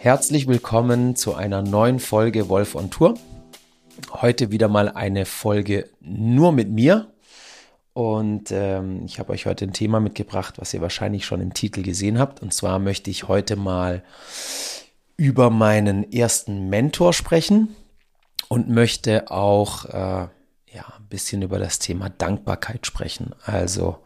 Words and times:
Herzlich 0.00 0.46
willkommen 0.46 1.16
zu 1.16 1.34
einer 1.34 1.60
neuen 1.60 1.98
Folge 1.98 2.48
Wolf 2.48 2.76
on 2.76 2.88
Tour. 2.88 3.18
Heute 4.12 4.52
wieder 4.52 4.68
mal 4.68 4.88
eine 4.88 5.24
Folge 5.26 5.90
nur 6.00 6.52
mit 6.52 6.70
mir. 6.70 7.08
Und 7.94 8.52
ähm, 8.52 9.02
ich 9.06 9.18
habe 9.18 9.32
euch 9.32 9.46
heute 9.46 9.64
ein 9.64 9.72
Thema 9.72 9.98
mitgebracht, 9.98 10.54
was 10.58 10.72
ihr 10.72 10.80
wahrscheinlich 10.80 11.26
schon 11.26 11.40
im 11.40 11.52
Titel 11.52 11.82
gesehen 11.82 12.20
habt. 12.20 12.40
Und 12.42 12.54
zwar 12.54 12.78
möchte 12.78 13.10
ich 13.10 13.26
heute 13.26 13.56
mal 13.56 14.04
über 15.16 15.50
meinen 15.50 16.12
ersten 16.12 16.68
Mentor 16.68 17.12
sprechen 17.12 17.74
und 18.46 18.68
möchte 18.68 19.32
auch 19.32 19.84
äh, 19.86 20.28
ja, 20.72 20.84
ein 20.96 21.08
bisschen 21.08 21.42
über 21.42 21.58
das 21.58 21.80
Thema 21.80 22.08
Dankbarkeit 22.08 22.86
sprechen. 22.86 23.34
Also 23.44 23.98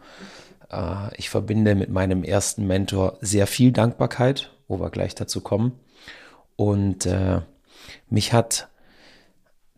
äh, 0.70 1.14
ich 1.18 1.28
verbinde 1.28 1.74
mit 1.74 1.90
meinem 1.90 2.24
ersten 2.24 2.66
Mentor 2.66 3.18
sehr 3.20 3.46
viel 3.46 3.72
Dankbarkeit, 3.72 4.52
wo 4.72 4.80
wir 4.80 4.90
gleich 4.90 5.14
dazu 5.14 5.40
kommen. 5.40 5.78
Und 6.56 7.06
äh, 7.06 7.42
mich 8.08 8.32
hat 8.32 8.68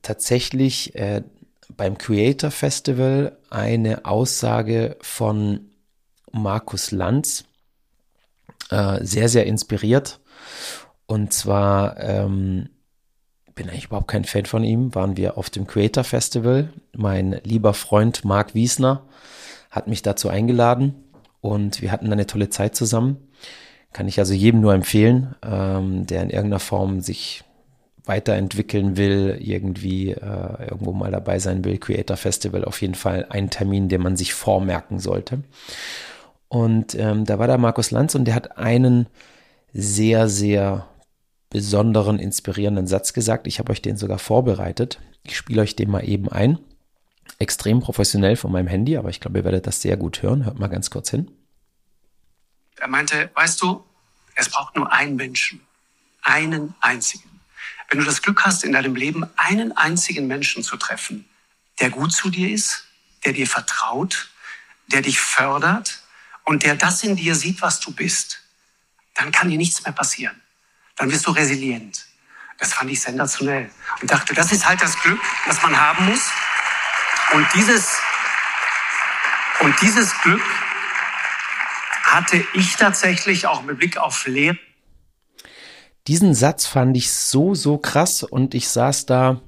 tatsächlich 0.03 0.95
äh, 0.95 1.23
beim 1.77 1.99
Creator 1.99 2.51
Festival 2.51 3.37
eine 3.51 4.05
Aussage 4.05 4.97
von 5.01 5.71
Markus 6.33 6.91
Lanz 6.91 7.45
äh, 8.71 9.05
sehr, 9.05 9.29
sehr 9.29 9.47
inspiriert. 9.47 10.21
Und 11.07 11.33
zwar 11.33 11.99
ähm, 12.01 12.71
bin 13.55 13.69
eigentlich 13.69 13.87
überhaupt 13.87 14.09
kein 14.09 14.25
Fan 14.25 14.47
von 14.47 14.65
ihm, 14.65 14.95
waren 14.95 15.17
wir 15.17 15.39
auf 15.39 15.51
dem 15.51 15.67
Creator 15.67 16.05
Festival. 16.05 16.73
Mein 16.97 17.41
lieber 17.45 17.75
Freund 17.75 18.25
Marc 18.25 18.55
Wiesner 18.55 19.07
hat 19.71 19.87
mich 19.87 20.03
dazu 20.03 20.29
eingeladen 20.29 20.95
und 21.41 21.83
wir 21.83 21.93
hatten 21.93 22.13
eine 22.13 22.27
tolle 22.27 22.49
Zeit 22.49 22.75
zusammen. 22.75 23.29
Kann 23.95 24.09
ich 24.09 24.19
also 24.19 24.35
jedem 24.35 24.61
nur 24.61 24.75
empfehlen, 24.75 25.37
ähm, 25.43 26.05
der 26.05 26.23
in 26.23 26.31
irgendeiner 26.31 26.59
Form 26.59 27.01
sich 27.01 27.45
weiterentwickeln 28.05 28.97
will, 28.97 29.39
irgendwie 29.41 30.11
äh, 30.11 30.65
irgendwo 30.69 30.93
mal 30.93 31.13
dabei 31.13 31.39
sein 31.39 31.65
will. 31.65 31.79
Creator 31.79 32.17
Festival 32.17 32.65
auf 32.65 32.83
jeden 32.83 32.97
Fall 32.97 33.25
ein 33.31 33.51
Termin, 33.51 33.89
den 33.89 34.03
man 34.03 34.17
sich 34.17 34.35
vormerken 34.35 34.99
sollte. 34.99 35.45
Und 36.49 36.97
ähm, 36.97 37.25
da 37.25 37.39
war 37.39 37.47
da 37.47 37.57
Markus 37.57 37.93
Lanz 37.93 38.17
und 38.17 38.25
der 38.25 38.35
hat 38.35 38.59
einen 38.59 39.07
sehr, 39.73 40.29
sehr 40.29 40.89
besonderen, 41.49 42.19
inspirierenden 42.19 42.89
Satz 42.89 43.13
gesagt. 43.13 43.47
Ich 43.47 43.61
habe 43.61 43.71
euch 43.71 43.81
den 43.81 43.97
sogar 43.97 44.19
vorbereitet. 44.19 44.99
Ich 45.23 45.37
spiele 45.37 45.63
euch 45.63 45.77
den 45.77 45.89
mal 45.89 46.07
eben 46.07 46.29
ein. 46.29 46.59
Extrem 47.39 47.79
professionell 47.79 48.35
von 48.35 48.51
meinem 48.51 48.67
Handy, 48.67 48.97
aber 48.97 49.11
ich 49.11 49.21
glaube, 49.21 49.39
ihr 49.39 49.45
werdet 49.45 49.69
das 49.69 49.81
sehr 49.81 49.97
gut 49.97 50.21
hören. 50.21 50.45
Hört 50.45 50.59
mal 50.59 50.67
ganz 50.67 50.91
kurz 50.91 51.11
hin. 51.11 51.31
Er 52.77 52.89
meinte, 52.89 53.31
weißt 53.35 53.61
du, 53.63 53.85
es 54.35 54.49
braucht 54.49 54.77
nur 54.77 54.93
einen 54.93 55.17
Menschen, 55.17 55.65
einen 56.23 56.75
einzigen. 56.81 57.41
Wenn 57.89 57.99
du 57.99 58.05
das 58.05 58.23
Glück 58.23 58.45
hast, 58.45 58.65
in 58.65 58.73
deinem 58.73 58.97
Leben 58.97 59.29
einen 59.37 59.77
einzigen 59.77 60.27
Menschen 60.27 60.63
zu 60.63 60.77
treffen, 60.77 61.29
der 61.81 61.91
gut 61.91 62.13
zu 62.13 62.31
dir 62.31 62.51
ist, 62.51 62.87
der 63.25 63.33
dir 63.33 63.47
vertraut, 63.47 64.31
der 64.89 65.03
dich 65.03 65.21
fördert 65.21 66.03
und 66.45 66.63
der 66.63 66.75
das 66.75 67.03
in 67.03 67.17
dir 67.17 67.35
sieht, 67.35 67.63
was 67.63 67.81
du 67.81 67.93
bist, 67.93 68.43
dann 69.15 69.31
kann 69.33 69.49
dir 69.49 69.59
nichts 69.59 69.85
mehr 69.85 69.93
passieren 69.93 70.41
dann 70.97 71.11
wirst 71.11 71.27
du 71.27 71.31
resilient. 71.33 72.07
Das 72.59 72.73
fand 72.73 72.91
ich 72.91 73.01
sensationell 73.01 73.71
und 74.01 74.11
dachte, 74.11 74.33
das 74.35 74.53
ist 74.53 74.67
halt 74.67 74.81
das 74.81 74.99
Glück, 75.01 75.21
das 75.47 75.61
man 75.63 75.79
haben 75.79 76.07
muss. 76.07 76.31
Und 77.33 77.47
dieses, 77.55 77.99
und 79.61 79.81
dieses 79.81 80.17
Glück 80.21 80.43
hatte 82.15 82.45
ich 82.55 82.77
tatsächlich 82.77 83.47
auch 83.47 83.63
mit 83.63 83.79
Blick 83.79 83.99
auf 83.99 84.27
Lehre. 84.27 84.57
Diesen 86.07 86.35
Satz 86.35 86.67
fand 86.67 86.97
ich 86.97 87.11
so, 87.11 87.55
so 87.55 87.79
krass 87.79 88.23
und 88.23 88.55
ich 88.55 88.69
saß 88.69 89.07
da 89.07 89.41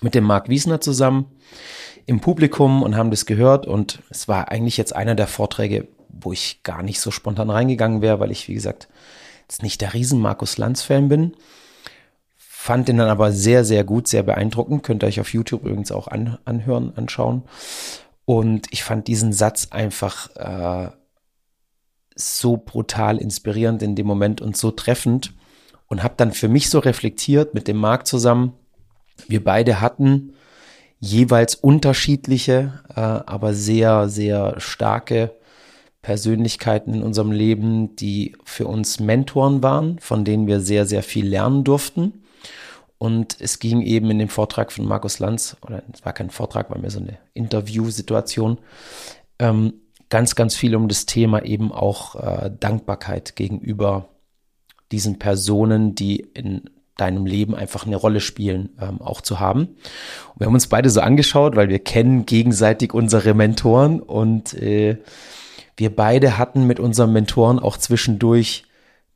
mit 0.00 0.14
dem 0.14 0.24
Marc 0.24 0.48
Wiesner 0.48 0.80
zusammen 0.80 1.26
im 2.06 2.20
Publikum 2.20 2.82
und 2.82 2.96
haben 2.96 3.10
das 3.10 3.26
gehört 3.26 3.66
und 3.66 4.00
es 4.10 4.28
war 4.28 4.50
eigentlich 4.50 4.76
jetzt 4.76 4.94
einer 4.94 5.14
der 5.14 5.26
Vorträge, 5.26 5.88
wo 6.08 6.32
ich 6.32 6.62
gar 6.62 6.82
nicht 6.82 7.00
so 7.00 7.10
spontan 7.10 7.50
reingegangen 7.50 8.02
wäre, 8.02 8.20
weil 8.20 8.30
ich, 8.30 8.46
wie 8.48 8.54
gesagt, 8.54 8.88
jetzt 9.42 9.62
nicht 9.62 9.80
der 9.80 9.94
riesen 9.94 10.20
Markus 10.20 10.58
Lanz-Fan 10.58 11.08
bin. 11.08 11.34
Fand 12.36 12.88
den 12.88 12.98
dann 12.98 13.08
aber 13.08 13.32
sehr, 13.32 13.64
sehr 13.64 13.84
gut, 13.84 14.06
sehr 14.06 14.22
beeindruckend. 14.22 14.82
Könnt 14.82 15.02
ihr 15.02 15.06
euch 15.06 15.20
auf 15.20 15.32
YouTube 15.32 15.64
übrigens 15.64 15.92
auch 15.92 16.08
an, 16.08 16.38
anhören, 16.44 16.92
anschauen. 16.96 17.42
Und 18.26 18.66
ich 18.70 18.84
fand 18.84 19.06
diesen 19.08 19.32
Satz 19.32 19.68
einfach 19.70 20.34
äh, 20.36 20.90
so 22.14 22.56
brutal 22.56 23.18
inspirierend 23.18 23.82
in 23.82 23.96
dem 23.96 24.06
Moment 24.06 24.40
und 24.40 24.56
so 24.56 24.70
treffend 24.70 25.34
und 25.88 26.02
habe 26.02 26.14
dann 26.16 26.32
für 26.32 26.48
mich 26.48 26.70
so 26.70 26.78
reflektiert 26.78 27.54
mit 27.54 27.68
dem 27.68 27.76
Marc 27.76 28.06
zusammen. 28.06 28.52
Wir 29.28 29.42
beide 29.42 29.80
hatten 29.80 30.34
jeweils 31.00 31.54
unterschiedliche, 31.54 32.80
äh, 32.94 33.00
aber 33.00 33.54
sehr, 33.54 34.08
sehr 34.08 34.54
starke 34.58 35.34
Persönlichkeiten 36.02 36.94
in 36.94 37.02
unserem 37.02 37.32
Leben, 37.32 37.96
die 37.96 38.36
für 38.44 38.66
uns 38.66 39.00
Mentoren 39.00 39.62
waren, 39.62 39.98
von 39.98 40.24
denen 40.24 40.46
wir 40.46 40.60
sehr, 40.60 40.86
sehr 40.86 41.02
viel 41.02 41.26
lernen 41.26 41.64
durften. 41.64 42.24
Und 42.98 43.36
es 43.40 43.58
ging 43.58 43.82
eben 43.82 44.10
in 44.10 44.18
dem 44.18 44.28
Vortrag 44.28 44.72
von 44.72 44.86
Markus 44.86 45.18
Lanz, 45.18 45.56
oder 45.62 45.82
es 45.92 46.04
war 46.04 46.12
kein 46.12 46.30
Vortrag, 46.30 46.70
war 46.70 46.78
mehr 46.78 46.90
so 46.90 47.00
eine 47.00 47.18
Interviewsituation, 47.34 48.58
ähm, 49.38 49.74
ganz, 50.14 50.36
ganz 50.36 50.54
viel 50.54 50.76
um 50.76 50.86
das 50.86 51.06
Thema 51.06 51.44
eben 51.44 51.72
auch 51.72 52.14
äh, 52.14 52.48
Dankbarkeit 52.60 53.34
gegenüber 53.34 54.10
diesen 54.92 55.18
Personen, 55.18 55.96
die 55.96 56.20
in 56.20 56.70
deinem 56.96 57.26
Leben 57.26 57.56
einfach 57.56 57.84
eine 57.84 57.96
Rolle 57.96 58.20
spielen, 58.20 58.68
ähm, 58.80 59.02
auch 59.02 59.22
zu 59.22 59.40
haben. 59.40 59.62
Und 59.62 60.38
wir 60.38 60.46
haben 60.46 60.54
uns 60.54 60.68
beide 60.68 60.88
so 60.88 61.00
angeschaut, 61.00 61.56
weil 61.56 61.68
wir 61.68 61.80
kennen 61.80 62.26
gegenseitig 62.26 62.94
unsere 62.94 63.34
Mentoren 63.34 63.98
und 63.98 64.54
äh, 64.54 64.98
wir 65.76 65.96
beide 65.96 66.38
hatten 66.38 66.64
mit 66.64 66.78
unseren 66.78 67.12
Mentoren 67.12 67.58
auch 67.58 67.76
zwischendurch 67.76 68.66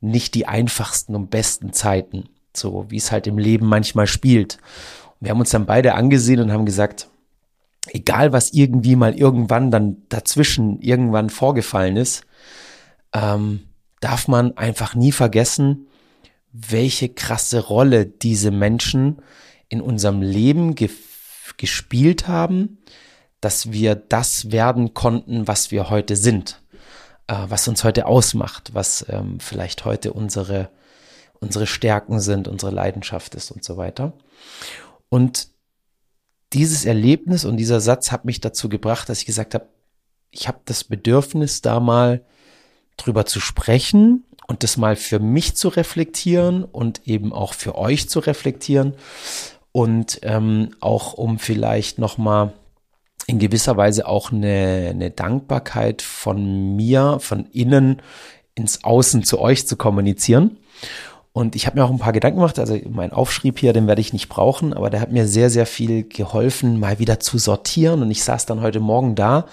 nicht 0.01 0.35
die 0.35 0.47
einfachsten 0.47 1.15
und 1.15 1.29
besten 1.29 1.71
Zeiten, 1.71 2.25
so 2.53 2.87
wie 2.89 2.97
es 2.97 3.13
halt 3.13 3.25
im 3.25 3.37
Leben 3.37 3.67
manchmal 3.67 4.05
spielt. 4.05 4.57
Und 5.05 5.27
wir 5.27 5.29
haben 5.29 5.39
uns 5.39 5.51
dann 5.51 5.65
beide 5.65 5.95
angesehen 5.95 6.41
und 6.41 6.51
haben 6.51 6.65
gesagt, 6.65 7.07
egal 7.93 8.33
was 8.33 8.53
irgendwie 8.53 8.95
mal 8.95 9.15
irgendwann 9.15 9.71
dann 9.71 9.97
dazwischen 10.09 10.79
irgendwann 10.81 11.29
vorgefallen 11.29 11.97
ist, 11.97 12.25
ähm, 13.13 13.61
darf 13.99 14.27
man 14.27 14.57
einfach 14.57 14.95
nie 14.95 15.11
vergessen, 15.11 15.87
welche 16.51 17.09
krasse 17.09 17.59
Rolle 17.59 18.05
diese 18.05 18.51
Menschen 18.51 19.21
in 19.67 19.81
unserem 19.81 20.21
Leben 20.21 20.75
ge 20.75 20.89
gespielt 21.57 22.29
haben, 22.29 22.77
dass 23.41 23.73
wir 23.73 23.95
das 23.95 24.49
werden 24.51 24.93
konnten, 24.93 25.45
was 25.45 25.71
wir 25.71 25.89
heute 25.89 26.15
sind, 26.15 26.61
äh, 27.27 27.35
was 27.47 27.67
uns 27.67 27.83
heute 27.83 28.05
ausmacht, 28.05 28.73
was 28.73 29.05
ähm, 29.09 29.41
vielleicht 29.41 29.83
heute 29.83 30.13
unsere, 30.13 30.69
unsere 31.41 31.67
Stärken 31.67 32.21
sind, 32.21 32.47
unsere 32.47 32.71
Leidenschaft 32.71 33.35
ist 33.35 33.51
und 33.51 33.65
so 33.65 33.75
weiter. 33.75 34.13
Und 35.09 35.49
dieses 36.53 36.85
Erlebnis 36.85 37.45
und 37.45 37.57
dieser 37.57 37.79
Satz 37.79 38.11
hat 38.11 38.25
mich 38.25 38.41
dazu 38.41 38.69
gebracht, 38.69 39.09
dass 39.09 39.19
ich 39.19 39.25
gesagt 39.25 39.53
habe, 39.53 39.67
ich 40.31 40.47
habe 40.47 40.59
das 40.65 40.83
Bedürfnis, 40.83 41.61
da 41.61 41.79
mal 41.79 42.23
drüber 42.97 43.25
zu 43.25 43.39
sprechen 43.39 44.25
und 44.47 44.63
das 44.63 44.77
mal 44.77 44.95
für 44.95 45.19
mich 45.19 45.55
zu 45.55 45.69
reflektieren 45.69 46.63
und 46.63 47.07
eben 47.07 47.33
auch 47.33 47.53
für 47.53 47.75
euch 47.75 48.09
zu 48.09 48.19
reflektieren 48.19 48.93
und 49.71 50.19
ähm, 50.23 50.71
auch 50.79 51.13
um 51.13 51.39
vielleicht 51.39 51.99
noch 51.99 52.17
mal 52.17 52.53
in 53.27 53.37
gewisser 53.37 53.77
Weise 53.77 54.07
auch 54.07 54.31
eine, 54.31 54.87
eine 54.89 55.11
Dankbarkeit 55.11 56.01
von 56.01 56.75
mir, 56.75 57.19
von 57.19 57.45
innen 57.51 58.01
ins 58.55 58.83
Außen 58.83 59.23
zu 59.23 59.39
euch 59.39 59.67
zu 59.67 59.77
kommunizieren. 59.77 60.57
Und 61.31 61.55
ich 61.55 61.67
habe 61.67 61.77
mir 61.77 61.85
auch 61.85 61.91
ein 61.91 61.99
paar 61.99 62.13
Gedanken 62.13 62.39
gemacht, 62.39 62.59
also 62.59 62.77
mein 62.89 63.13
Aufschrieb 63.13 63.59
hier, 63.59 63.71
den 63.71 63.87
werde 63.87 64.01
ich 64.01 64.13
nicht 64.13 64.29
brauchen, 64.29 64.73
aber 64.73 64.89
der 64.89 64.99
hat 64.99 65.11
mir 65.11 65.27
sehr, 65.27 65.49
sehr 65.49 65.65
viel 65.65 66.03
geholfen, 66.03 66.79
mal 66.79 66.99
wieder 66.99 67.19
zu 67.19 67.37
sortieren. 67.37 68.01
Und 68.01 68.11
ich 68.11 68.23
saß 68.23 68.45
dann 68.45 68.61
heute 68.61 68.79
Morgen 68.79 69.15
da 69.15 69.45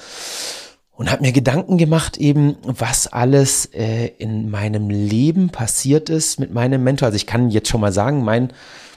und 0.93 1.13
habe 1.13 1.23
mir 1.23 1.33
Gedanken 1.33 1.77
gemacht, 1.77 2.17
eben 2.17 2.57
was 2.63 3.07
alles 3.07 3.67
äh, 3.67 4.07
in 4.19 4.51
meinem 4.51 4.89
Leben 4.89 5.51
passiert 5.51 6.09
ist 6.09 6.41
mit 6.41 6.53
meinem 6.53 6.83
Mentor. 6.83 7.07
Also 7.07 7.17
ich 7.17 7.27
kann 7.27 7.51
jetzt 7.51 7.69
schon 7.69 7.83
mal 7.83 7.93
sagen, 7.93 8.25
mein, 8.25 8.53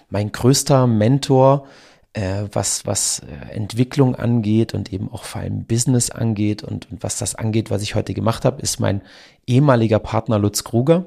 mein 0.10 0.32
größter 0.32 0.88
Mentor 0.88 1.66
äh, 2.14 2.46
was, 2.52 2.86
was 2.86 3.20
äh, 3.20 3.54
Entwicklung 3.54 4.16
angeht 4.16 4.74
und 4.74 4.92
eben 4.92 5.12
auch 5.12 5.24
vor 5.24 5.42
allem 5.42 5.66
Business 5.66 6.10
angeht 6.10 6.64
und, 6.64 6.90
und 6.92 7.04
was 7.04 7.18
das 7.18 7.36
angeht, 7.36 7.70
was 7.70 7.82
ich 7.82 7.96
heute 7.96 8.14
gemacht 8.14 8.46
habe, 8.46 8.62
ist 8.62 8.80
mein 8.80 9.02
ehemaliger 9.46 10.00
Partner 10.00 10.40
Lutz 10.40 10.64
Kruger. 10.64 11.06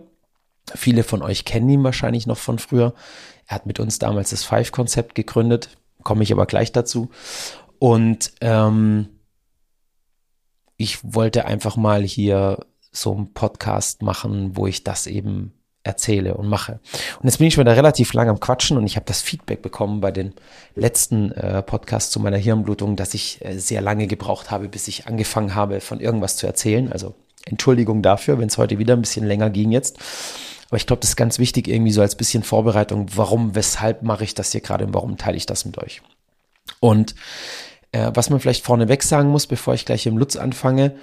Viele 0.74 1.02
von 1.02 1.22
euch 1.22 1.44
kennen 1.44 1.68
ihn 1.68 1.84
wahrscheinlich 1.84 2.26
noch 2.26 2.38
von 2.38 2.58
früher. 2.58 2.94
Er 3.46 3.56
hat 3.56 3.66
mit 3.66 3.80
uns 3.80 3.98
damals 3.98 4.30
das 4.30 4.44
Five-Konzept 4.44 5.14
gegründet, 5.14 5.76
komme 6.02 6.22
ich 6.22 6.32
aber 6.32 6.46
gleich 6.46 6.72
dazu. 6.72 7.10
Und 7.78 8.32
ähm, 8.40 9.08
ich 10.76 10.98
wollte 11.02 11.44
einfach 11.44 11.76
mal 11.76 12.02
hier 12.02 12.64
so 12.92 13.12
einen 13.14 13.32
Podcast 13.32 14.02
machen, 14.02 14.56
wo 14.56 14.66
ich 14.66 14.84
das 14.84 15.06
eben 15.06 15.52
erzähle 15.84 16.34
und 16.34 16.48
mache. 16.48 16.80
Und 17.20 17.24
jetzt 17.24 17.38
bin 17.38 17.48
ich 17.48 17.54
schon 17.54 17.64
wieder 17.64 17.76
relativ 17.76 18.12
lang 18.12 18.28
am 18.28 18.38
Quatschen 18.38 18.76
und 18.76 18.86
ich 18.86 18.96
habe 18.96 19.06
das 19.06 19.20
Feedback 19.20 19.62
bekommen 19.62 20.00
bei 20.00 20.12
den 20.12 20.32
letzten 20.76 21.32
äh, 21.32 21.62
Podcasts 21.62 22.12
zu 22.12 22.20
meiner 22.20 22.36
Hirnblutung, 22.36 22.94
dass 22.94 23.14
ich 23.14 23.44
äh, 23.44 23.58
sehr 23.58 23.80
lange 23.80 24.06
gebraucht 24.06 24.50
habe, 24.50 24.68
bis 24.68 24.86
ich 24.86 25.06
angefangen 25.06 25.54
habe, 25.54 25.80
von 25.80 25.98
irgendwas 25.98 26.36
zu 26.36 26.46
erzählen. 26.46 26.92
Also 26.92 27.14
Entschuldigung 27.46 28.02
dafür, 28.02 28.38
wenn 28.38 28.48
es 28.48 28.58
heute 28.58 28.78
wieder 28.78 28.94
ein 28.94 29.02
bisschen 29.02 29.26
länger 29.26 29.50
ging 29.50 29.70
jetzt. 29.72 29.98
Aber 30.68 30.76
ich 30.76 30.86
glaube, 30.86 31.00
das 31.00 31.10
ist 31.10 31.16
ganz 31.16 31.38
wichtig, 31.38 31.68
irgendwie 31.68 31.92
so 31.92 32.00
als 32.00 32.16
bisschen 32.16 32.42
Vorbereitung, 32.42 33.06
warum, 33.14 33.54
weshalb 33.54 34.02
mache 34.02 34.24
ich 34.24 34.34
das 34.34 34.52
hier 34.52 34.62
gerade 34.62 34.86
und 34.86 34.94
warum 34.94 35.18
teile 35.18 35.36
ich 35.36 35.44
das 35.44 35.64
mit 35.64 35.76
euch. 35.78 36.00
Und 36.80 37.14
äh, 37.92 38.10
was 38.14 38.30
man 38.30 38.40
vielleicht 38.40 38.64
vorneweg 38.64 39.02
sagen 39.02 39.28
muss, 39.28 39.46
bevor 39.46 39.74
ich 39.74 39.84
gleich 39.84 40.06
im 40.06 40.16
Lutz 40.16 40.36
anfange, 40.36 40.94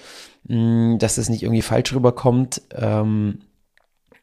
mh, 0.46 0.98
dass 0.98 1.18
es 1.18 1.30
nicht 1.30 1.44
irgendwie 1.44 1.62
falsch 1.62 1.94
rüberkommt. 1.94 2.62
Ähm, 2.76 3.42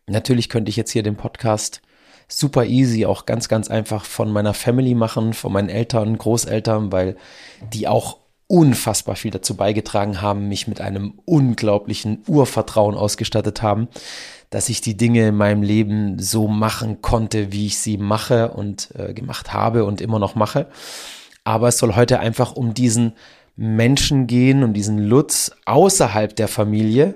natürlich 0.06 0.48
könnte 0.48 0.70
ich 0.70 0.76
jetzt 0.76 0.90
hier 0.90 1.02
den 1.02 1.16
Podcast 1.16 1.80
super 2.28 2.64
easy, 2.64 3.06
auch 3.06 3.26
ganz, 3.26 3.48
ganz 3.48 3.70
einfach 3.70 4.04
von 4.04 4.32
meiner 4.32 4.54
Family 4.54 4.94
machen, 4.94 5.32
von 5.32 5.52
meinen 5.52 5.68
Eltern, 5.68 6.18
Großeltern, 6.18 6.90
weil 6.90 7.16
die 7.72 7.86
auch 7.86 8.18
unfassbar 8.48 9.16
viel 9.16 9.30
dazu 9.30 9.56
beigetragen 9.56 10.20
haben, 10.20 10.48
mich 10.48 10.68
mit 10.68 10.80
einem 10.80 11.14
unglaublichen 11.24 12.22
Urvertrauen 12.28 12.94
ausgestattet 12.94 13.62
haben, 13.62 13.88
dass 14.50 14.68
ich 14.68 14.80
die 14.80 14.96
Dinge 14.96 15.28
in 15.28 15.36
meinem 15.36 15.62
Leben 15.62 16.18
so 16.18 16.46
machen 16.46 17.02
konnte, 17.02 17.52
wie 17.52 17.66
ich 17.66 17.78
sie 17.78 17.98
mache 17.98 18.50
und 18.52 18.90
äh, 18.96 19.12
gemacht 19.14 19.52
habe 19.52 19.84
und 19.84 20.00
immer 20.00 20.18
noch 20.18 20.36
mache. 20.36 20.68
Aber 21.44 21.68
es 21.68 21.78
soll 21.78 21.96
heute 21.96 22.20
einfach 22.20 22.54
um 22.54 22.72
diesen 22.74 23.12
Menschen 23.56 24.26
gehen, 24.26 24.62
um 24.62 24.74
diesen 24.74 24.98
Lutz 24.98 25.50
außerhalb 25.64 26.34
der 26.36 26.48
Familie, 26.48 27.14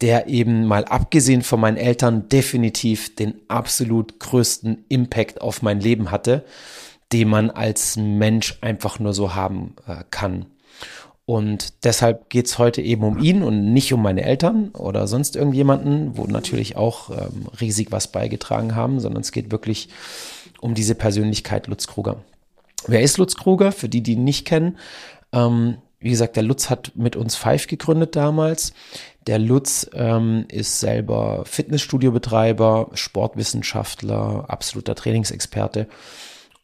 der 0.00 0.28
eben 0.28 0.66
mal 0.66 0.84
abgesehen 0.84 1.42
von 1.42 1.60
meinen 1.60 1.76
Eltern 1.76 2.28
definitiv 2.28 3.14
den 3.16 3.34
absolut 3.48 4.20
größten 4.20 4.84
Impact 4.88 5.40
auf 5.40 5.62
mein 5.62 5.80
Leben 5.80 6.10
hatte, 6.10 6.44
den 7.12 7.28
man 7.28 7.50
als 7.50 7.96
Mensch 7.96 8.58
einfach 8.60 8.98
nur 8.98 9.12
so 9.12 9.34
haben 9.34 9.74
äh, 9.86 10.04
kann. 10.10 10.46
Und 11.26 11.84
deshalb 11.84 12.28
geht's 12.28 12.58
heute 12.58 12.82
eben 12.82 13.04
um 13.04 13.18
ihn 13.18 13.42
und 13.42 13.72
nicht 13.72 13.92
um 13.92 14.02
meine 14.02 14.22
Eltern 14.22 14.70
oder 14.70 15.06
sonst 15.06 15.36
irgendjemanden, 15.36 16.16
wo 16.16 16.24
natürlich 16.24 16.76
auch 16.76 17.10
ähm, 17.10 17.46
riesig 17.60 17.92
was 17.92 18.08
beigetragen 18.08 18.74
haben, 18.74 18.98
sondern 18.98 19.20
es 19.20 19.30
geht 19.30 19.52
wirklich 19.52 19.90
um 20.60 20.74
diese 20.74 20.96
Persönlichkeit 20.96 21.68
Lutz 21.68 21.86
Kruger. 21.86 22.16
Wer 22.86 23.02
ist 23.02 23.18
Lutz 23.18 23.36
Kruger? 23.36 23.70
Für 23.70 23.88
die, 23.88 24.02
die 24.02 24.12
ihn 24.12 24.24
nicht 24.24 24.44
kennen. 24.44 24.78
Ähm, 25.32 25.76
wie 26.00 26.10
gesagt, 26.10 26.36
der 26.36 26.42
Lutz 26.42 26.70
hat 26.70 26.92
mit 26.94 27.14
uns 27.14 27.36
Five 27.36 27.66
gegründet 27.66 28.16
damals. 28.16 28.72
Der 29.26 29.38
Lutz 29.38 29.88
ähm, 29.92 30.46
ist 30.48 30.80
selber 30.80 31.44
Fitnessstudiobetreiber, 31.44 32.90
Sportwissenschaftler, 32.94 34.46
absoluter 34.48 34.94
Trainingsexperte 34.94 35.86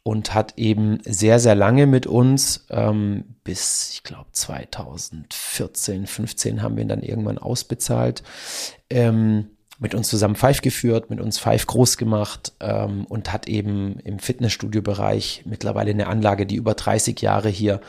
und 0.07 0.33
hat 0.33 0.53
eben 0.55 0.99
sehr, 1.03 1.37
sehr 1.37 1.53
lange 1.53 1.85
mit 1.85 2.07
uns, 2.07 2.65
ähm, 2.69 3.25
bis 3.43 3.89
ich 3.91 4.03
glaube 4.03 4.29
2014, 4.31 6.07
15 6.07 6.61
haben 6.61 6.77
wir 6.77 6.83
ihn 6.83 6.87
dann 6.87 7.01
irgendwann 7.01 7.37
ausbezahlt, 7.37 8.23
ähm, 8.89 9.49
mit 9.79 9.93
uns 9.93 10.07
zusammen 10.07 10.37
Five 10.37 10.61
geführt, 10.61 11.09
mit 11.09 11.19
uns 11.19 11.39
Five 11.39 11.67
groß 11.67 11.97
gemacht 11.97 12.53
ähm, 12.61 13.03
und 13.09 13.33
hat 13.33 13.49
eben 13.49 13.99
im 13.99 14.19
Fitnessstudio-Bereich 14.19 15.41
mittlerweile 15.43 15.91
eine 15.91 16.07
Anlage, 16.07 16.45
die 16.45 16.55
über 16.55 16.73
30 16.73 17.19
Jahre 17.19 17.49
hier 17.49 17.81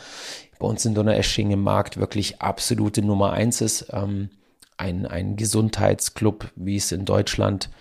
bei 0.59 0.67
uns 0.67 0.85
in 0.85 0.97
Donaueschingen 0.97 1.53
im 1.53 1.63
Markt 1.63 1.99
wirklich 1.99 2.43
absolute 2.43 3.01
Nummer 3.01 3.31
eins 3.33 3.61
ist. 3.61 3.91
Ähm, 3.93 4.31
ein, 4.77 5.07
ein 5.07 5.37
Gesundheitsclub, 5.37 6.51
wie 6.57 6.79
es 6.79 6.91
in 6.91 7.05
Deutschland 7.05 7.71
ah, 7.71 7.79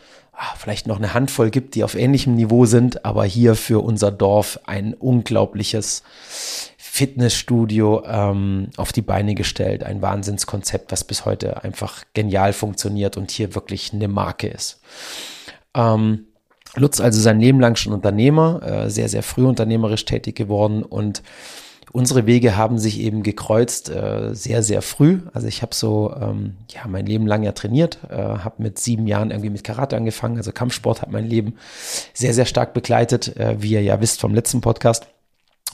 vielleicht 0.57 0.88
noch 0.88 0.98
eine 0.98 1.13
Handvoll 1.13 1.50
gibt, 1.50 1.75
die 1.75 1.84
auf 1.84 1.95
ähnlichem 1.95 2.36
Niveau 2.36 2.66
sind, 2.66 3.06
aber 3.06 3.25
hier 3.25 3.56
für 3.56 3.84
unser 3.84 4.12
Dorf 4.12 4.60
ein 4.66 4.94
unglaubliches 4.94 6.04
Fitnessstudio 6.78 8.04
ähm, 8.06 8.69
auf 8.78 8.92
die 8.92 9.01
Beine 9.01 9.36
gestellt. 9.36 9.84
Ein 9.84 10.01
Wahnsinnskonzept, 10.01 10.92
was 10.92 11.04
bis 11.04 11.25
heute 11.25 11.63
einfach 11.63 12.04
genial 12.13 12.54
funktioniert 12.54 13.18
und 13.18 13.31
hier 13.31 13.56
wirklich 13.56 13.94
eine 13.94 14.07
Marke 14.07 14.48
ist. 14.48 14.81
Ähm, 15.75 16.25
Lutz 16.75 17.00
also 17.00 17.19
sein 17.19 17.40
Leben 17.40 17.60
lang 17.60 17.75
schon 17.75 17.94
Unternehmer, 17.94 18.62
äh, 18.63 18.90
sehr, 18.90 19.10
sehr 19.10 19.24
früh 19.24 19.45
unternehmerisch 19.45 20.06
tätig 20.06 20.36
geworden 20.36 20.83
und 20.83 21.24
unsere 21.92 22.25
Wege 22.25 22.57
haben 22.57 22.80
sich 22.80 23.00
eben 23.00 23.24
gekreuzt 23.24 23.89
äh, 23.89 24.34
sehr, 24.34 24.63
sehr 24.63 24.81
früh. 24.81 25.19
Also 25.34 25.48
ich 25.48 25.62
habe 25.62 25.74
so 25.74 26.13
ähm, 26.19 26.56
ja 26.69 26.81
mein 26.88 27.06
Leben 27.06 27.28
lang 27.28 27.44
ja 27.44 27.54
trainiert, 27.54 28.00
äh, 28.10 28.16
habe 28.16 28.62
mit 28.62 28.80
sieben 28.80 29.07
Jahren 29.07 29.31
irgendwie 29.31 29.50
mit 29.50 29.63
Karate 29.63 29.95
angefangen. 29.95 30.38
Also 30.38 30.51
Kampfsport 30.51 31.01
hat 31.01 31.12
mein 31.12 31.25
Leben 31.25 31.56
sehr, 32.13 32.34
sehr 32.34 32.45
stark 32.45 32.74
begleitet, 32.74 33.36
äh, 33.38 33.56
wie 33.60 33.72
ihr 33.72 33.81
ja 33.81 34.01
wisst 34.01 34.19
vom 34.22 34.34
letzten 34.34 34.62
Podcast. 34.62 35.07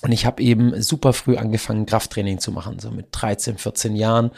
Und 0.03 0.11
ich 0.11 0.25
habe 0.25 0.43
eben 0.43 0.81
super 0.81 1.13
früh 1.13 1.37
angefangen, 1.37 1.85
Krafttraining 1.85 2.39
zu 2.39 2.51
machen, 2.51 2.77
so 2.77 2.91
mit 2.91 3.07
13, 3.11 3.57
14 3.57 3.95
Jahren. 3.95 4.31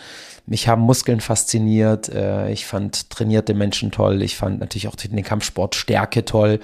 Mich 0.45 0.68
haben 0.68 0.83
Muskeln 0.83 1.21
fasziniert. 1.21 2.07
Äh, 2.10 2.51
ich 2.51 2.68
fand 2.68 3.10
trainierte 3.10 3.56
Menschen 3.56 3.92
toll. 3.92 4.21
Ich 4.21 4.36
fand 4.36 4.60
natürlich 4.60 4.88
auch 4.88 4.95
den 4.95 5.24
Kampfsport 5.24 5.74
Stärke 5.74 6.24
toll. 6.24 6.60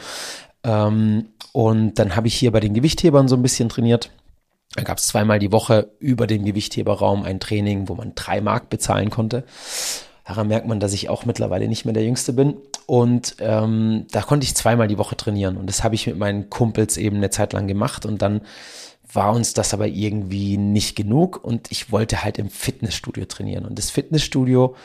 Ähm, 0.64 1.26
und 1.52 1.96
dann 1.96 2.16
habe 2.16 2.28
ich 2.28 2.36
hier 2.36 2.52
bei 2.52 2.60
den 2.60 2.76
Gewichthebern 2.76 3.28
so 3.28 3.36
ein 3.36 3.42
bisschen 3.42 3.70
trainiert. 3.70 4.12
Da 4.76 4.84
gab 4.84 4.98
es 5.00 5.08
zweimal 5.08 5.40
die 5.40 5.52
Woche 5.52 5.92
über 6.00 6.28
den 6.28 6.46
Gewichtheberraum 6.46 7.24
ein 7.24 7.40
Training, 7.40 7.90
wo 7.90 7.96
man 7.96 8.14
drei 8.16 8.40
Mark 8.40 8.70
bezahlen 8.70 9.10
konnte. 9.10 9.44
Daran 10.26 10.48
merkt 10.48 10.68
man, 10.68 10.80
dass 10.80 10.94
ich 10.94 11.10
auch 11.10 11.26
mittlerweile 11.26 11.68
nicht 11.68 11.84
mehr 11.84 11.94
der 11.94 12.06
Jüngste 12.06 12.32
bin. 12.32 12.56
Und 12.86 13.36
ähm, 13.40 14.06
da 14.12 14.22
konnte 14.22 14.46
ich 14.46 14.56
zweimal 14.56 14.88
die 14.88 14.98
Woche 14.98 15.18
trainieren. 15.18 15.58
Und 15.58 15.68
das 15.68 15.84
habe 15.84 15.96
ich 15.96 16.08
mit 16.08 16.18
meinen 16.18 16.50
Kumpels 16.50 16.96
eben 16.96 17.18
eine 17.18 17.32
Zeit 17.32 17.52
lang 17.52 17.68
gemacht. 17.68 18.06
Und 18.06 18.22
dann 18.22 18.42
war 19.14 19.34
uns 19.34 19.54
das 19.54 19.74
aber 19.74 19.88
irgendwie 19.88 20.58
nicht 20.58 20.96
genug 20.96 21.44
und 21.44 21.72
ich 21.72 21.92
wollte 21.92 22.24
halt 22.24 22.38
im 22.38 22.50
Fitnessstudio 22.50 23.26
trainieren. 23.26 23.66
Und 23.66 23.78
das 23.78 23.90
Fitnessstudio, 23.90 24.76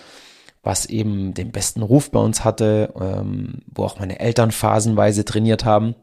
was 0.63 0.87
eben 0.87 1.35
den 1.35 1.53
besten 1.53 1.83
Ruf 1.83 2.11
bei 2.11 2.19
uns 2.19 2.45
hatte, 2.45 2.93
ähm, 3.01 3.63
wo 3.73 3.85
auch 3.85 3.99
meine 3.99 4.19
Eltern 4.19 4.51
phasenweise 4.51 5.25
trainiert 5.25 5.65
haben, 5.65 5.95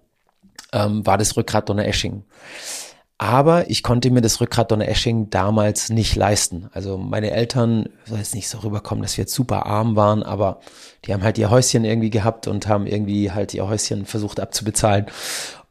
ähm, 0.72 1.06
war 1.06 1.18
das 1.18 1.36
Rückgrat 1.36 1.70
Donner 1.70 1.86
Esching. 1.86 2.24
Aber 3.24 3.70
ich 3.70 3.84
konnte 3.84 4.12
mir 4.12 4.20
das 4.20 4.42
Rückgrat 4.42 4.70
Donner 4.70 4.90
Esching 4.90 5.30
damals 5.30 5.90
nicht 5.90 6.14
leisten. 6.18 6.68
Also 6.74 6.98
meine 6.98 7.32
Eltern, 7.32 7.88
soll 8.04 8.18
jetzt 8.18 8.36
nicht 8.36 8.50
so 8.50 8.58
rüberkommen, 8.58 9.02
dass 9.02 9.16
wir 9.16 9.22
jetzt 9.22 9.34
super 9.34 9.66
arm 9.66 9.96
waren, 9.96 10.24
aber 10.24 10.60
die 11.06 11.14
haben 11.14 11.24
halt 11.24 11.38
ihr 11.38 11.50
Häuschen 11.50 11.86
irgendwie 11.86 12.10
gehabt 12.10 12.48
und 12.48 12.68
haben 12.68 12.86
irgendwie 12.86 13.32
halt 13.32 13.54
ihr 13.54 13.66
Häuschen 13.66 14.06
versucht 14.06 14.42
abzubezahlen. 14.42 15.06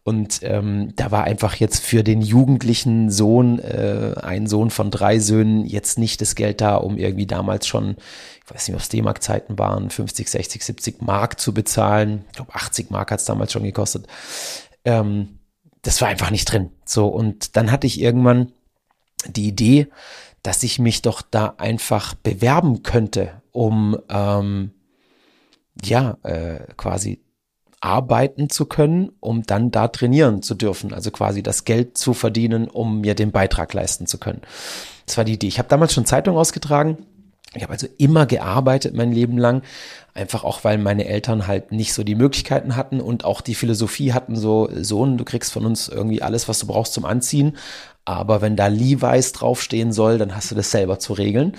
Und 0.02 0.40
ähm, 0.44 0.94
da 0.96 1.10
war 1.10 1.24
einfach 1.24 1.56
jetzt 1.56 1.84
für 1.84 2.02
den 2.02 2.22
jugendlichen 2.22 3.10
Sohn, 3.10 3.58
äh, 3.58 4.14
ein 4.22 4.46
Sohn 4.46 4.70
von 4.70 4.90
drei 4.90 5.18
Söhnen, 5.18 5.66
jetzt 5.66 5.98
nicht 5.98 6.22
das 6.22 6.34
Geld 6.36 6.62
da, 6.62 6.76
um 6.76 6.96
irgendwie 6.96 7.26
damals 7.26 7.66
schon, 7.66 7.96
ich 8.46 8.54
weiß 8.54 8.66
nicht, 8.66 8.76
ob 8.76 8.80
es 8.80 8.88
D-Mark-Zeiten 8.88 9.58
waren, 9.58 9.90
50, 9.90 10.26
60, 10.26 10.64
70 10.64 11.02
Mark 11.02 11.38
zu 11.38 11.52
bezahlen. 11.52 12.24
Ich 12.28 12.36
glaube, 12.36 12.54
80 12.54 12.88
Mark 12.88 13.10
hat 13.10 13.20
es 13.20 13.26
damals 13.26 13.52
schon 13.52 13.62
gekostet. 13.62 14.06
Ähm, 14.86 15.38
das 15.82 16.00
war 16.00 16.08
einfach 16.08 16.30
nicht 16.30 16.50
drin. 16.50 16.70
So, 16.92 17.06
und 17.06 17.56
dann 17.56 17.72
hatte 17.72 17.86
ich 17.86 18.00
irgendwann 18.00 18.52
die 19.26 19.48
Idee, 19.48 19.88
dass 20.42 20.62
ich 20.62 20.78
mich 20.78 21.00
doch 21.00 21.22
da 21.22 21.54
einfach 21.56 22.14
bewerben 22.14 22.82
könnte, 22.82 23.40
um 23.50 23.96
ähm, 24.10 24.72
ja, 25.82 26.18
äh, 26.22 26.60
quasi 26.76 27.22
arbeiten 27.80 28.50
zu 28.50 28.66
können, 28.66 29.10
um 29.20 29.42
dann 29.42 29.70
da 29.70 29.88
trainieren 29.88 30.42
zu 30.42 30.54
dürfen. 30.54 30.92
Also 30.92 31.10
quasi 31.10 31.42
das 31.42 31.64
Geld 31.64 31.96
zu 31.96 32.12
verdienen, 32.12 32.68
um 32.68 33.00
mir 33.00 33.14
den 33.14 33.32
Beitrag 33.32 33.72
leisten 33.72 34.06
zu 34.06 34.18
können. 34.18 34.42
Das 35.06 35.16
war 35.16 35.24
die 35.24 35.32
Idee. 35.32 35.48
Ich 35.48 35.58
habe 35.58 35.68
damals 35.68 35.94
schon 35.94 36.04
Zeitung 36.04 36.36
ausgetragen. 36.36 37.06
Ich 37.54 37.62
habe 37.62 37.72
also 37.72 37.86
immer 37.98 38.26
gearbeitet 38.26 38.94
mein 38.94 39.12
Leben 39.12 39.36
lang, 39.36 39.62
einfach 40.14 40.44
auch 40.44 40.64
weil 40.64 40.78
meine 40.78 41.06
Eltern 41.06 41.46
halt 41.46 41.70
nicht 41.70 41.92
so 41.92 42.02
die 42.02 42.14
Möglichkeiten 42.14 42.76
hatten 42.76 43.00
und 43.00 43.24
auch 43.24 43.40
die 43.40 43.54
Philosophie 43.54 44.12
hatten 44.12 44.36
so 44.36 44.70
Sohn, 44.80 45.18
du 45.18 45.24
kriegst 45.24 45.52
von 45.52 45.66
uns 45.66 45.88
irgendwie 45.88 46.22
alles, 46.22 46.48
was 46.48 46.58
du 46.60 46.66
brauchst 46.66 46.94
zum 46.94 47.04
Anziehen, 47.04 47.56
aber 48.04 48.40
wenn 48.40 48.56
da 48.56 48.66
Levi's 48.66 49.32
draufstehen 49.32 49.92
soll, 49.92 50.18
dann 50.18 50.34
hast 50.34 50.50
du 50.50 50.54
das 50.54 50.70
selber 50.70 50.98
zu 50.98 51.12
regeln. 51.12 51.56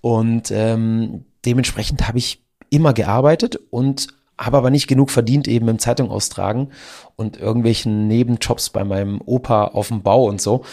Und 0.00 0.50
ähm, 0.50 1.24
dementsprechend 1.44 2.06
habe 2.06 2.18
ich 2.18 2.42
immer 2.70 2.92
gearbeitet 2.92 3.58
und 3.70 4.08
habe 4.38 4.56
aber 4.56 4.70
nicht 4.70 4.86
genug 4.86 5.10
verdient 5.10 5.48
eben 5.48 5.68
im 5.68 5.78
Zeitung 5.78 6.10
austragen 6.10 6.70
und 7.16 7.36
irgendwelchen 7.38 8.08
Nebenjobs 8.08 8.70
bei 8.70 8.84
meinem 8.84 9.20
Opa 9.24 9.64
auf 9.64 9.88
dem 9.88 10.02
Bau 10.02 10.24
und 10.24 10.40
so, 10.40 10.64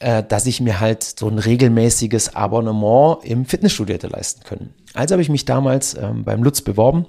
äh, 0.00 0.22
dass 0.22 0.46
ich 0.46 0.60
mir 0.60 0.80
halt 0.80 1.02
so 1.02 1.28
ein 1.28 1.38
regelmäßiges 1.38 2.34
Abonnement 2.34 3.24
im 3.24 3.46
Fitnessstudio 3.46 3.94
hätte 3.94 4.08
leisten 4.08 4.44
können. 4.44 4.74
Also 4.94 5.12
habe 5.14 5.22
ich 5.22 5.28
mich 5.28 5.44
damals 5.44 5.94
ähm, 5.94 6.24
beim 6.24 6.42
Lutz 6.42 6.60
beworben. 6.60 7.06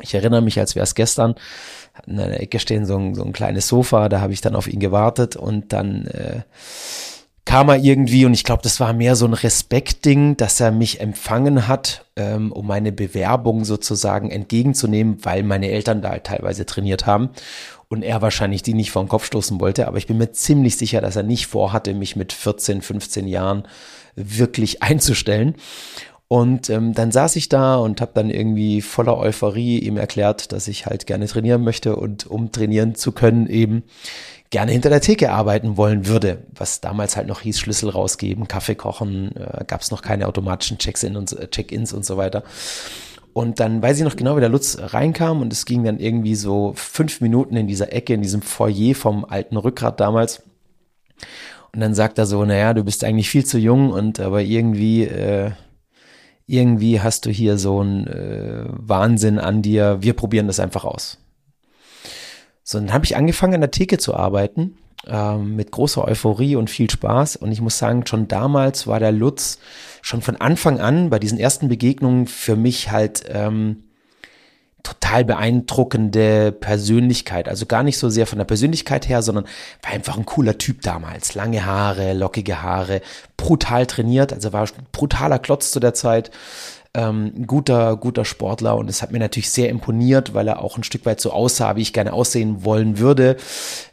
Ich 0.00 0.14
erinnere 0.14 0.42
mich, 0.42 0.58
als 0.58 0.74
wäre 0.74 0.84
es 0.84 0.94
gestern, 0.94 1.34
in 2.06 2.20
einer 2.20 2.40
Ecke 2.40 2.60
stehen 2.60 2.86
so 2.86 2.96
ein, 2.96 3.14
so 3.14 3.24
ein 3.24 3.32
kleines 3.32 3.66
Sofa, 3.66 4.08
da 4.08 4.20
habe 4.20 4.32
ich 4.32 4.40
dann 4.40 4.54
auf 4.54 4.68
ihn 4.68 4.78
gewartet 4.78 5.36
und 5.36 5.72
dann 5.72 6.06
äh, 6.06 6.42
kam 7.48 7.70
er 7.70 7.78
irgendwie 7.78 8.26
und 8.26 8.34
ich 8.34 8.44
glaube, 8.44 8.62
das 8.62 8.78
war 8.78 8.92
mehr 8.92 9.16
so 9.16 9.24
ein 9.24 9.32
Respektding, 9.32 10.36
dass 10.36 10.60
er 10.60 10.70
mich 10.70 11.00
empfangen 11.00 11.66
hat, 11.66 12.04
ähm, 12.14 12.52
um 12.52 12.66
meine 12.66 12.92
Bewerbung 12.92 13.64
sozusagen 13.64 14.30
entgegenzunehmen, 14.30 15.16
weil 15.22 15.42
meine 15.44 15.70
Eltern 15.70 16.02
da 16.02 16.10
halt 16.10 16.24
teilweise 16.24 16.66
trainiert 16.66 17.06
haben 17.06 17.30
und 17.88 18.02
er 18.02 18.20
wahrscheinlich 18.20 18.62
die 18.62 18.74
nicht 18.74 18.90
vor 18.90 19.02
den 19.02 19.08
Kopf 19.08 19.24
stoßen 19.24 19.58
wollte. 19.60 19.88
Aber 19.88 19.96
ich 19.96 20.06
bin 20.06 20.18
mir 20.18 20.30
ziemlich 20.32 20.76
sicher, 20.76 21.00
dass 21.00 21.16
er 21.16 21.22
nicht 21.22 21.46
vorhatte, 21.46 21.94
mich 21.94 22.16
mit 22.16 22.34
14, 22.34 22.82
15 22.82 23.26
Jahren 23.26 23.62
wirklich 24.14 24.82
einzustellen. 24.82 25.54
Und 26.30 26.68
ähm, 26.68 26.92
dann 26.92 27.10
saß 27.10 27.36
ich 27.36 27.48
da 27.48 27.76
und 27.76 28.02
habe 28.02 28.12
dann 28.14 28.28
irgendwie 28.28 28.82
voller 28.82 29.16
Euphorie 29.16 29.78
ihm 29.78 29.96
erklärt, 29.96 30.52
dass 30.52 30.68
ich 30.68 30.84
halt 30.84 31.06
gerne 31.06 31.26
trainieren 31.26 31.64
möchte 31.64 31.96
und 31.96 32.26
um 32.26 32.52
trainieren 32.52 32.94
zu 32.94 33.12
können 33.12 33.46
eben 33.46 33.84
gerne 34.50 34.72
hinter 34.72 34.90
der 34.90 35.00
Theke 35.00 35.30
arbeiten 35.30 35.76
wollen 35.76 36.06
würde, 36.06 36.44
was 36.54 36.80
damals 36.80 37.16
halt 37.16 37.26
noch 37.26 37.40
hieß, 37.40 37.58
Schlüssel 37.58 37.90
rausgeben, 37.90 38.48
Kaffee 38.48 38.74
kochen, 38.74 39.34
äh, 39.36 39.64
gab 39.66 39.82
es 39.82 39.90
noch 39.90 40.02
keine 40.02 40.26
automatischen 40.26 40.78
und 41.16 41.32
äh, 41.38 41.48
Check-ins 41.48 41.92
und 41.92 42.04
so 42.04 42.16
weiter. 42.16 42.44
Und 43.32 43.60
dann 43.60 43.82
weiß 43.82 43.98
ich 43.98 44.04
noch 44.04 44.16
genau, 44.16 44.36
wie 44.36 44.40
der 44.40 44.48
Lutz 44.48 44.78
reinkam 44.80 45.42
und 45.42 45.52
es 45.52 45.64
ging 45.64 45.84
dann 45.84 46.00
irgendwie 46.00 46.34
so 46.34 46.72
fünf 46.74 47.20
Minuten 47.20 47.56
in 47.56 47.66
dieser 47.66 47.92
Ecke, 47.92 48.14
in 48.14 48.22
diesem 48.22 48.42
Foyer 48.42 48.94
vom 48.94 49.24
alten 49.24 49.56
Rückgrat 49.56 50.00
damals. 50.00 50.42
Und 51.72 51.80
dann 51.80 51.94
sagt 51.94 52.18
er 52.18 52.26
so, 52.26 52.44
naja, 52.44 52.74
du 52.74 52.82
bist 52.82 53.04
eigentlich 53.04 53.28
viel 53.28 53.44
zu 53.44 53.58
jung 53.58 53.92
und 53.92 54.18
aber 54.18 54.42
irgendwie, 54.42 55.04
äh, 55.04 55.52
irgendwie 56.46 57.00
hast 57.00 57.26
du 57.26 57.30
hier 57.30 57.58
so 57.58 57.80
einen 57.80 58.06
äh, 58.06 58.64
Wahnsinn 58.68 59.38
an 59.38 59.60
dir. 59.62 59.98
Wir 60.00 60.14
probieren 60.14 60.46
das 60.46 60.58
einfach 60.58 60.84
aus. 60.84 61.18
So, 62.70 62.78
dann 62.78 62.92
habe 62.92 63.06
ich 63.06 63.16
angefangen 63.16 63.54
an 63.54 63.62
der 63.62 63.70
Theke 63.70 63.96
zu 63.96 64.14
arbeiten, 64.14 64.76
ähm, 65.06 65.56
mit 65.56 65.70
großer 65.70 66.04
Euphorie 66.04 66.54
und 66.54 66.68
viel 66.68 66.90
Spaß. 66.90 67.36
Und 67.36 67.50
ich 67.50 67.62
muss 67.62 67.78
sagen, 67.78 68.06
schon 68.06 68.28
damals 68.28 68.86
war 68.86 69.00
der 69.00 69.10
Lutz 69.10 69.58
schon 70.02 70.20
von 70.20 70.36
Anfang 70.36 70.78
an 70.78 71.08
bei 71.08 71.18
diesen 71.18 71.38
ersten 71.38 71.68
Begegnungen 71.68 72.26
für 72.26 72.56
mich 72.56 72.90
halt 72.90 73.24
ähm, 73.26 73.84
total 74.82 75.24
beeindruckende 75.24 76.52
Persönlichkeit. 76.52 77.48
Also 77.48 77.64
gar 77.64 77.82
nicht 77.82 77.96
so 77.96 78.10
sehr 78.10 78.26
von 78.26 78.36
der 78.36 78.44
Persönlichkeit 78.44 79.08
her, 79.08 79.22
sondern 79.22 79.46
war 79.82 79.92
einfach 79.92 80.18
ein 80.18 80.26
cooler 80.26 80.58
Typ 80.58 80.82
damals. 80.82 81.34
Lange 81.34 81.64
Haare, 81.64 82.12
lockige 82.12 82.60
Haare, 82.60 83.00
brutal 83.38 83.86
trainiert, 83.86 84.34
also 84.34 84.52
war 84.52 84.68
brutaler 84.92 85.38
Klotz 85.38 85.70
zu 85.70 85.80
der 85.80 85.94
Zeit 85.94 86.30
ähm, 86.94 87.46
guter, 87.46 87.96
guter 87.96 88.24
Sportler 88.24 88.76
und 88.76 88.88
es 88.88 89.02
hat 89.02 89.12
mir 89.12 89.18
natürlich 89.18 89.50
sehr 89.50 89.68
imponiert, 89.68 90.34
weil 90.34 90.48
er 90.48 90.62
auch 90.62 90.76
ein 90.76 90.84
Stück 90.84 91.06
weit 91.06 91.20
so 91.20 91.32
aussah, 91.32 91.76
wie 91.76 91.82
ich 91.82 91.92
gerne 91.92 92.12
aussehen 92.12 92.64
wollen 92.64 92.98
würde 92.98 93.36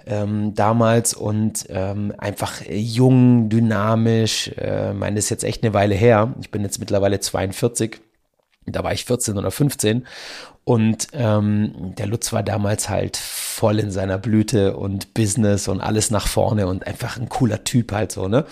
ähm, 0.06 0.54
damals 0.56 1.14
und 1.14 1.66
ähm, 1.70 2.14
einfach 2.18 2.62
jung, 2.70 3.50
dynamisch. 3.50 4.50
Äh, 4.58 4.94
meine, 4.94 5.16
das 5.18 5.26
ist 5.26 5.30
jetzt 5.32 5.44
echt 5.44 5.64
eine 5.64 5.74
Weile 5.74 5.96
her. 5.96 6.34
Ich 6.42 6.52
bin 6.52 6.64
jetzt 6.64 6.80
mittlerweile 6.80 7.20
42 7.20 8.02
da 8.68 8.84
war 8.84 8.94
ich 8.94 9.06
14 9.06 9.38
oder 9.38 9.52
15 9.52 10.06
und 10.66 11.10
ähm, 11.14 11.94
der 11.96 12.08
Lutz 12.08 12.34
war 12.34 12.42
damals 12.42 12.90
halt 12.90 13.18
voll 13.18 13.80
in 13.80 13.92
seiner 13.92 14.18
Blüte 14.18 14.76
und 14.76 15.14
Business 15.14 15.68
und 15.68 15.80
alles 15.80 16.10
nach 16.10 16.28
vorne 16.28 16.66
und 16.66 16.88
einfach 16.88 17.18
ein 17.18 17.30
cooler 17.30 17.64
Typ 17.64 17.92
halt 17.92 18.12
so, 18.12 18.28
ne? 18.28 18.46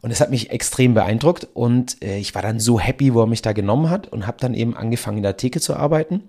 Und 0.00 0.10
es 0.10 0.22
hat 0.22 0.30
mich 0.30 0.50
extrem 0.50 0.94
beeindruckt 0.94 1.46
und 1.52 2.02
äh, 2.02 2.16
ich 2.16 2.34
war 2.34 2.40
dann 2.40 2.60
so 2.60 2.80
happy, 2.80 3.12
wo 3.12 3.20
er 3.20 3.26
mich 3.26 3.42
da 3.42 3.52
genommen 3.52 3.90
hat 3.90 4.08
und 4.08 4.26
habe 4.26 4.38
dann 4.40 4.54
eben 4.54 4.74
angefangen 4.74 5.18
in 5.18 5.22
der 5.22 5.36
Theke 5.36 5.60
zu 5.60 5.76
arbeiten. 5.76 6.22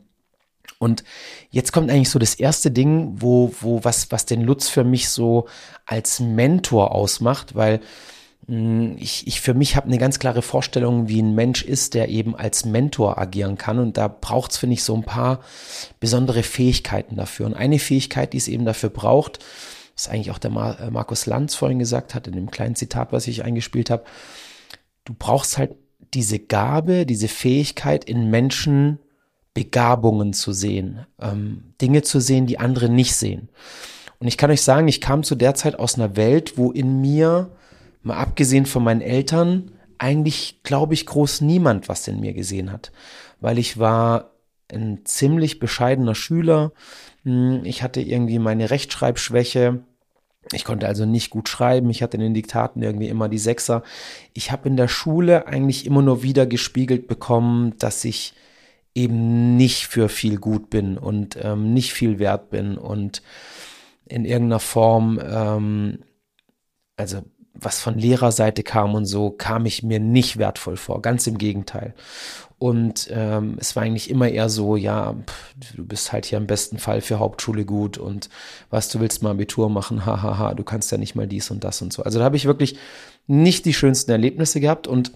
Und 0.80 1.06
jetzt 1.50 1.72
kommt 1.72 1.90
eigentlich 1.90 2.10
so 2.10 2.20
das 2.20 2.36
erste 2.36 2.70
Ding, 2.70 3.14
wo, 3.22 3.54
wo 3.62 3.86
was, 3.86 4.12
was 4.12 4.26
den 4.26 4.42
Lutz 4.42 4.68
für 4.68 4.84
mich 4.84 5.10
so 5.10 5.48
als 5.86 6.20
Mentor 6.20 6.94
ausmacht, 6.94 7.56
weil 7.56 7.80
ich, 8.52 9.28
ich 9.28 9.40
für 9.40 9.54
mich 9.54 9.78
habe 9.78 9.88
eine 9.88 9.98
ganz 9.98 10.20
klare 10.20 10.42
Vorstellung, 10.42 11.08
wie 11.08 11.22
ein 11.22 11.34
Mensch 11.34 11.64
ist, 11.64 11.94
der 11.94 12.10
eben 12.10 12.36
als 12.36 12.66
Mentor 12.66 13.18
agieren 13.18 13.58
kann. 13.58 13.80
Und 13.80 13.96
da 13.96 14.10
braucht 14.10 14.52
es, 14.52 14.58
finde 14.58 14.74
ich, 14.74 14.84
so 14.84 14.94
ein 14.94 15.04
paar 15.04 15.40
besondere 16.02 16.44
Fähigkeiten 16.44 17.16
dafür. 17.16 17.46
Und 17.46 17.54
eine 17.54 17.80
Fähigkeit, 17.80 18.34
die 18.34 18.38
es 18.38 18.50
eben 18.50 18.66
dafür 18.66 18.90
braucht, 18.90 19.40
was 19.96 20.10
eigentlich 20.10 20.32
auch 20.32 20.38
der 20.38 20.52
Mar 20.52 20.80
äh, 20.82 20.92
Markus 20.92 21.28
Lanz 21.28 21.56
vorhin 21.56 21.80
gesagt 21.80 22.14
hat, 22.14 22.28
in 22.28 22.34
dem 22.34 22.52
kleinen 22.52 22.76
Zitat, 22.76 23.14
was 23.14 23.28
ich 23.28 23.46
eingespielt 23.46 23.90
habe, 23.90 24.04
du 25.06 25.14
brauchst 25.14 25.58
halt 25.58 25.76
diese 26.14 26.40
Gabe, 26.40 27.06
diese 27.06 27.30
Fähigkeit 27.30 28.04
in 28.04 28.30
Menschen 28.30 29.00
Begabungen 29.54 30.34
zu 30.34 30.52
sehen, 30.52 31.06
ähm, 31.22 31.74
Dinge 31.82 32.02
zu 32.02 32.20
sehen, 32.20 32.48
die 32.48 32.60
andere 32.60 32.90
nicht 32.90 33.16
sehen. 33.16 33.50
Und 34.20 34.28
ich 34.28 34.38
kann 34.38 34.52
euch 34.52 34.62
sagen, 34.62 34.90
ich 34.90 35.00
kam 35.00 35.24
zu 35.24 35.36
der 35.36 35.56
Zeit 35.56 35.80
aus 35.80 35.96
einer 35.96 36.18
Welt, 36.18 36.58
wo 36.58 36.72
in 36.72 37.00
mir 37.00 37.52
mal 38.04 38.18
abgesehen 38.18 38.66
von 38.66 38.84
meinen 38.84 39.02
Eltern, 39.02 39.72
eigentlich, 39.98 40.62
glaube 40.64 40.94
ich, 40.94 41.06
groß 41.06 41.42
niemand 41.42 41.88
was 41.88 42.08
in 42.08 42.20
mir 42.20 42.34
gesehen 42.34 42.72
hat. 42.72 42.92
Weil 43.40 43.60
ich 43.60 43.78
war 43.78 44.32
ein 44.72 45.02
ziemlich 45.04 45.60
bescheidener 45.60 46.16
Schüler. 46.16 46.72
Hm, 47.24 47.62
ich 47.66 47.84
hatte 47.84 48.02
irgendwie 48.02 48.40
meine 48.40 48.70
Rechtschreibschwäche. 48.70 49.84
Ich 50.54 50.66
konnte 50.66 50.88
also 50.88 51.06
nicht 51.06 51.30
gut 51.30 51.50
schreiben. 51.50 51.90
Ich 51.90 52.02
hatte 52.02 52.18
in 52.18 52.24
den 52.24 52.34
Diktaten 52.34 52.82
irgendwie 52.82 53.10
immer 53.10 53.30
die 53.30 53.38
Sechser. 53.38 53.84
Ich 54.34 54.52
habe 54.52 54.68
in 54.68 54.76
der 54.76 54.88
Schule 54.88 55.48
eigentlich 55.48 55.86
immer 55.86 56.02
nur 56.02 56.24
wieder 56.24 56.48
gespiegelt 56.48 57.08
bekommen, 57.08 57.78
dass 57.78 58.04
ich 58.04 58.34
eben 58.96 59.56
nicht 59.56 59.86
für 59.86 60.10
viel 60.10 60.38
gut 60.38 60.70
bin 60.70 60.98
und 60.98 61.38
ähm, 61.42 61.74
nicht 61.74 61.94
viel 61.94 62.20
wert 62.20 62.50
bin 62.50 62.78
und 62.78 63.22
in 64.06 64.26
irgendeiner 64.26 64.60
Form, 64.60 65.22
ähm, 65.24 66.00
also 66.98 67.22
was 67.54 67.80
von 67.80 67.98
Lehrerseite 67.98 68.64
kam 68.64 68.96
und 68.96 69.06
so, 69.06 69.30
kam 69.30 69.66
ich 69.66 69.84
mir 69.84 70.00
nicht 70.00 70.38
wertvoll 70.38 70.78
vor. 70.78 71.02
Ganz 71.02 71.28
im 71.28 71.38
Gegenteil. 71.38 71.94
Und 72.58 73.10
ähm, 73.12 73.58
es 73.60 73.76
war 73.76 73.84
eigentlich 73.84 74.10
immer 74.10 74.30
eher 74.30 74.48
so, 74.48 74.76
ja, 74.76 75.14
pff, 75.14 75.56
du 75.76 75.84
bist 75.84 76.12
halt 76.12 76.28
hier 76.28 76.38
im 76.38 76.46
besten 76.46 76.78
Fall 76.78 77.02
für 77.02 77.18
Hauptschule 77.18 77.66
gut 77.66 77.98
und 77.98 78.30
was, 78.70 78.90
du 78.90 79.00
willst 79.00 79.24
mal 79.24 79.32
Abitur 79.32 79.68
machen, 79.68 80.06
hahaha, 80.06 80.22
ha, 80.22 80.38
ha, 80.38 80.54
du 80.54 80.64
kannst 80.64 80.92
ja 80.92 81.00
nicht 81.00 81.16
mal 81.16 81.26
dies 81.26 81.50
und 81.50 81.64
das 81.64 81.82
und 81.82 81.92
so. 81.92 82.04
Also 82.04 82.20
da 82.20 82.26
habe 82.26 82.38
ich 82.38 82.46
wirklich 82.46 82.78
nicht 83.26 83.66
die 83.66 83.74
schönsten 83.74 84.12
Erlebnisse 84.12 84.60
gehabt 84.60 84.86
und 84.86 85.12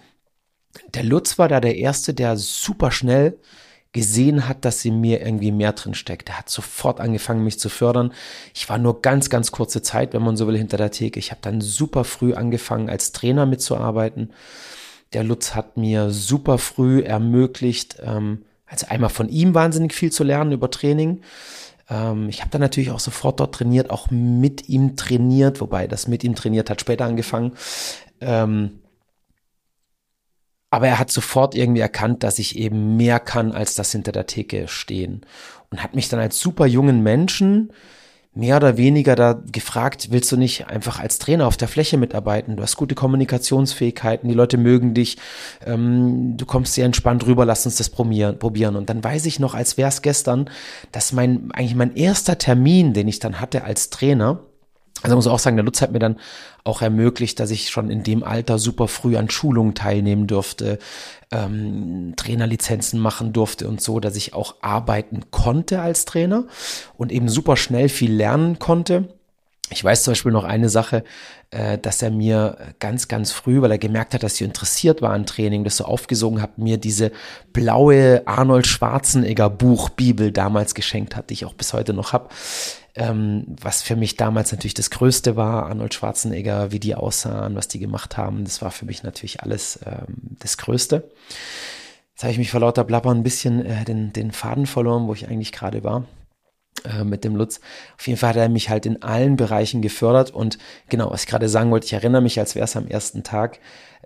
der 0.96 1.04
Lutz 1.04 1.38
war 1.38 1.48
da 1.48 1.60
der 1.60 1.78
Erste, 1.78 2.16
der 2.16 2.36
super 2.36 2.92
schnell 2.92 3.38
gesehen 3.96 4.50
hat, 4.50 4.66
dass 4.66 4.82
sie 4.82 4.92
mir 4.92 5.26
irgendwie 5.26 5.54
mehr 5.54 5.72
drin 5.72 5.94
steckt. 5.94 6.28
Er 6.28 6.38
hat 6.40 6.50
sofort 6.50 7.00
angefangen, 7.00 7.46
mich 7.46 7.60
zu 7.60 7.70
fördern. 7.70 8.12
Ich 8.54 8.68
war 8.68 8.78
nur 8.78 9.02
ganz, 9.02 9.30
ganz 9.30 9.54
kurze 9.54 9.82
Zeit, 9.82 10.14
wenn 10.14 10.22
man 10.22 10.36
so 10.36 10.48
will, 10.48 10.58
hinter 10.58 10.76
der 10.76 10.92
Theke. 10.92 11.18
Ich 11.18 11.32
habe 11.32 11.40
dann 11.42 11.62
super 11.62 12.04
früh 12.04 12.34
angefangen, 12.34 12.90
als 12.90 13.14
Trainer 13.14 13.46
mitzuarbeiten. 13.46 14.34
Der 15.14 15.24
Lutz 15.24 15.56
hat 15.56 15.78
mir 15.78 16.10
super 16.12 16.58
früh 16.58 17.04
ermöglicht, 17.04 17.96
ähm, 18.04 18.44
also 18.66 18.88
einmal 18.90 19.10
von 19.10 19.30
ihm 19.30 19.54
wahnsinnig 19.54 19.94
viel 19.94 20.12
zu 20.12 20.26
lernen 20.26 20.52
über 20.52 20.70
Training. 20.70 21.22
Ähm, 21.90 22.28
ich 22.28 22.42
habe 22.42 22.52
dann 22.52 22.60
natürlich 22.60 22.92
auch 22.92 23.00
sofort 23.00 23.40
dort 23.40 23.56
trainiert, 23.56 23.92
auch 23.92 24.12
mit 24.12 24.68
ihm 24.68 24.98
trainiert, 24.98 25.62
wobei 25.62 25.88
das 25.88 26.10
mit 26.10 26.26
ihm 26.26 26.36
trainiert 26.36 26.70
hat 26.70 26.82
später 26.82 27.06
angefangen. 27.06 27.54
Ähm, 28.20 28.82
aber 30.70 30.88
er 30.88 31.00
hat 31.00 31.12
sofort 31.12 31.56
irgendwie 31.56 31.82
erkannt, 31.82 32.24
dass 32.24 32.40
ich 32.40 32.58
eben 32.58 32.98
mehr 32.98 33.20
kann, 33.20 33.52
als 33.52 33.76
das 33.76 33.92
hinter 33.92 34.12
der 34.12 34.28
Theke 34.28 34.68
stehen. 34.68 35.22
Und 35.72 35.84
hat 35.84 35.96
mich 35.96 36.10
dann 36.10 36.20
als 36.20 36.40
super 36.40 36.66
jungen 36.66 37.02
Menschen 37.04 37.72
mehr 38.36 38.58
oder 38.58 38.76
weniger 38.76 39.16
da 39.16 39.42
gefragt, 39.52 40.10
willst 40.12 40.32
du 40.32 40.38
nicht 40.38 40.68
einfach 40.68 41.00
als 41.00 41.20
Trainer 41.20 41.48
auf 41.48 41.56
der 41.56 41.70
Fläche 41.70 41.98
mitarbeiten? 41.98 42.58
Du 42.58 42.64
hast 42.64 42.76
gute 42.76 42.94
Kommunikationsfähigkeiten, 42.94 44.28
die 44.28 44.36
Leute 44.36 44.58
mögen 44.58 44.94
dich, 44.94 45.18
ähm, 45.66 46.36
du 46.36 46.46
kommst 46.46 46.74
sehr 46.74 46.86
entspannt 46.86 47.26
rüber, 47.26 47.46
lass 47.46 47.66
uns 47.66 47.78
das 47.78 47.90
probieren. 47.90 48.76
Und 48.76 48.90
dann 48.90 49.04
weiß 49.04 49.26
ich 49.26 49.40
noch, 49.40 49.56
als 49.56 49.78
wäre 49.78 49.88
es 49.88 50.02
gestern, 50.02 50.50
dass 50.92 51.14
mein, 51.14 51.52
eigentlich 51.54 51.76
mein 51.76 51.96
erster 51.96 52.38
Termin, 52.38 52.94
den 52.94 53.08
ich 53.08 53.20
dann 53.20 53.40
hatte 53.40 53.64
als 53.64 53.90
Trainer, 53.90 54.42
also 55.06 55.16
muss 55.16 55.28
auch 55.28 55.40
sagen, 55.40 55.56
der 55.56 55.66
Lutz 55.66 55.82
hat 55.82 55.92
mir 55.92 56.00
dann 56.00 56.18
auch 56.64 56.82
ermöglicht, 56.82 57.40
dass 57.40 57.52
ich 57.52 57.70
schon 57.70 57.90
in 57.90 58.04
dem 58.04 58.24
Alter 58.24 58.60
super 58.60 58.88
früh 58.88 59.18
an 59.18 59.30
Schulungen 59.30 59.76
teilnehmen 59.76 60.28
durfte, 60.28 60.80
ähm, 61.32 62.14
Trainerlizenzen 62.16 63.00
machen 63.00 63.34
durfte 63.34 63.68
und 63.68 63.82
so, 63.82 64.00
dass 64.00 64.16
ich 64.16 64.34
auch 64.34 64.56
arbeiten 64.62 65.32
konnte 65.32 65.82
als 65.82 66.06
Trainer 66.06 66.46
und 66.98 67.12
eben 67.12 67.30
super 67.30 67.56
schnell 67.58 67.90
viel 67.90 68.14
lernen 68.14 68.60
konnte. 68.60 69.10
Ich 69.72 69.84
weiß 69.84 70.04
zum 70.04 70.12
Beispiel 70.12 70.32
noch 70.32 70.44
eine 70.44 70.70
Sache, 70.70 71.04
äh, 71.50 71.78
dass 71.80 72.02
er 72.02 72.12
mir 72.12 72.58
ganz, 72.80 73.08
ganz 73.08 73.32
früh, 73.32 73.62
weil 73.62 73.72
er 73.72 73.78
gemerkt 73.80 74.14
hat, 74.14 74.22
dass 74.22 74.36
ich 74.36 74.44
interessiert 74.44 75.02
war 75.02 75.12
an 75.12 75.26
Training, 75.26 75.64
das 75.64 75.78
so 75.78 75.86
aufgesogen 75.86 76.42
habe, 76.42 76.54
mir 76.58 76.78
diese 76.78 77.12
blaue 77.52 78.24
Arnold 78.28 78.68
Schwarzenegger 78.68 79.50
Buchbibel 79.50 80.32
damals 80.32 80.76
geschenkt 80.76 81.16
hat, 81.16 81.30
die 81.30 81.36
ich 81.36 81.46
auch 81.46 81.54
bis 81.54 81.74
heute 81.74 81.94
noch 81.94 82.14
habe 82.14 82.30
ähm, 82.96 83.46
was 83.62 83.82
für 83.84 83.96
mich 83.96 84.16
damals 84.18 84.52
natürlich 84.52 84.74
das 84.74 84.90
Größte 84.90 85.36
war, 85.36 85.66
Arnold 85.68 85.94
Schwarzenegger, 85.94 86.72
wie 86.72 86.80
die 86.80 86.96
aussahen, 86.96 87.56
was 87.56 87.68
die 87.68 87.80
gemacht 87.80 88.18
haben, 88.18 88.44
das 88.46 88.62
war 88.62 88.72
für 88.72 88.86
mich 88.86 89.04
natürlich 89.04 89.42
alles 89.42 89.80
ähm, 89.86 90.38
das 90.40 90.58
Größte. 90.58 91.10
Jetzt 92.14 92.24
habe 92.24 92.32
ich 92.32 92.38
mich 92.38 92.52
vor 92.52 92.62
lauter 92.62 92.86
Blabbern 92.86 93.18
ein 93.18 93.24
bisschen 93.24 93.66
äh, 93.66 93.84
den, 93.84 94.14
den 94.14 94.32
Faden 94.32 94.66
verloren, 94.66 95.08
wo 95.08 95.14
ich 95.14 95.28
eigentlich 95.28 95.52
gerade 95.52 95.84
war. 95.84 96.06
äh, 96.84 97.04
mit 97.04 97.24
dem 97.24 97.36
Lutz. 97.36 97.60
Auf 97.98 98.08
jeden 98.08 98.20
Fall 98.20 98.30
hat 98.30 98.38
er 98.38 98.50
mich 98.50 98.70
halt 98.70 98.86
in 98.86 99.02
allen 99.02 99.36
Bereichen 99.38 99.82
gefördert 99.82 100.32
und 100.32 100.58
genau, 100.90 101.12
was 101.12 101.22
ich 101.24 101.28
gerade 101.28 101.50
sagen 101.50 101.72
wollte, 101.72 101.86
ich 101.88 101.94
erinnere 101.94 102.22
mich, 102.22 102.40
als 102.40 102.56
wäre 102.56 102.66
es 102.66 102.76
am 102.76 102.88
ersten 102.88 103.24
Tag, 103.24 103.60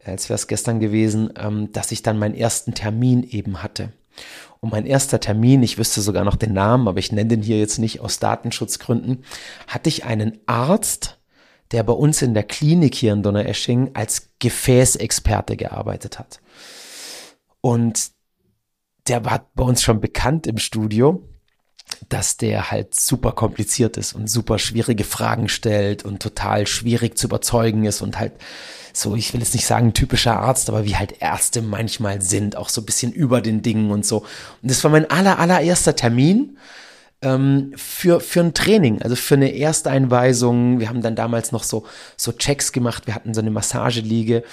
äh, 0.05 0.11
als 0.11 0.29
wäre 0.29 0.35
es 0.35 0.47
gestern 0.47 0.79
gewesen, 0.79 1.31
ähm, 1.37 1.71
dass 1.71 1.91
ich 1.91 2.03
dann 2.03 2.19
meinen 2.19 2.35
ersten 2.35 2.73
Termin 2.73 3.23
eben 3.23 3.63
hatte. 3.63 3.91
Und 4.59 4.71
mein 4.71 4.85
erster 4.85 5.19
Termin, 5.19 5.63
ich 5.63 5.77
wüsste 5.77 6.01
sogar 6.01 6.25
noch 6.25 6.35
den 6.35 6.53
Namen, 6.53 6.87
aber 6.87 6.99
ich 6.99 7.11
nenne 7.11 7.29
den 7.29 7.41
hier 7.41 7.59
jetzt 7.59 7.79
nicht 7.79 8.01
aus 8.01 8.19
Datenschutzgründen, 8.19 9.23
hatte 9.67 9.89
ich 9.89 10.03
einen 10.03 10.37
Arzt, 10.47 11.19
der 11.71 11.83
bei 11.83 11.93
uns 11.93 12.21
in 12.21 12.33
der 12.33 12.43
Klinik 12.43 12.95
hier 12.95 13.13
in 13.13 13.23
Donaueschingen 13.23 13.95
als 13.95 14.31
Gefäßexperte 14.39 15.55
gearbeitet 15.55 16.19
hat. 16.19 16.41
Und 17.61 18.11
der 19.07 19.25
war 19.25 19.49
bei 19.55 19.63
uns 19.63 19.81
schon 19.81 20.01
bekannt 20.01 20.47
im 20.47 20.57
Studio, 20.57 21.27
dass 22.07 22.37
der 22.37 22.71
halt 22.71 22.95
super 22.95 23.31
kompliziert 23.31 23.97
ist 23.97 24.13
und 24.13 24.29
super 24.29 24.59
schwierige 24.59 25.03
Fragen 25.03 25.49
stellt 25.49 26.05
und 26.05 26.21
total 26.21 26.67
schwierig 26.67 27.17
zu 27.17 27.27
überzeugen 27.27 27.85
ist 27.85 28.01
und 28.01 28.19
halt 28.19 28.33
so, 28.93 29.15
ich 29.15 29.33
will 29.33 29.41
jetzt 29.41 29.53
nicht 29.53 29.65
sagen 29.65 29.93
typischer 29.93 30.39
Arzt, 30.39 30.69
aber 30.69 30.85
wie 30.85 30.95
halt 30.95 31.21
Ärzte 31.21 31.61
manchmal 31.61 32.21
sind, 32.21 32.55
auch 32.55 32.69
so 32.69 32.81
ein 32.81 32.85
bisschen 32.85 33.11
über 33.11 33.41
den 33.41 33.61
Dingen 33.61 33.91
und 33.91 34.05
so. 34.05 34.19
Und 34.61 34.71
das 34.71 34.83
war 34.83 34.91
mein 34.91 35.09
aller, 35.09 35.39
allererster 35.39 35.95
Termin 35.95 36.57
ähm, 37.21 37.73
für, 37.75 38.21
für 38.21 38.39
ein 38.39 38.53
Training, 38.53 39.01
also 39.01 39.15
für 39.15 39.35
eine 39.35 39.55
Ersteinweisung. 39.55 40.79
Wir 40.79 40.89
haben 40.89 41.01
dann 41.01 41.15
damals 41.15 41.51
noch 41.51 41.63
so, 41.63 41.85
so 42.15 42.31
Checks 42.31 42.71
gemacht. 42.71 43.07
Wir 43.07 43.15
hatten 43.15 43.33
so 43.33 43.41
eine 43.41 43.51
Massageliege. 43.51 44.43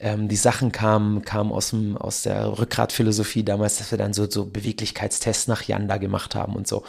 Ähm, 0.00 0.28
die 0.28 0.36
Sachen 0.36 0.72
kamen, 0.72 1.22
kamen 1.22 1.52
aus, 1.52 1.70
dem, 1.70 1.96
aus 1.96 2.22
der 2.22 2.58
Rückgratphilosophie 2.58 3.44
damals, 3.44 3.78
dass 3.78 3.90
wir 3.90 3.98
dann 3.98 4.14
so, 4.14 4.30
so 4.30 4.46
Beweglichkeitstests 4.46 5.48
nach 5.48 5.62
Yanda 5.62 5.98
gemacht 5.98 6.34
haben 6.34 6.56
und 6.56 6.66
so. 6.66 6.84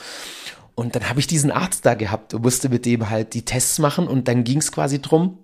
Und 0.74 0.96
dann 0.96 1.10
habe 1.10 1.20
ich 1.20 1.28
diesen 1.28 1.52
Arzt 1.52 1.86
da 1.86 1.96
gehabt 1.96 2.34
und 2.34 2.44
musste 2.44 2.70
mit 2.70 2.86
dem 2.86 3.10
halt 3.10 3.34
die 3.34 3.46
Tests 3.46 3.80
machen 3.80 4.08
und 4.08 4.28
dann 4.28 4.44
ging 4.44 4.58
es 4.58 4.74
quasi 4.74 5.02
drum, 5.02 5.38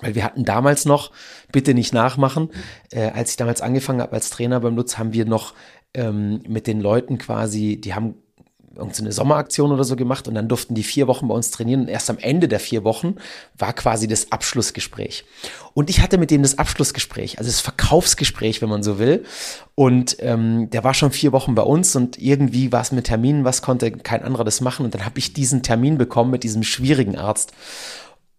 weil 0.00 0.14
wir 0.14 0.24
hatten 0.24 0.44
damals 0.44 0.84
noch, 0.84 1.10
bitte 1.52 1.74
nicht 1.74 1.92
nachmachen, 1.92 2.50
äh, 2.90 3.10
als 3.10 3.32
ich 3.32 3.36
damals 3.36 3.60
angefangen 3.60 4.00
habe 4.00 4.12
als 4.12 4.30
Trainer 4.30 4.60
beim 4.60 4.76
Lutz, 4.76 4.98
haben 4.98 5.12
wir 5.12 5.24
noch 5.24 5.54
ähm, 5.94 6.42
mit 6.48 6.66
den 6.66 6.80
Leuten 6.80 7.18
quasi, 7.18 7.80
die 7.80 7.94
haben 7.94 8.14
irgendeine 8.76 9.12
Sommeraktion 9.12 9.72
oder 9.72 9.84
so 9.84 9.96
gemacht 9.96 10.28
und 10.28 10.34
dann 10.34 10.48
durften 10.48 10.74
die 10.74 10.84
vier 10.84 11.08
Wochen 11.08 11.26
bei 11.26 11.34
uns 11.34 11.50
trainieren 11.50 11.82
und 11.82 11.88
erst 11.88 12.08
am 12.08 12.18
Ende 12.18 12.46
der 12.46 12.60
vier 12.60 12.84
Wochen 12.84 13.16
war 13.58 13.72
quasi 13.72 14.06
das 14.06 14.30
Abschlussgespräch. 14.30 15.24
Und 15.74 15.90
ich 15.90 16.00
hatte 16.00 16.18
mit 16.18 16.30
dem 16.30 16.42
das 16.42 16.56
Abschlussgespräch, 16.56 17.38
also 17.38 17.50
das 17.50 17.60
Verkaufsgespräch, 17.60 18.62
wenn 18.62 18.68
man 18.68 18.82
so 18.82 18.98
will. 18.98 19.24
Und 19.74 20.16
ähm, 20.20 20.70
der 20.70 20.84
war 20.84 20.94
schon 20.94 21.10
vier 21.10 21.32
Wochen 21.32 21.54
bei 21.54 21.62
uns 21.62 21.96
und 21.96 22.18
irgendwie 22.18 22.70
war 22.70 22.80
es 22.80 22.92
mit 22.92 23.06
Terminen, 23.06 23.44
was 23.44 23.60
konnte 23.62 23.90
kein 23.90 24.22
anderer 24.22 24.44
das 24.44 24.60
machen. 24.60 24.84
Und 24.84 24.94
dann 24.94 25.04
habe 25.04 25.18
ich 25.18 25.32
diesen 25.32 25.62
Termin 25.62 25.98
bekommen 25.98 26.30
mit 26.30 26.44
diesem 26.44 26.62
schwierigen 26.62 27.18
Arzt. 27.18 27.52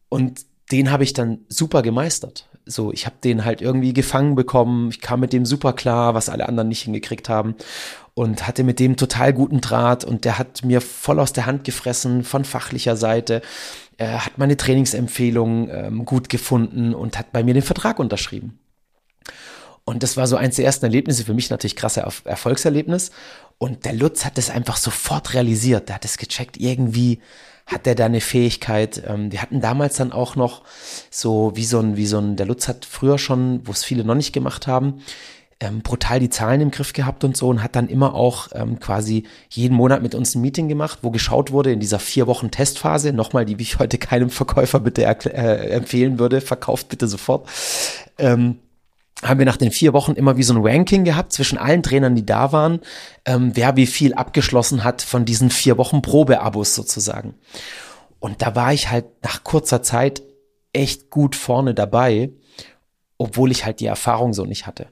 Und 0.07 0.45
den 0.71 0.91
habe 0.91 1.03
ich 1.03 1.13
dann 1.13 1.39
super 1.49 1.81
gemeistert. 1.81 2.47
So, 2.65 2.93
ich 2.93 3.05
habe 3.05 3.15
den 3.23 3.43
halt 3.43 3.61
irgendwie 3.61 3.93
gefangen 3.93 4.35
bekommen. 4.35 4.89
Ich 4.89 5.01
kam 5.01 5.19
mit 5.19 5.33
dem 5.33 5.45
super 5.45 5.73
klar, 5.73 6.13
was 6.13 6.29
alle 6.29 6.47
anderen 6.47 6.69
nicht 6.69 6.83
hingekriegt 6.83 7.27
haben 7.27 7.55
und 8.13 8.47
hatte 8.47 8.63
mit 8.63 8.79
dem 8.79 8.97
total 8.97 9.33
guten 9.33 9.61
Draht 9.61 10.03
und 10.03 10.25
der 10.25 10.37
hat 10.37 10.63
mir 10.63 10.81
voll 10.81 11.19
aus 11.19 11.33
der 11.33 11.45
Hand 11.45 11.63
gefressen 11.63 12.23
von 12.23 12.45
fachlicher 12.45 12.95
Seite. 12.95 13.41
Er 13.97 14.25
hat 14.25 14.37
meine 14.37 14.57
Trainingsempfehlungen 14.57 15.69
ähm, 15.71 16.05
gut 16.05 16.29
gefunden 16.29 16.93
und 16.93 17.17
hat 17.17 17.31
bei 17.31 17.43
mir 17.43 17.53
den 17.53 17.63
Vertrag 17.63 17.99
unterschrieben. 17.99 18.59
Und 19.83 20.03
das 20.03 20.15
war 20.15 20.27
so 20.27 20.35
eins 20.35 20.57
der 20.57 20.65
ersten 20.65 20.85
Erlebnisse, 20.85 21.25
für 21.25 21.33
mich 21.33 21.49
natürlich 21.49 21.75
krasse 21.75 22.07
Erfolgserlebnis. 22.25 23.11
Und 23.57 23.85
der 23.85 23.93
Lutz 23.93 24.25
hat 24.25 24.37
das 24.37 24.49
einfach 24.49 24.77
sofort 24.77 25.33
realisiert. 25.33 25.89
Der 25.89 25.95
hat 25.95 26.05
es 26.05 26.17
gecheckt. 26.17 26.57
Irgendwie 26.57 27.19
hat 27.65 27.87
er 27.87 27.95
da 27.95 28.05
eine 28.05 28.21
Fähigkeit. 28.21 29.03
Ähm, 29.07 29.31
wir 29.31 29.41
hatten 29.41 29.61
damals 29.61 29.97
dann 29.97 30.11
auch 30.11 30.35
noch 30.35 30.63
so 31.09 31.51
wie 31.55 31.65
so 31.65 31.79
ein, 31.79 31.97
wie 31.97 32.05
so 32.05 32.19
ein, 32.19 32.35
der 32.35 32.45
Lutz 32.45 32.67
hat 32.67 32.85
früher 32.85 33.17
schon, 33.17 33.65
wo 33.65 33.71
es 33.71 33.83
viele 33.83 34.03
noch 34.03 34.15
nicht 34.15 34.33
gemacht 34.33 34.67
haben, 34.67 35.01
ähm, 35.61 35.81
brutal 35.81 36.19
die 36.19 36.29
Zahlen 36.29 36.59
im 36.59 36.71
Griff 36.71 36.91
gehabt 36.91 37.23
und 37.23 37.37
so 37.37 37.47
und 37.47 37.63
hat 37.63 37.75
dann 37.75 37.87
immer 37.87 38.15
auch 38.15 38.47
ähm, 38.53 38.79
quasi 38.79 39.25
jeden 39.49 39.75
Monat 39.75 40.01
mit 40.01 40.15
uns 40.15 40.35
ein 40.35 40.41
Meeting 40.41 40.67
gemacht, 40.67 40.99
wo 41.03 41.11
geschaut 41.11 41.51
wurde 41.51 41.71
in 41.71 41.79
dieser 41.79 41.99
vier 41.99 42.27
Wochen 42.27 42.49
Testphase, 42.49 43.13
nochmal, 43.13 43.45
die 43.45 43.55
ich 43.61 43.77
heute 43.77 43.97
keinem 43.99 44.31
Verkäufer 44.31 44.79
bitte 44.79 45.03
äh, 45.03 45.69
empfehlen 45.69 46.17
würde, 46.17 46.41
verkauft 46.41 46.89
bitte 46.89 47.07
sofort. 47.07 47.47
Ähm, 48.17 48.57
haben 49.23 49.39
wir 49.39 49.45
nach 49.45 49.57
den 49.57 49.71
vier 49.71 49.93
Wochen 49.93 50.13
immer 50.13 50.37
wie 50.37 50.43
so 50.43 50.53
ein 50.53 50.65
Ranking 50.65 51.03
gehabt 51.03 51.33
zwischen 51.33 51.57
allen 51.57 51.83
Trainern, 51.83 52.15
die 52.15 52.25
da 52.25 52.51
waren, 52.51 52.79
ähm, 53.25 53.51
wer 53.53 53.75
wie 53.75 53.87
viel 53.87 54.13
abgeschlossen 54.13 54.83
hat 54.83 55.01
von 55.01 55.25
diesen 55.25 55.49
vier 55.49 55.77
Wochen 55.77 56.01
Probeabos 56.01 56.75
sozusagen. 56.75 57.35
Und 58.19 58.41
da 58.41 58.55
war 58.55 58.73
ich 58.73 58.89
halt 58.89 59.05
nach 59.23 59.43
kurzer 59.43 59.83
Zeit 59.83 60.21
echt 60.73 61.09
gut 61.09 61.35
vorne 61.35 61.73
dabei, 61.73 62.31
obwohl 63.17 63.51
ich 63.51 63.65
halt 63.65 63.79
die 63.79 63.85
Erfahrung 63.87 64.33
so 64.33 64.45
nicht 64.45 64.67
hatte. 64.67 64.87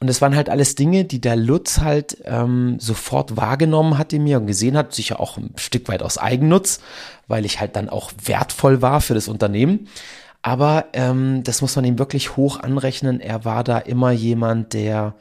Und 0.00 0.08
es 0.08 0.22
waren 0.22 0.34
halt 0.34 0.48
alles 0.48 0.76
Dinge, 0.76 1.04
die 1.04 1.20
der 1.20 1.36
Lutz 1.36 1.80
halt 1.80 2.16
ähm, 2.24 2.78
sofort 2.80 3.36
wahrgenommen 3.36 3.98
hat 3.98 4.14
in 4.14 4.24
mir 4.24 4.38
und 4.38 4.46
gesehen 4.46 4.76
hat, 4.76 4.94
sicher 4.94 5.20
auch 5.20 5.36
ein 5.36 5.52
Stück 5.56 5.88
weit 5.88 6.02
aus 6.02 6.16
Eigennutz, 6.16 6.80
weil 7.28 7.44
ich 7.44 7.60
halt 7.60 7.76
dann 7.76 7.90
auch 7.90 8.10
wertvoll 8.24 8.80
war 8.80 9.02
für 9.02 9.12
das 9.12 9.28
Unternehmen. 9.28 9.88
Aber 10.42 10.86
ähm, 10.94 11.42
das 11.44 11.60
muss 11.60 11.76
man 11.76 11.84
ihm 11.84 11.98
wirklich 11.98 12.36
hoch 12.36 12.60
anrechnen. 12.60 13.20
Er 13.20 13.44
war 13.44 13.62
da 13.62 13.78
immer 13.78 14.10
jemand, 14.10 14.72
der 14.72 15.14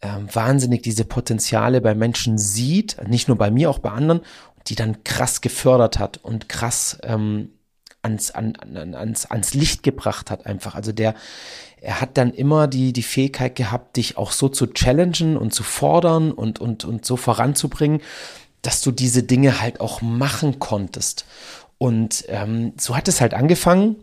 ähm, 0.00 0.28
wahnsinnig 0.32 0.82
diese 0.82 1.04
Potenziale 1.04 1.80
bei 1.80 1.94
Menschen 1.94 2.38
sieht, 2.38 2.96
nicht 3.06 3.28
nur 3.28 3.36
bei 3.36 3.50
mir, 3.50 3.68
auch 3.68 3.78
bei 3.78 3.90
anderen, 3.90 4.22
die 4.66 4.74
dann 4.74 5.04
krass 5.04 5.40
gefördert 5.40 5.98
hat 5.98 6.18
und 6.22 6.48
krass 6.48 6.98
ähm, 7.02 7.50
ans, 8.02 8.30
an, 8.30 8.56
an, 8.56 8.94
ans, 8.94 9.26
ans 9.26 9.54
Licht 9.54 9.82
gebracht 9.82 10.30
hat 10.30 10.46
einfach. 10.46 10.74
Also 10.74 10.92
der, 10.92 11.14
er 11.80 12.00
hat 12.00 12.16
dann 12.16 12.32
immer 12.32 12.66
die, 12.66 12.92
die 12.92 13.02
Fähigkeit 13.02 13.56
gehabt, 13.56 13.96
dich 13.96 14.16
auch 14.16 14.32
so 14.32 14.48
zu 14.48 14.68
challengen 14.68 15.36
und 15.36 15.52
zu 15.52 15.62
fordern 15.62 16.32
und, 16.32 16.58
und, 16.58 16.84
und 16.84 17.04
so 17.04 17.16
voranzubringen, 17.16 18.00
dass 18.62 18.80
du 18.82 18.90
diese 18.90 19.22
Dinge 19.22 19.60
halt 19.60 19.80
auch 19.80 20.02
machen 20.02 20.58
konntest. 20.58 21.24
Und 21.82 22.26
ähm, 22.28 22.74
so 22.78 22.94
hat 22.94 23.08
es 23.08 23.22
halt 23.22 23.32
angefangen, 23.32 23.96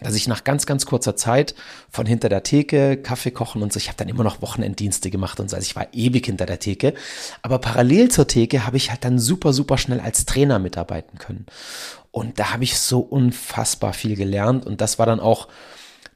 dass 0.00 0.14
ich 0.14 0.26
nach 0.26 0.42
ganz, 0.42 0.64
ganz 0.64 0.86
kurzer 0.86 1.16
Zeit 1.16 1.54
von 1.90 2.06
hinter 2.06 2.30
der 2.30 2.42
Theke 2.42 2.96
Kaffee 2.96 3.30
kochen 3.30 3.62
und 3.62 3.74
so, 3.74 3.76
ich 3.76 3.88
habe 3.88 3.98
dann 3.98 4.08
immer 4.08 4.24
noch 4.24 4.40
Wochenenddienste 4.40 5.10
gemacht 5.10 5.38
und 5.38 5.50
so, 5.50 5.56
also 5.56 5.66
ich 5.66 5.76
war 5.76 5.88
ewig 5.92 6.24
hinter 6.24 6.46
der 6.46 6.60
Theke. 6.60 6.94
Aber 7.42 7.58
parallel 7.58 8.10
zur 8.10 8.26
Theke 8.26 8.64
habe 8.66 8.78
ich 8.78 8.88
halt 8.88 9.04
dann 9.04 9.18
super, 9.18 9.52
super 9.52 9.76
schnell 9.76 10.00
als 10.00 10.24
Trainer 10.24 10.58
mitarbeiten 10.58 11.18
können. 11.18 11.44
Und 12.10 12.38
da 12.38 12.54
habe 12.54 12.64
ich 12.64 12.78
so 12.78 13.00
unfassbar 13.00 13.92
viel 13.92 14.16
gelernt 14.16 14.64
und 14.64 14.80
das 14.80 14.98
war 14.98 15.04
dann 15.04 15.20
auch 15.20 15.48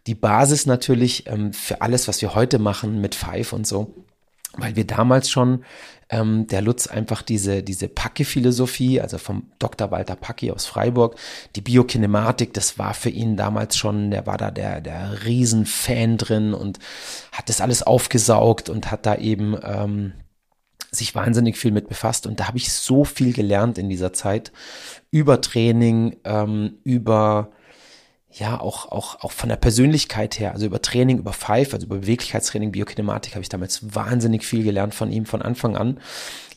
die 0.06 0.14
Basis 0.14 0.64
natürlich 0.64 1.26
ähm, 1.26 1.52
für 1.52 1.82
alles, 1.82 2.08
was 2.08 2.22
wir 2.22 2.34
heute 2.34 2.58
machen 2.58 3.02
mit 3.02 3.14
Five 3.14 3.52
und 3.52 3.66
so, 3.66 3.94
weil 4.58 4.76
wir 4.76 4.86
damals 4.86 5.30
schon 5.30 5.64
ähm, 6.10 6.46
der 6.46 6.62
Lutz 6.62 6.86
einfach 6.86 7.22
diese, 7.22 7.62
diese 7.62 7.88
Packe-Philosophie, 7.88 9.00
also 9.00 9.18
vom 9.18 9.50
Dr. 9.58 9.90
Walter 9.90 10.16
Packe 10.16 10.52
aus 10.52 10.66
Freiburg, 10.66 11.16
die 11.56 11.60
Biokinematik, 11.60 12.52
das 12.54 12.78
war 12.78 12.94
für 12.94 13.10
ihn 13.10 13.36
damals 13.36 13.76
schon, 13.76 14.10
der 14.10 14.26
war 14.26 14.36
da 14.36 14.50
der, 14.50 14.80
der 14.80 15.24
Riesenfan 15.24 16.18
drin 16.18 16.54
und 16.54 16.78
hat 17.32 17.48
das 17.48 17.60
alles 17.60 17.82
aufgesaugt 17.82 18.68
und 18.68 18.90
hat 18.90 19.06
da 19.06 19.16
eben 19.16 19.56
ähm, 19.62 20.12
sich 20.90 21.14
wahnsinnig 21.14 21.58
viel 21.58 21.72
mit 21.72 21.88
befasst 21.88 22.26
und 22.26 22.38
da 22.38 22.46
habe 22.48 22.58
ich 22.58 22.72
so 22.72 23.04
viel 23.04 23.32
gelernt 23.32 23.78
in 23.78 23.88
dieser 23.88 24.12
Zeit 24.12 24.52
über 25.10 25.40
Training, 25.40 26.16
ähm, 26.24 26.78
über 26.84 27.50
ja, 28.37 28.61
auch, 28.61 28.90
auch, 28.90 29.23
auch 29.23 29.31
von 29.31 29.49
der 29.49 29.57
Persönlichkeit 29.57 30.40
her, 30.40 30.53
also 30.53 30.66
über 30.66 30.83
Training, 30.83 31.18
über 31.18 31.33
Five, 31.33 31.73
also 31.73 31.87
über 31.87 31.99
Beweglichkeitstraining, 31.99 32.73
Biokinematik, 32.73 33.35
habe 33.35 33.42
ich 33.42 33.49
damals 33.49 33.94
wahnsinnig 33.94 34.44
viel 34.44 34.64
gelernt 34.64 34.92
von 34.94 35.12
ihm 35.12 35.25
von 35.25 35.40
Anfang 35.40 35.77
an. 35.77 36.01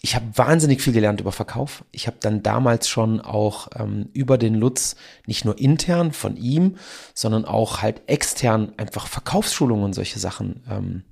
Ich 0.02 0.16
habe 0.16 0.26
wahnsinnig 0.34 0.82
viel 0.82 0.94
gelernt 0.94 1.22
über 1.22 1.32
Verkauf. 1.32 1.84
Ich 1.92 2.08
habe 2.08 2.18
dann 2.20 2.42
damals 2.42 2.88
schon 2.90 3.22
auch 3.22 3.68
ähm, 3.78 4.10
über 4.14 4.40
den 4.40 4.56
Lutz 4.56 4.96
nicht 5.28 5.46
nur 5.46 5.60
intern 5.60 6.14
von 6.14 6.36
ihm, 6.36 6.78
sondern 7.14 7.46
auch 7.46 7.82
halt 7.84 8.02
extern 8.08 8.74
einfach 8.78 9.06
Verkaufsschulungen 9.06 9.86
und 9.86 9.94
solche 9.94 10.20
Sachen 10.20 10.64
ähm, 10.70 11.04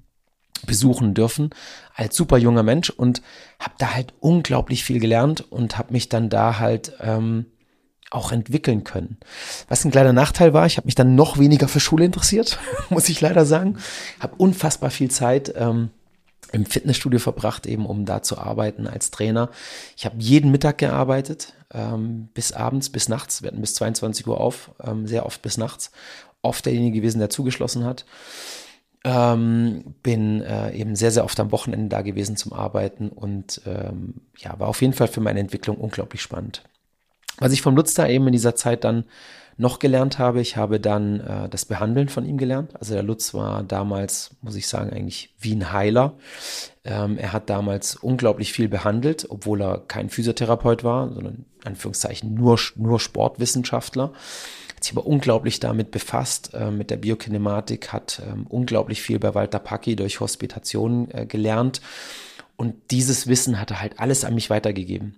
besuchen 0.66 1.14
dürfen 1.14 1.52
als 1.94 2.16
super 2.16 2.38
junger 2.38 2.64
Mensch 2.64 2.90
und 2.90 3.22
habe 3.60 3.76
da 3.78 3.94
halt 3.94 4.14
unglaublich 4.20 4.84
viel 4.84 5.00
gelernt 5.00 5.42
und 5.52 5.78
habe 5.78 5.94
mich 5.94 6.10
dann 6.10 6.30
da 6.30 6.58
halt 6.58 6.94
ähm, 7.02 7.46
auch 8.16 8.32
entwickeln 8.32 8.84
können. 8.84 9.18
Was 9.68 9.86
ein 9.86 9.92
kleiner 9.92 10.14
Nachteil 10.14 10.54
war, 10.54 10.66
ich 10.66 10.78
habe 10.78 10.88
mich 10.88 10.96
dann 10.96 11.16
noch 11.16 11.38
weniger 11.38 11.68
für 11.68 11.80
Schule 11.80 12.06
interessiert, 12.06 12.58
muss 12.90 13.10
ich 13.10 13.22
leider 13.22 13.46
sagen. 13.46 13.78
Habe 14.20 14.36
unfassbar 14.38 14.90
viel 14.90 15.12
Zeit 15.12 15.54
ähm, 15.56 15.90
im 16.52 16.66
Fitnessstudio 16.66 17.20
verbracht, 17.20 17.66
eben 17.66 17.86
um 17.86 18.06
da 18.06 18.22
zu 18.22 18.38
arbeiten 18.38 18.88
als 18.88 19.12
Trainer. 19.12 19.50
Ich 19.98 20.06
habe 20.06 20.16
jeden 20.20 20.52
Mittag 20.52 20.78
gearbeitet, 20.78 21.54
ähm, 21.74 22.30
bis 22.34 22.52
abends, 22.52 22.90
bis 22.90 23.10
nachts. 23.10 23.42
Wir 23.42 23.48
hatten 23.48 23.62
bis 23.62 23.76
22 23.76 24.26
Uhr 24.28 24.40
auf, 24.40 24.72
ähm, 24.84 25.08
sehr 25.08 25.26
oft 25.26 25.42
bis 25.42 25.58
nachts. 25.58 25.92
Oft 26.42 26.66
derjenige 26.66 27.00
gewesen, 27.00 27.20
der 27.20 27.30
zugeschlossen 27.30 27.84
hat. 27.84 28.06
Ähm, 29.04 29.96
bin 30.02 30.42
äh, 30.42 30.72
eben 30.72 30.96
sehr, 30.96 31.12
sehr 31.12 31.26
oft 31.26 31.40
am 31.40 31.52
Wochenende 31.52 31.90
da 31.90 32.02
gewesen 32.02 32.38
zum 32.38 32.54
Arbeiten 32.54 33.10
und 33.10 33.62
ähm, 33.66 34.16
ja, 34.38 34.58
war 34.60 34.68
auf 34.68 34.82
jeden 34.82 34.94
Fall 34.94 35.08
für 35.08 35.22
meine 35.22 35.40
Entwicklung 35.40 35.78
unglaublich 35.78 36.22
spannend. 36.22 36.64
Was 37.38 37.52
ich 37.52 37.62
vom 37.62 37.76
Lutz 37.76 37.94
da 37.94 38.08
eben 38.08 38.28
in 38.28 38.34
dieser 38.34 38.56
Zeit 38.56 38.84
dann 38.84 39.06
noch 39.58 39.80
gelernt 39.80 40.20
habe, 40.20 40.42
ich 40.42 40.58
habe 40.58 40.82
dann 40.82 41.22
äh, 41.22 41.50
das 41.50 41.66
Behandeln 41.66 42.10
von 42.10 42.26
ihm 42.26 42.38
gelernt. 42.38 42.76
Also 42.78 42.94
der 42.94 43.04
Lutz 43.04 43.34
war 43.34 43.64
damals, 43.64 44.32
muss 44.42 44.56
ich 44.56 44.68
sagen, 44.68 44.90
eigentlich 44.90 45.34
wie 45.40 45.56
ein 45.56 45.72
Heiler. 45.72 46.18
Ähm, 46.84 47.18
er 47.18 47.32
hat 47.32 47.50
damals 47.50 47.96
unglaublich 47.96 48.52
viel 48.52 48.68
behandelt, 48.68 49.28
obwohl 49.30 49.62
er 49.62 49.84
kein 49.88 50.10
Physiotherapeut 50.10 50.84
war, 50.84 51.14
sondern 51.14 51.46
Anführungszeichen 51.64 52.34
nur, 52.34 52.60
nur 52.76 53.00
Sportwissenschaftler 53.00 54.12
sich 54.86 54.94
aber 54.94 55.06
unglaublich 55.06 55.60
damit 55.60 55.92
befasst, 55.92 56.54
äh, 56.54 56.72
mit 56.72 56.90
der 56.90 56.98
Biokinematik, 56.98 57.92
hat 57.92 58.22
ähm, 58.26 58.46
unglaublich 58.48 59.02
viel 59.02 59.20
bei 59.20 59.36
Walter 59.36 59.60
Packi 59.60 59.96
durch 59.96 60.20
Hospitation 60.20 61.10
äh, 61.12 61.26
gelernt. 61.26 61.82
Und 62.56 62.76
dieses 62.92 63.28
Wissen 63.28 63.60
hat 63.60 63.72
er 63.72 63.82
halt 63.82 64.00
alles 64.00 64.24
an 64.24 64.36
mich 64.36 64.50
weitergegeben. 64.50 65.16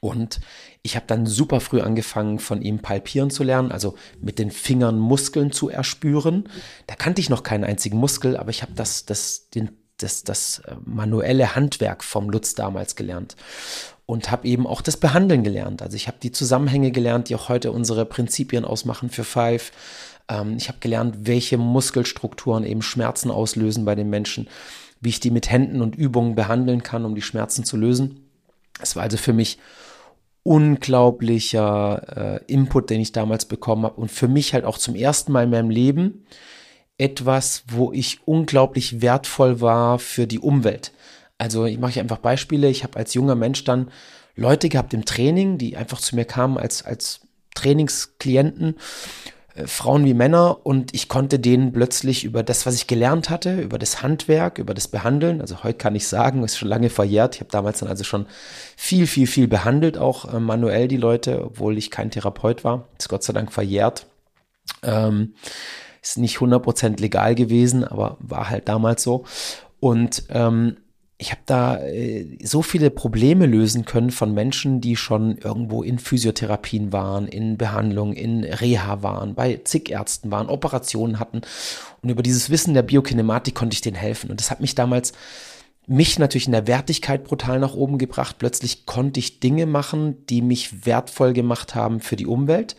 Und 0.00 0.40
ich 0.82 0.96
habe 0.96 1.06
dann 1.06 1.26
super 1.26 1.60
früh 1.60 1.80
angefangen, 1.80 2.38
von 2.38 2.62
ihm 2.62 2.80
palpieren 2.80 3.30
zu 3.30 3.42
lernen, 3.42 3.72
also 3.72 3.96
mit 4.20 4.38
den 4.38 4.50
Fingern 4.50 4.98
Muskeln 4.98 5.52
zu 5.52 5.68
erspüren. 5.68 6.48
Da 6.86 6.94
kannte 6.94 7.20
ich 7.20 7.30
noch 7.30 7.42
keinen 7.42 7.64
einzigen 7.64 7.98
Muskel, 7.98 8.36
aber 8.36 8.50
ich 8.50 8.62
habe 8.62 8.72
das, 8.74 9.06
das, 9.06 9.48
das, 9.96 10.24
das 10.24 10.60
äh, 10.60 10.76
manuelle 10.84 11.54
Handwerk 11.54 12.04
vom 12.04 12.30
Lutz 12.30 12.54
damals 12.54 12.96
gelernt 12.96 13.36
und 14.08 14.30
habe 14.30 14.48
eben 14.48 14.66
auch 14.66 14.80
das 14.80 14.96
Behandeln 14.96 15.44
gelernt. 15.44 15.82
Also 15.82 15.94
ich 15.94 16.06
habe 16.08 16.16
die 16.22 16.32
Zusammenhänge 16.32 16.92
gelernt, 16.92 17.28
die 17.28 17.34
auch 17.34 17.50
heute 17.50 17.72
unsere 17.72 18.06
Prinzipien 18.06 18.64
ausmachen 18.64 19.10
für 19.10 19.22
Five. 19.22 19.70
Ähm, 20.30 20.56
ich 20.56 20.68
habe 20.68 20.78
gelernt, 20.80 21.26
welche 21.26 21.58
Muskelstrukturen 21.58 22.64
eben 22.64 22.80
Schmerzen 22.80 23.30
auslösen 23.30 23.84
bei 23.84 23.94
den 23.94 24.08
Menschen, 24.08 24.48
wie 25.02 25.10
ich 25.10 25.20
die 25.20 25.30
mit 25.30 25.50
Händen 25.50 25.82
und 25.82 25.94
Übungen 25.94 26.34
behandeln 26.34 26.82
kann, 26.82 27.04
um 27.04 27.14
die 27.14 27.22
Schmerzen 27.22 27.64
zu 27.64 27.76
lösen. 27.76 28.30
Es 28.80 28.96
war 28.96 29.02
also 29.02 29.18
für 29.18 29.34
mich 29.34 29.58
unglaublicher 30.42 32.40
äh, 32.46 32.52
Input, 32.52 32.90
den 32.90 33.00
ich 33.00 33.12
damals 33.12 33.44
bekommen 33.44 33.84
habe 33.84 34.00
und 34.00 34.10
für 34.10 34.28
mich 34.28 34.54
halt 34.54 34.64
auch 34.64 34.78
zum 34.78 34.94
ersten 34.94 35.32
Mal 35.32 35.44
in 35.44 35.50
meinem 35.50 35.70
Leben 35.70 36.26
etwas, 36.96 37.64
wo 37.68 37.92
ich 37.92 38.20
unglaublich 38.24 39.00
wertvoll 39.00 39.60
war 39.60 39.98
für 39.98 40.26
die 40.26 40.40
Umwelt. 40.40 40.92
Also 41.38 41.64
ich 41.64 41.78
mache 41.78 42.00
einfach 42.00 42.18
Beispiele. 42.18 42.68
Ich 42.68 42.82
habe 42.82 42.98
als 42.98 43.14
junger 43.14 43.36
Mensch 43.36 43.62
dann 43.64 43.90
Leute 44.34 44.68
gehabt 44.68 44.92
im 44.94 45.04
Training, 45.04 45.58
die 45.58 45.76
einfach 45.76 46.00
zu 46.00 46.16
mir 46.16 46.24
kamen 46.24 46.58
als, 46.58 46.84
als 46.84 47.20
Trainingsklienten, 47.54 48.76
Frauen 49.66 50.04
wie 50.04 50.14
Männer, 50.14 50.58
und 50.64 50.94
ich 50.94 51.08
konnte 51.08 51.38
denen 51.38 51.72
plötzlich 51.72 52.24
über 52.24 52.42
das, 52.42 52.66
was 52.66 52.74
ich 52.74 52.86
gelernt 52.86 53.30
hatte, 53.30 53.60
über 53.60 53.78
das 53.78 54.02
Handwerk, 54.02 54.58
über 54.58 54.74
das 54.74 54.88
Behandeln, 54.88 55.40
also 55.40 55.62
heute 55.62 55.78
kann 55.78 55.94
ich 55.94 56.06
sagen, 56.06 56.44
ist 56.44 56.58
schon 56.58 56.68
lange 56.68 56.90
verjährt. 56.90 57.36
Ich 57.36 57.40
habe 57.40 57.50
damals 57.50 57.80
dann 57.80 57.88
also 57.88 58.04
schon 58.04 58.26
viel, 58.76 59.06
viel, 59.06 59.26
viel 59.26 59.48
behandelt, 59.48 59.98
auch 59.98 60.32
äh, 60.32 60.40
manuell 60.40 60.88
die 60.88 60.96
Leute, 60.96 61.44
obwohl 61.44 61.78
ich 61.78 61.90
kein 61.90 62.10
Therapeut 62.10 62.64
war. 62.64 62.88
Ist 62.98 63.08
Gott 63.08 63.22
sei 63.22 63.32
Dank 63.32 63.52
verjährt. 63.52 64.06
Ähm, 64.82 65.34
ist 66.02 66.18
nicht 66.18 66.38
100% 66.38 67.00
legal 67.00 67.34
gewesen, 67.34 67.84
aber 67.84 68.16
war 68.20 68.50
halt 68.50 68.68
damals 68.68 69.02
so. 69.02 69.24
Und 69.80 70.24
ähm, 70.30 70.76
ich 71.20 71.32
habe 71.32 71.40
da 71.46 71.78
äh, 71.78 72.38
so 72.44 72.62
viele 72.62 72.90
Probleme 72.90 73.46
lösen 73.46 73.84
können 73.84 74.12
von 74.12 74.32
Menschen, 74.32 74.80
die 74.80 74.94
schon 74.94 75.36
irgendwo 75.38 75.82
in 75.82 75.98
Physiotherapien 75.98 76.92
waren, 76.92 77.26
in 77.26 77.58
Behandlung, 77.58 78.12
in 78.12 78.44
Reha 78.44 79.02
waren, 79.02 79.34
bei 79.34 79.60
zig 79.64 79.90
Ärzten 79.90 80.30
waren, 80.30 80.48
Operationen 80.48 81.18
hatten. 81.18 81.40
Und 82.02 82.10
über 82.10 82.22
dieses 82.22 82.50
Wissen 82.50 82.72
der 82.72 82.82
Biokinematik 82.82 83.56
konnte 83.56 83.74
ich 83.74 83.80
denen 83.80 83.96
helfen. 83.96 84.30
Und 84.30 84.38
das 84.38 84.52
hat 84.52 84.60
mich 84.60 84.76
damals, 84.76 85.12
mich 85.88 86.20
natürlich 86.20 86.46
in 86.46 86.52
der 86.52 86.68
Wertigkeit 86.68 87.24
brutal 87.24 87.58
nach 87.58 87.74
oben 87.74 87.98
gebracht. 87.98 88.36
Plötzlich 88.38 88.86
konnte 88.86 89.18
ich 89.18 89.40
Dinge 89.40 89.66
machen, 89.66 90.24
die 90.26 90.40
mich 90.40 90.86
wertvoll 90.86 91.32
gemacht 91.32 91.74
haben 91.74 91.98
für 91.98 92.14
die 92.14 92.26
Umwelt. 92.26 92.76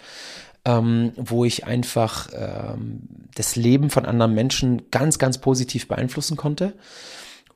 Ähm, 0.65 1.13
wo 1.15 1.45
ich 1.45 1.65
einfach 1.65 2.28
ähm, 2.34 3.02
das 3.34 3.56
Leben 3.56 3.89
von 3.89 4.06
anderen 4.06 4.34
Menschen 4.36 4.91
ganz, 4.91 5.17
ganz 5.17 5.38
positiv 5.38 5.88
beeinflussen 5.88 6.36
konnte. 6.36 6.73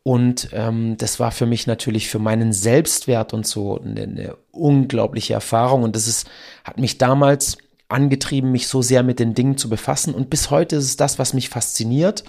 Und 0.03 0.49
ähm, 0.51 0.97
das 0.97 1.19
war 1.19 1.31
für 1.31 1.45
mich 1.45 1.65
natürlich 1.65 2.09
für 2.09 2.19
meinen 2.19 2.51
Selbstwert 2.51 3.33
und 3.33 3.47
so 3.47 3.79
eine, 3.79 4.03
eine 4.03 4.37
unglaubliche 4.51 5.33
Erfahrung. 5.33 5.83
Und 5.83 5.95
das 5.95 6.07
ist, 6.07 6.29
hat 6.65 6.77
mich 6.77 6.97
damals 6.97 7.57
angetrieben, 7.87 8.51
mich 8.51 8.67
so 8.67 8.81
sehr 8.81 9.01
mit 9.01 9.19
den 9.19 9.33
Dingen 9.33 9.57
zu 9.57 9.69
befassen. 9.69 10.13
Und 10.13 10.29
bis 10.29 10.49
heute 10.49 10.75
ist 10.75 10.85
es 10.85 10.97
das, 10.97 11.19
was 11.19 11.33
mich 11.33 11.47
fasziniert 11.47 12.25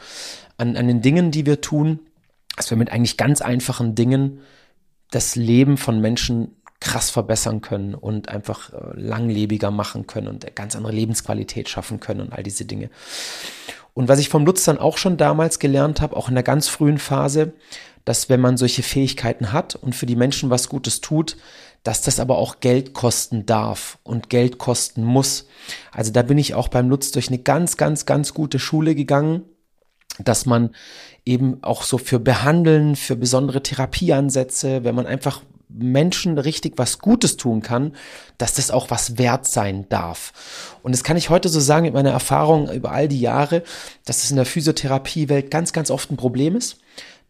an, 0.57 0.77
an 0.77 0.87
den 0.87 1.03
Dingen, 1.03 1.33
die 1.33 1.47
wir 1.47 1.61
tun, 1.61 1.99
dass 2.57 2.71
wir 2.71 2.77
mit 2.77 2.91
eigentlich 2.91 3.17
ganz 3.17 3.43
einfachen 3.43 3.97
Dingen 3.97 4.41
das 5.11 5.35
Leben 5.35 5.77
von 5.77 6.01
Menschen 6.01 6.57
krass 6.81 7.11
verbessern 7.11 7.61
können 7.61 7.95
und 7.95 8.29
einfach 8.29 8.73
äh, 8.73 8.77
langlebiger 8.95 9.71
machen 9.71 10.07
können 10.07 10.29
und 10.29 10.45
eine 10.45 10.53
ganz 10.53 10.77
andere 10.77 10.93
Lebensqualität 10.93 11.69
schaffen 11.69 11.99
können 11.99 12.21
und 12.21 12.33
all 12.33 12.43
diese 12.43 12.67
Dinge. 12.67 12.91
Und 13.95 14.09
was 14.09 14.19
ich 14.19 14.29
vom 14.29 14.45
Lutz 14.45 14.65
dann 14.65 14.79
auch 14.79 14.99
schon 14.99 15.17
damals 15.17 15.59
gelernt 15.59 16.01
habe, 16.01 16.17
auch 16.17 16.29
in 16.29 16.35
der 16.35 16.43
ganz 16.43 16.69
frühen 16.69 16.99
Phase, 16.99 17.53
dass 18.05 18.29
wenn 18.29 18.41
man 18.41 18.57
solche 18.57 18.83
Fähigkeiten 18.83 19.53
hat 19.53 19.77
und 19.77 19.95
für 19.95 20.07
die 20.07 20.17
Menschen 20.17 20.51
was 20.51 20.69
Gutes 20.69 21.01
tut, 21.01 21.37
dass 21.85 22.03
das 22.03 22.19
aber 22.19 22.39
auch 22.39 22.61
Geld 22.61 22.93
kosten 22.93 23.47
darf 23.47 23.99
und 24.03 24.31
Geld 24.31 24.59
kosten 24.59 25.05
muss. 25.05 25.47
Also 25.93 26.13
da 26.13 26.23
bin 26.23 26.39
ich 26.39 26.55
auch 26.55 26.69
beim 26.69 26.89
Lutz 26.89 27.13
durch 27.13 27.29
eine 27.29 27.39
ganz, 27.39 27.77
ganz, 27.77 28.05
ganz 28.07 28.35
gute 28.35 28.59
Schule 28.59 28.95
gegangen, 28.95 29.43
dass 30.19 30.47
man 30.47 30.75
eben 31.25 31.63
auch 31.63 31.83
so 31.83 31.99
für 31.99 32.19
Behandeln, 32.19 32.97
für 32.97 33.17
besondere 33.17 33.63
Therapieansätze, 33.63 34.85
wenn 34.85 34.95
man 34.95 35.07
einfach 35.07 35.43
Menschen 35.77 36.39
richtig 36.39 36.75
was 36.77 36.99
Gutes 36.99 37.37
tun 37.37 37.61
kann, 37.63 37.95
dass 38.39 38.55
das 38.55 38.71
auch 38.71 38.91
was 38.91 39.19
wert 39.19 39.47
sein 39.47 39.87
darf. 39.89 40.33
Und 40.83 40.93
das 40.93 41.05
kann 41.05 41.17
ich 41.17 41.31
heute 41.31 41.49
so 41.49 41.61
sagen 41.61 41.85
mit 41.85 41.95
meiner 41.95 42.11
Erfahrung 42.11 42.71
über 42.71 42.93
all 42.93 43.09
die 43.09 43.21
Jahre, 43.21 43.63
dass 44.05 44.23
es 44.23 44.31
in 44.31 44.37
der 44.37 44.47
Physiotherapiewelt 44.47 45.51
ganz, 45.51 45.73
ganz 45.73 45.91
oft 45.91 46.11
ein 46.11 46.17
Problem 46.17 46.57
ist, 46.57 46.79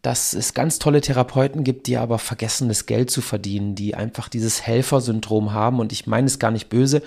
dass 0.01 0.33
es 0.33 0.53
ganz 0.53 0.77
tolle 0.77 1.01
Therapeuten 1.01 1.63
gibt, 1.63 1.87
die 1.87 1.97
aber 1.97 2.19
vergessen, 2.19 2.67
das 2.67 2.85
Geld 2.85 3.09
zu 3.09 3.21
verdienen, 3.21 3.73
die 3.73 3.95
einfach 3.95 4.29
dieses 4.29 4.61
Helfersyndrom 4.61 5.53
haben. 5.53 5.79
Und 5.79 5.91
ich 5.91 6.05
meine 6.05 6.27
es 6.27 6.37
gar 6.37 6.51
nicht 6.51 6.69
böse. 6.69 7.01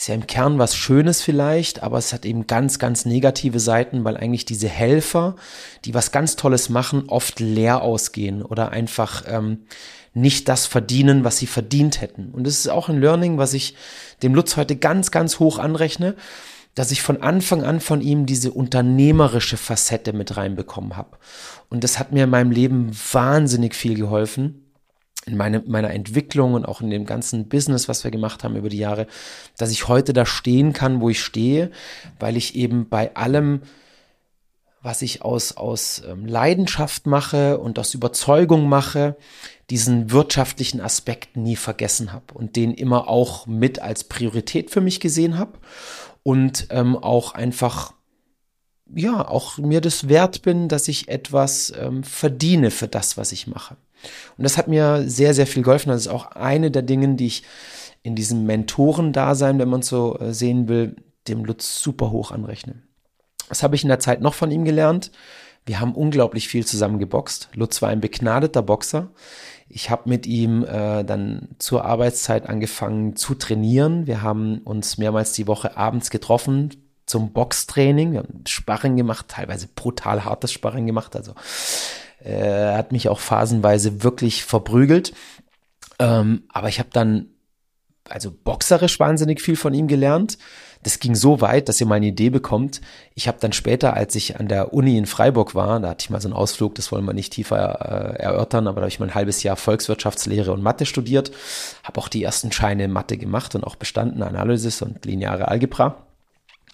Ist 0.00 0.08
ja 0.08 0.14
im 0.14 0.26
Kern 0.26 0.58
was 0.58 0.74
Schönes 0.74 1.20
vielleicht, 1.20 1.82
aber 1.82 1.98
es 1.98 2.14
hat 2.14 2.24
eben 2.24 2.46
ganz, 2.46 2.78
ganz 2.78 3.04
negative 3.04 3.60
Seiten, 3.60 4.02
weil 4.02 4.16
eigentlich 4.16 4.46
diese 4.46 4.66
Helfer, 4.66 5.36
die 5.84 5.92
was 5.92 6.10
ganz 6.10 6.36
Tolles 6.36 6.70
machen, 6.70 7.04
oft 7.08 7.38
leer 7.38 7.82
ausgehen 7.82 8.40
oder 8.40 8.70
einfach 8.70 9.24
ähm, 9.26 9.66
nicht 10.14 10.48
das 10.48 10.64
verdienen, 10.64 11.22
was 11.22 11.36
sie 11.36 11.46
verdient 11.46 12.00
hätten. 12.00 12.30
Und 12.30 12.46
das 12.46 12.54
ist 12.54 12.70
auch 12.70 12.88
ein 12.88 12.98
Learning, 12.98 13.36
was 13.36 13.52
ich 13.52 13.74
dem 14.22 14.34
Lutz 14.34 14.56
heute 14.56 14.74
ganz, 14.74 15.10
ganz 15.10 15.38
hoch 15.38 15.58
anrechne, 15.58 16.14
dass 16.74 16.92
ich 16.92 17.02
von 17.02 17.20
Anfang 17.20 17.62
an 17.62 17.78
von 17.78 18.00
ihm 18.00 18.24
diese 18.24 18.52
unternehmerische 18.52 19.58
Facette 19.58 20.14
mit 20.14 20.34
reinbekommen 20.34 20.96
habe. 20.96 21.18
Und 21.68 21.84
das 21.84 21.98
hat 21.98 22.10
mir 22.10 22.24
in 22.24 22.30
meinem 22.30 22.52
Leben 22.52 22.90
wahnsinnig 23.12 23.74
viel 23.74 23.96
geholfen 23.96 24.69
in 25.26 25.36
meine, 25.36 25.62
meiner 25.66 25.90
Entwicklung 25.90 26.54
und 26.54 26.64
auch 26.64 26.80
in 26.80 26.90
dem 26.90 27.04
ganzen 27.04 27.48
Business, 27.48 27.88
was 27.88 28.04
wir 28.04 28.10
gemacht 28.10 28.42
haben 28.42 28.56
über 28.56 28.68
die 28.68 28.78
Jahre, 28.78 29.06
dass 29.58 29.70
ich 29.70 29.88
heute 29.88 30.12
da 30.12 30.24
stehen 30.24 30.72
kann, 30.72 31.00
wo 31.00 31.10
ich 31.10 31.22
stehe, 31.22 31.70
weil 32.18 32.36
ich 32.36 32.54
eben 32.54 32.88
bei 32.88 33.14
allem, 33.14 33.62
was 34.82 35.02
ich 35.02 35.22
aus, 35.22 35.56
aus 35.56 36.02
ähm, 36.08 36.24
Leidenschaft 36.24 37.06
mache 37.06 37.58
und 37.58 37.78
aus 37.78 37.92
Überzeugung 37.92 38.68
mache, 38.68 39.16
diesen 39.68 40.10
wirtschaftlichen 40.10 40.80
Aspekt 40.80 41.36
nie 41.36 41.56
vergessen 41.56 42.12
habe 42.12 42.32
und 42.34 42.56
den 42.56 42.72
immer 42.72 43.08
auch 43.08 43.46
mit 43.46 43.80
als 43.80 44.04
Priorität 44.04 44.70
für 44.70 44.80
mich 44.80 45.00
gesehen 45.00 45.38
habe 45.38 45.58
und 46.22 46.68
ähm, 46.70 46.96
auch 46.96 47.34
einfach 47.34 47.92
ja 48.92 49.26
auch 49.28 49.58
mir 49.58 49.80
das 49.80 50.08
wert 50.08 50.42
bin, 50.42 50.68
dass 50.68 50.88
ich 50.88 51.08
etwas 51.08 51.72
ähm, 51.78 52.02
verdiene 52.02 52.70
für 52.70 52.88
das, 52.88 53.16
was 53.16 53.32
ich 53.32 53.46
mache. 53.46 53.76
Und 54.36 54.44
das 54.44 54.58
hat 54.58 54.68
mir 54.68 55.04
sehr 55.06 55.34
sehr 55.34 55.46
viel 55.46 55.62
geholfen. 55.62 55.90
Das 55.90 56.02
ist 56.02 56.08
auch 56.08 56.32
eine 56.32 56.70
der 56.70 56.82
Dinge, 56.82 57.14
die 57.14 57.26
ich 57.26 57.42
in 58.02 58.14
diesem 58.14 58.46
Mentorendasein, 58.46 59.58
wenn 59.58 59.68
man 59.68 59.82
so 59.82 60.18
äh, 60.18 60.32
sehen 60.32 60.68
will, 60.68 60.96
dem 61.28 61.44
Lutz 61.44 61.82
super 61.82 62.10
hoch 62.10 62.30
anrechne. 62.30 62.82
Was 63.48 63.62
habe 63.62 63.74
ich 63.74 63.82
in 63.82 63.88
der 63.88 63.98
Zeit 63.98 64.20
noch 64.20 64.34
von 64.34 64.50
ihm 64.50 64.64
gelernt? 64.64 65.10
Wir 65.66 65.80
haben 65.80 65.94
unglaublich 65.94 66.48
viel 66.48 66.64
zusammen 66.64 66.98
geboxt. 66.98 67.50
Lutz 67.54 67.82
war 67.82 67.90
ein 67.90 68.00
begnadeter 68.00 68.62
Boxer. 68.62 69.10
Ich 69.68 69.90
habe 69.90 70.08
mit 70.08 70.26
ihm 70.26 70.64
äh, 70.64 71.04
dann 71.04 71.50
zur 71.58 71.84
Arbeitszeit 71.84 72.48
angefangen 72.48 73.14
zu 73.14 73.34
trainieren. 73.34 74.06
Wir 74.06 74.22
haben 74.22 74.58
uns 74.58 74.98
mehrmals 74.98 75.32
die 75.32 75.46
Woche 75.46 75.76
abends 75.76 76.10
getroffen 76.10 76.70
zum 77.06 77.32
Boxtraining. 77.32 78.12
Wir 78.12 78.20
haben 78.20 78.44
Sparring 78.46 78.96
gemacht, 78.96 79.26
teilweise 79.28 79.68
brutal 79.68 80.24
hartes 80.24 80.52
Sparring 80.52 80.86
gemacht. 80.86 81.14
Also 81.14 81.34
äh, 82.24 82.74
hat 82.74 82.92
mich 82.92 83.08
auch 83.08 83.20
phasenweise 83.20 84.02
wirklich 84.02 84.44
verprügelt. 84.44 85.12
Ähm, 85.98 86.44
aber 86.48 86.68
ich 86.68 86.78
habe 86.78 86.90
dann 86.92 87.28
also 88.08 88.32
boxerisch 88.32 88.98
wahnsinnig 88.98 89.40
viel 89.40 89.56
von 89.56 89.74
ihm 89.74 89.86
gelernt. 89.86 90.38
Das 90.82 90.98
ging 90.98 91.14
so 91.14 91.42
weit, 91.42 91.68
dass 91.68 91.80
ihr 91.80 91.86
mal 91.86 91.96
eine 91.96 92.06
Idee 92.06 92.30
bekommt. 92.30 92.80
Ich 93.14 93.28
habe 93.28 93.36
dann 93.38 93.52
später, 93.52 93.94
als 93.94 94.14
ich 94.14 94.40
an 94.40 94.48
der 94.48 94.72
Uni 94.72 94.96
in 94.96 95.04
Freiburg 95.04 95.54
war, 95.54 95.78
da 95.78 95.90
hatte 95.90 96.04
ich 96.04 96.10
mal 96.10 96.20
so 96.20 96.28
einen 96.28 96.36
Ausflug, 96.36 96.74
das 96.74 96.90
wollen 96.90 97.04
wir 97.04 97.12
nicht 97.12 97.34
tiefer 97.34 98.16
äh, 98.16 98.22
erörtern, 98.22 98.66
aber 98.66 98.76
da 98.76 98.82
habe 98.82 98.88
ich 98.88 98.98
mal 98.98 99.06
ein 99.06 99.14
halbes 99.14 99.42
Jahr 99.42 99.56
Volkswirtschaftslehre 99.56 100.52
und 100.52 100.62
Mathe 100.62 100.86
studiert, 100.86 101.32
habe 101.82 102.00
auch 102.00 102.08
die 102.08 102.24
ersten 102.24 102.50
Scheine 102.50 102.88
Mathe 102.88 103.18
gemacht 103.18 103.54
und 103.54 103.64
auch 103.64 103.76
bestanden, 103.76 104.22
Analysis 104.22 104.80
und 104.80 105.04
lineare 105.04 105.48
Algebra. 105.48 105.96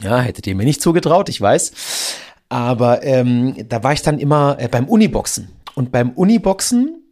Ja, 0.01 0.21
hättet 0.21 0.47
ihr 0.47 0.55
mir 0.55 0.67
nicht 0.67 0.83
zugetraut, 0.83 1.29
ich 1.29 1.41
weiß. 1.41 2.06
Aber 2.49 3.03
ähm, 3.03 3.69
da 3.69 3.83
war 3.83 3.93
ich 3.93 4.03
dann 4.03 4.19
immer 4.19 4.57
äh, 4.59 4.69
beim 4.69 4.89
Uniboxen. 4.89 5.49
Und 5.75 5.93
beim 5.93 6.11
Uniboxen 6.11 7.03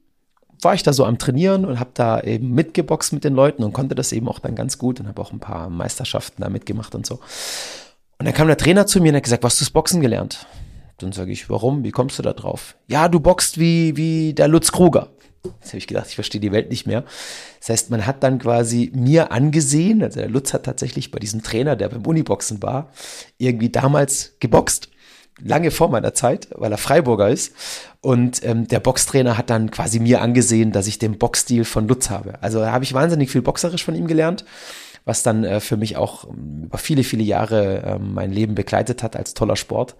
war 0.63 0.75
ich 0.75 0.83
da 0.83 0.93
so 0.93 1.05
am 1.05 1.19
Trainieren 1.19 1.65
und 1.65 1.79
habe 1.79 1.91
da 1.95 2.21
eben 2.21 2.55
mitgeboxt 2.55 3.13
mit 3.13 3.25
den 3.25 3.35
Leuten 3.35 3.63
und 3.65 3.73
konnte 3.73 3.95
das 3.95 4.13
eben 4.13 4.29
auch 4.29 4.39
dann 4.39 4.55
ganz 4.55 4.79
gut 4.79 5.01
und 5.01 5.09
habe 5.09 5.21
auch 5.21 5.33
ein 5.33 5.41
paar 5.41 5.69
Meisterschaften 5.69 6.43
da 6.43 6.49
mitgemacht 6.49 6.95
und 6.95 7.05
so. 7.05 7.21
Und 8.19 8.27
dann 8.27 8.35
kam 8.35 8.47
der 8.47 8.57
Trainer 8.57 8.87
zu 8.87 9.01
mir 9.01 9.11
und 9.11 9.17
hat 9.17 9.25
gesagt, 9.25 9.43
was 9.43 9.59
du 9.59 9.65
das 9.65 9.71
Boxen 9.71 10.01
gelernt? 10.01 10.47
Dann 10.99 11.13
sage 11.13 11.33
ich, 11.33 11.51
warum? 11.51 11.85
Wie 11.85 11.91
kommst 11.91 12.19
du 12.19 12.23
da 12.23 12.33
drauf? 12.33 12.77
Ja, 12.87 13.09
du 13.09 13.21
boxt 13.21 13.59
wie, 13.59 13.97
wie 13.97 14.33
der 14.33 14.49
Lutz 14.49 14.73
Kruger. 14.73 15.09
Jetzt 15.61 15.69
habe 15.69 15.79
ich 15.79 15.87
gedacht, 15.87 16.07
ich 16.09 16.15
verstehe 16.15 16.41
die 16.41 16.53
Welt 16.53 16.71
nicht 16.71 16.87
mehr. 16.87 17.05
Das 17.61 17.69
heißt, 17.69 17.91
man 17.91 18.07
hat 18.07 18.23
dann 18.23 18.39
quasi 18.39 18.91
mir 18.95 19.31
angesehen, 19.33 20.03
also 20.03 20.21
der 20.21 20.31
Lutz 20.31 20.55
hat 20.55 20.63
tatsächlich 20.63 21.11
bei 21.11 21.19
diesem 21.19 21.43
Trainer, 21.43 21.77
der 21.77 21.89
beim 21.89 22.07
Uniboxen 22.07 22.63
war, 22.63 22.91
irgendwie 23.37 23.69
damals 23.69 24.37
geboxt 24.41 24.89
lange 25.43 25.71
vor 25.71 25.89
meiner 25.89 26.15
Zeit, 26.15 26.49
weil 26.53 26.73
er 26.73 26.79
Freiburger 26.79 27.29
ist. 27.29 27.53
Und 28.01 28.45
ähm, 28.45 28.69
der 28.69 28.81
Boxtrainer 28.81 29.39
hat 29.39 29.51
dann 29.51 29.71
quasi 29.71 29.99
mir 29.99 30.21
angesehen, 30.21 30.73
dass 30.73 30.87
ich 30.87 30.99
den 30.99 31.19
Boxstil 31.19 31.65
von 31.65 31.89
Lutz 31.89 32.11
habe. 32.11 32.35
Also 32.43 32.61
da 32.61 32.73
habe 32.73 32.85
ich 32.85 32.95
wahnsinnig 32.95 33.31
viel 33.31 33.43
boxerisch 33.43 33.85
von 33.85 33.95
ihm 33.95 34.07
gelernt, 34.07 34.45
was 35.05 35.23
dann 35.23 35.45
äh, 35.45 35.61
für 35.61 35.77
mich 35.77 35.97
auch 35.97 36.29
ähm, 36.29 36.65
über 36.65 36.79
viele, 36.79 37.05
viele 37.05 37.25
Jahre 37.25 37.83
äh, 37.83 37.99
mein 37.99 38.31
Leben 38.31 38.55
begleitet 38.55 39.03
hat 39.03 39.17
als 39.17 39.35
toller 39.35 39.57
Sport, 39.57 39.97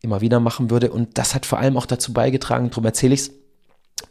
immer 0.00 0.20
wieder 0.20 0.40
machen 0.40 0.70
würde. 0.70 0.90
Und 0.90 1.16
das 1.18 1.34
hat 1.34 1.46
vor 1.46 1.58
allem 1.58 1.76
auch 1.76 1.86
dazu 1.86 2.12
beigetragen, 2.12 2.70
darum 2.70 2.84
erzähle 2.84 3.14
ich's, 3.14 3.30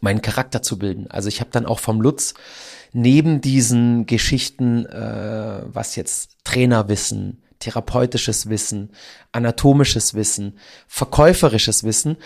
meinen 0.00 0.22
Charakter 0.22 0.62
zu 0.62 0.78
bilden. 0.78 1.06
Also 1.10 1.28
ich 1.28 1.40
habe 1.40 1.50
dann 1.52 1.66
auch 1.66 1.78
vom 1.78 2.00
Lutz 2.00 2.34
neben 2.92 3.40
diesen 3.40 4.06
Geschichten, 4.06 4.86
äh, 4.86 5.62
was 5.66 5.96
jetzt 5.96 6.36
Trainerwissen, 6.44 7.43
therapeutisches 7.58 8.48
Wissen, 8.48 8.90
anatomisches 9.32 10.14
Wissen, 10.14 10.58
verkäuferisches 10.86 11.84
Wissen, 11.84 12.16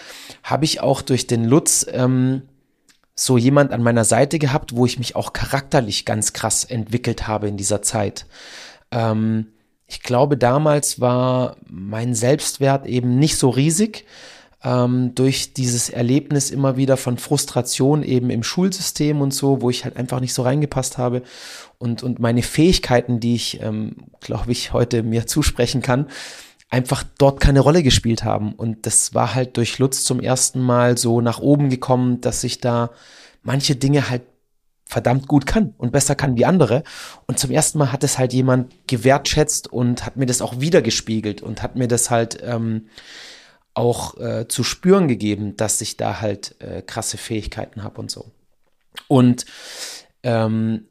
habe 0.43 0.65
ich 0.65 0.81
auch 0.81 1.03
durch 1.03 1.27
den 1.27 1.45
Lutz 1.45 1.87
ähm, 1.91 2.43
so 3.15 3.37
jemand 3.37 3.73
an 3.73 3.83
meiner 3.83 4.05
Seite 4.05 4.39
gehabt, 4.39 4.77
wo 4.77 4.87
ich 4.87 4.99
mich 4.99 5.17
auch 5.17 5.33
charakterlich 5.33 6.05
ganz 6.05 6.33
krass 6.33 6.65
entwickelt 6.65 7.27
habe 7.27 7.49
in 7.49 7.57
dieser 7.57 7.83
Zeit. 7.83 8.27
Ähm, 8.91 9.49
ich 9.87 10.03
glaube, 10.03 10.37
damals 10.37 11.01
war 11.01 11.57
mein 11.67 12.15
Selbstwert 12.15 12.87
eben 12.87 13.19
nicht 13.19 13.37
so 13.39 13.49
riesig 13.51 14.05
ähm, 14.65 15.15
durch 15.15 15.53
dieses 15.55 15.89
Erlebnis 15.89 16.51
immer 16.51 16.77
wieder 16.77 16.97
von 16.97 17.17
Frustration 17.17 18.03
eben 18.03 18.31
im 18.31 18.43
Schulsystem 18.43 19.21
und 19.21 19.33
so, 19.33 19.63
wo 19.63 19.71
ich 19.71 19.85
halt 19.85 19.97
einfach 19.97 20.21
nicht 20.21 20.35
so 20.35 20.43
reingepasst 20.43 20.99
habe 20.99 21.23
und, 21.79 22.03
und 22.03 22.19
meine 22.19 22.43
Fähigkeiten, 22.43 23.21
die 23.21 23.35
ich, 23.37 23.61
ähm, 23.63 23.97
glaube 24.21 24.51
ich, 24.51 24.73
heute 24.73 25.03
mir 25.03 25.27
zusprechen 25.27 25.81
kann, 25.81 26.09
einfach 26.71 27.05
dort 27.19 27.41
keine 27.41 27.61
Rolle 27.61 27.83
gespielt 27.83 28.25
haben. 28.25 28.53
Und 28.53 28.85
das 28.85 29.15
war 29.15 29.35
halt 29.35 29.57
durch 29.57 29.79
Lutz 29.79 30.05
zum 30.05 30.21
ersten 30.21 30.61
Mal 30.61 30.99
so 30.99 31.21
nach 31.21 31.39
oben 31.39 31.71
gekommen, 31.71 32.21
dass 32.21 32.45
ich 32.45 32.61
da 32.61 32.91
manche 33.43 33.77
Dinge 33.77 34.11
halt 34.11 34.23
verdammt 34.85 35.29
gut 35.29 35.47
kann 35.47 35.75
und 35.79 35.93
besser 35.93 36.15
kann 36.15 36.37
wie 36.37 36.47
andere. 36.47 36.83
Und 37.27 37.39
zum 37.39 37.51
ersten 37.51 37.79
Mal 37.79 37.93
hat 37.93 38.05
es 38.05 38.19
halt 38.19 38.33
jemand 38.33 38.75
gewertschätzt 38.87 39.71
und 39.71 40.05
hat 40.05 40.17
mir 40.17 40.27
das 40.27 40.43
auch 40.43 40.61
wiedergespiegelt 40.61 41.43
und 41.43 41.63
hat 41.63 41.77
mir 41.77 41.89
das 41.89 42.11
halt 42.11 42.39
ähm, 42.43 42.89
auch 43.79 44.19
äh, 44.19 44.49
zu 44.49 44.65
spüren 44.65 45.07
gegeben, 45.07 45.57
dass 45.57 45.81
ich 45.81 45.97
da 45.97 46.21
halt 46.21 46.57
äh, 46.61 46.83
krasse 46.83 47.17
Fähigkeiten 47.17 47.85
habe 47.85 48.01
und 48.01 48.11
so. 48.11 48.27
Und 49.07 49.47
ähm, 50.25 50.89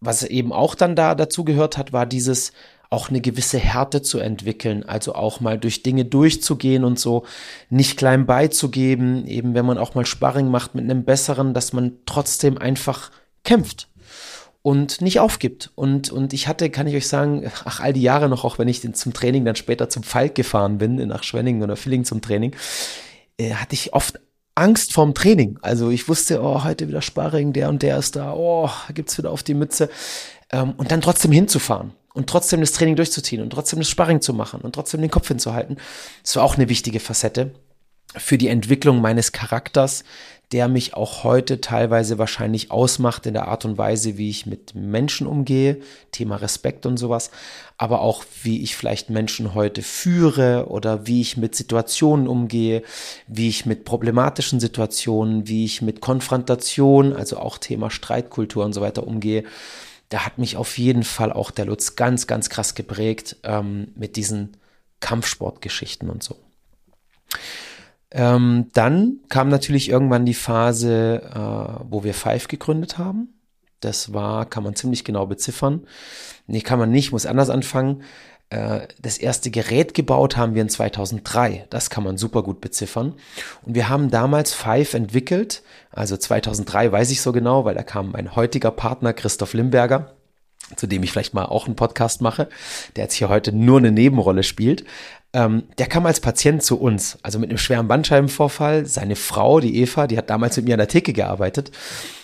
was 0.00 0.22
eben 0.22 0.52
auch 0.52 0.76
dann 0.76 0.94
da 0.94 1.16
dazu 1.16 1.44
gehört 1.44 1.76
hat, 1.76 1.92
war 1.92 2.06
dieses 2.06 2.52
auch 2.90 3.10
eine 3.10 3.20
gewisse 3.20 3.58
Härte 3.58 4.00
zu 4.02 4.20
entwickeln, 4.20 4.84
also 4.84 5.14
auch 5.14 5.40
mal 5.40 5.58
durch 5.58 5.82
Dinge 5.82 6.04
durchzugehen 6.04 6.84
und 6.84 6.98
so 6.98 7.26
nicht 7.68 7.98
klein 7.98 8.24
beizugeben, 8.24 9.26
eben 9.26 9.54
wenn 9.54 9.66
man 9.66 9.76
auch 9.76 9.94
mal 9.94 10.06
Sparring 10.06 10.48
macht 10.48 10.74
mit 10.74 10.84
einem 10.84 11.04
besseren, 11.04 11.52
dass 11.52 11.72
man 11.72 11.98
trotzdem 12.06 12.56
einfach 12.56 13.10
kämpft 13.44 13.88
und 14.68 15.00
nicht 15.00 15.18
aufgibt. 15.18 15.70
Und, 15.76 16.10
und 16.10 16.34
ich 16.34 16.46
hatte, 16.46 16.68
kann 16.68 16.86
ich 16.86 16.94
euch 16.94 17.08
sagen, 17.08 17.50
ach, 17.64 17.80
all 17.80 17.94
die 17.94 18.02
Jahre 18.02 18.28
noch, 18.28 18.44
auch 18.44 18.58
wenn 18.58 18.68
ich 18.68 18.82
zum 18.92 19.14
Training 19.14 19.46
dann 19.46 19.56
später 19.56 19.88
zum 19.88 20.02
Falk 20.02 20.34
gefahren 20.34 20.76
bin, 20.76 20.96
nach 21.08 21.22
Schwenningen 21.22 21.62
oder 21.62 21.74
Filling 21.74 22.04
zum 22.04 22.20
Training, 22.20 22.54
äh, 23.38 23.54
hatte 23.54 23.72
ich 23.72 23.94
oft 23.94 24.20
Angst 24.54 24.92
vorm 24.92 25.14
Training. 25.14 25.58
Also 25.62 25.88
ich 25.88 26.06
wusste, 26.06 26.42
oh, 26.42 26.64
heute 26.64 26.86
wieder 26.86 27.00
Sparring, 27.00 27.54
der 27.54 27.70
und 27.70 27.80
der 27.80 27.96
ist 27.96 28.14
da, 28.16 28.34
oh, 28.34 28.68
gibt's 28.92 29.16
wieder 29.16 29.30
auf 29.30 29.42
die 29.42 29.54
Mütze. 29.54 29.88
Ähm, 30.52 30.74
und 30.76 30.92
dann 30.92 31.00
trotzdem 31.00 31.32
hinzufahren 31.32 31.92
und 32.12 32.28
trotzdem 32.28 32.60
das 32.60 32.72
Training 32.72 32.96
durchzuziehen 32.96 33.40
und 33.40 33.48
trotzdem 33.48 33.78
das 33.78 33.88
Sparring 33.88 34.20
zu 34.20 34.34
machen 34.34 34.60
und 34.60 34.74
trotzdem 34.74 35.00
den 35.00 35.10
Kopf 35.10 35.28
hinzuhalten. 35.28 35.78
Das 36.22 36.36
war 36.36 36.42
auch 36.42 36.56
eine 36.56 36.68
wichtige 36.68 37.00
Facette 37.00 37.52
für 38.18 38.36
die 38.36 38.48
Entwicklung 38.48 39.00
meines 39.00 39.32
Charakters, 39.32 40.04
der 40.52 40.68
mich 40.68 40.94
auch 40.94 41.24
heute 41.24 41.60
teilweise 41.60 42.18
wahrscheinlich 42.18 42.70
ausmacht 42.70 43.26
in 43.26 43.34
der 43.34 43.48
Art 43.48 43.66
und 43.66 43.76
Weise, 43.76 44.16
wie 44.16 44.30
ich 44.30 44.46
mit 44.46 44.74
Menschen 44.74 45.26
umgehe, 45.26 45.80
Thema 46.10 46.36
Respekt 46.36 46.86
und 46.86 46.96
sowas, 46.96 47.30
aber 47.76 48.00
auch 48.00 48.24
wie 48.42 48.62
ich 48.62 48.74
vielleicht 48.74 49.10
Menschen 49.10 49.54
heute 49.54 49.82
führe 49.82 50.66
oder 50.68 51.06
wie 51.06 51.20
ich 51.20 51.36
mit 51.36 51.54
Situationen 51.54 52.28
umgehe, 52.28 52.82
wie 53.26 53.48
ich 53.48 53.66
mit 53.66 53.84
problematischen 53.84 54.58
Situationen, 54.58 55.46
wie 55.48 55.66
ich 55.66 55.82
mit 55.82 56.00
Konfrontation, 56.00 57.12
also 57.12 57.36
auch 57.36 57.58
Thema 57.58 57.90
Streitkultur 57.90 58.64
und 58.64 58.72
so 58.72 58.80
weiter 58.80 59.06
umgehe. 59.06 59.44
Da 60.08 60.24
hat 60.24 60.38
mich 60.38 60.56
auf 60.56 60.78
jeden 60.78 61.02
Fall 61.02 61.30
auch 61.30 61.50
der 61.50 61.66
Lutz 61.66 61.94
ganz, 61.94 62.26
ganz 62.26 62.48
krass 62.48 62.74
geprägt 62.74 63.36
ähm, 63.42 63.92
mit 63.94 64.16
diesen 64.16 64.56
Kampfsportgeschichten 65.00 66.08
und 66.08 66.22
so. 66.22 66.36
Ähm, 68.10 68.68
dann 68.72 69.20
kam 69.28 69.48
natürlich 69.48 69.88
irgendwann 69.90 70.24
die 70.24 70.34
Phase, 70.34 71.22
äh, 71.22 71.84
wo 71.90 72.04
wir 72.04 72.14
Five 72.14 72.48
gegründet 72.48 72.98
haben. 72.98 73.34
Das 73.80 74.12
war, 74.12 74.46
kann 74.46 74.64
man 74.64 74.74
ziemlich 74.74 75.04
genau 75.04 75.26
beziffern. 75.26 75.86
Nee, 76.46 76.62
kann 76.62 76.78
man 76.78 76.90
nicht, 76.90 77.12
muss 77.12 77.26
anders 77.26 77.50
anfangen. 77.50 78.02
Äh, 78.50 78.88
das 79.00 79.18
erste 79.18 79.50
Gerät 79.50 79.94
gebaut 79.94 80.36
haben 80.36 80.54
wir 80.54 80.62
in 80.62 80.68
2003. 80.68 81.66
Das 81.70 81.90
kann 81.90 82.02
man 82.02 82.16
super 82.16 82.42
gut 82.42 82.60
beziffern. 82.60 83.14
Und 83.62 83.74
wir 83.74 83.88
haben 83.88 84.10
damals 84.10 84.54
Five 84.54 84.94
entwickelt. 84.94 85.62
Also 85.90 86.16
2003 86.16 86.90
weiß 86.90 87.10
ich 87.10 87.20
so 87.20 87.32
genau, 87.32 87.64
weil 87.64 87.74
da 87.74 87.82
kam 87.82 88.12
mein 88.12 88.34
heutiger 88.34 88.70
Partner 88.70 89.12
Christoph 89.12 89.52
Limberger 89.52 90.17
zu 90.76 90.86
dem 90.86 91.02
ich 91.02 91.12
vielleicht 91.12 91.34
mal 91.34 91.46
auch 91.46 91.66
einen 91.66 91.76
Podcast 91.76 92.20
mache, 92.20 92.48
der 92.96 93.04
jetzt 93.04 93.14
hier 93.14 93.28
heute 93.28 93.52
nur 93.52 93.78
eine 93.78 93.92
Nebenrolle 93.92 94.42
spielt. 94.42 94.84
Ähm, 95.32 95.64
der 95.76 95.86
kam 95.86 96.06
als 96.06 96.20
Patient 96.20 96.62
zu 96.62 96.80
uns, 96.80 97.18
also 97.22 97.38
mit 97.38 97.50
einem 97.50 97.58
schweren 97.58 97.88
Bandscheibenvorfall. 97.88 98.86
Seine 98.86 99.14
Frau, 99.14 99.60
die 99.60 99.76
Eva, 99.80 100.06
die 100.06 100.16
hat 100.16 100.30
damals 100.30 100.56
mit 100.56 100.66
mir 100.66 100.74
an 100.74 100.78
der 100.78 100.88
Theke 100.88 101.12
gearbeitet. 101.12 101.70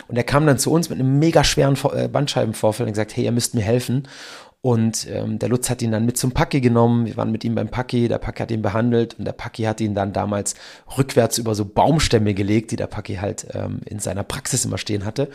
Und 0.09 0.17
er 0.17 0.25
kam 0.25 0.47
dann 0.47 0.59
zu 0.59 0.71
uns 0.71 0.91
mit 0.91 0.99
einem 0.99 1.19
mega 1.19 1.45
schweren 1.45 1.77
äh, 1.95 2.09
Bandscheibenvorfall 2.09 2.87
und 2.87 2.93
gesagt, 2.93 3.17
hey, 3.17 3.25
ihr 3.25 3.33
müsst 3.33 3.55
mir 3.55 3.63
helfen. 3.63 4.09
Und 4.65 5.07
ähm, 5.11 5.39
der 5.39 5.51
Lutz 5.51 5.69
hat 5.69 5.83
ihn 5.83 5.93
dann 5.93 6.07
mit 6.07 6.17
zum 6.17 6.33
Paki 6.33 6.63
genommen. 6.63 7.05
Wir 7.05 7.19
waren 7.19 7.31
mit 7.31 7.45
ihm 7.45 7.55
beim 7.55 7.69
Paki. 7.69 8.09
Der 8.09 8.17
Paki 8.17 8.41
hat 8.41 8.51
ihn 8.51 8.63
behandelt 8.63 9.13
und 9.19 9.27
der 9.27 9.35
Paki 9.35 9.65
hat 9.65 9.79
ihn 9.83 9.95
dann 9.95 10.15
damals 10.15 10.55
rückwärts 10.97 11.37
über 11.37 11.55
so 11.55 11.67
Baumstämme 11.67 12.33
gelegt, 12.33 12.71
die 12.71 12.77
der 12.77 12.87
Paki 12.87 13.17
halt 13.17 13.47
ähm, 13.53 13.83
in 13.85 13.99
seiner 13.99 14.23
Praxis 14.23 14.65
immer 14.65 14.79
stehen 14.79 15.05
hatte. 15.05 15.29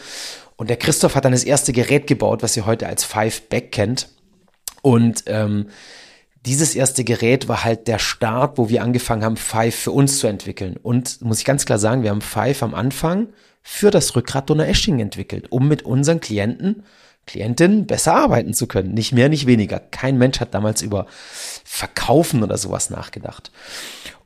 Und 0.55 0.71
der 0.71 0.77
Christoph 0.77 1.13
hat 1.13 1.25
dann 1.25 1.31
das 1.31 1.43
erste 1.43 1.73
Gerät 1.73 2.07
gebaut, 2.07 2.41
was 2.41 2.57
ihr 2.57 2.65
heute 2.65 2.87
als 2.87 3.03
Five 3.03 3.49
Back 3.49 3.71
kennt. 3.71 4.09
Und 4.81 5.25
ähm, 5.27 5.67
dieses 6.47 6.73
erste 6.73 7.03
Gerät 7.03 7.47
war 7.47 7.63
halt 7.63 7.87
der 7.87 7.99
Start, 7.99 8.57
wo 8.57 8.67
wir 8.67 8.81
angefangen 8.81 9.23
haben, 9.23 9.37
Five 9.37 9.75
für 9.75 9.91
uns 9.91 10.17
zu 10.17 10.25
entwickeln. 10.25 10.75
Und 10.81 11.21
muss 11.21 11.37
ich 11.37 11.45
ganz 11.45 11.67
klar 11.67 11.77
sagen, 11.77 12.01
wir 12.01 12.09
haben 12.09 12.21
Five 12.21 12.63
am 12.63 12.73
Anfang 12.73 13.27
für 13.61 13.91
das 13.91 14.15
Rückgrat 14.15 14.49
Donner 14.49 14.67
Esching 14.67 14.99
entwickelt, 14.99 15.51
um 15.51 15.67
mit 15.67 15.83
unseren 15.83 16.19
Klienten, 16.19 16.81
Klientinnen 17.29 17.85
besser 17.85 18.15
arbeiten 18.15 18.55
zu 18.55 18.65
können. 18.65 18.95
Nicht 18.95 19.11
mehr, 19.11 19.29
nicht 19.29 19.45
weniger. 19.45 19.79
Kein 19.79 20.17
Mensch 20.17 20.39
hat 20.39 20.55
damals 20.55 20.81
über 20.81 21.05
Verkaufen 21.63 22.41
oder 22.41 22.57
sowas 22.57 22.89
nachgedacht. 22.89 23.51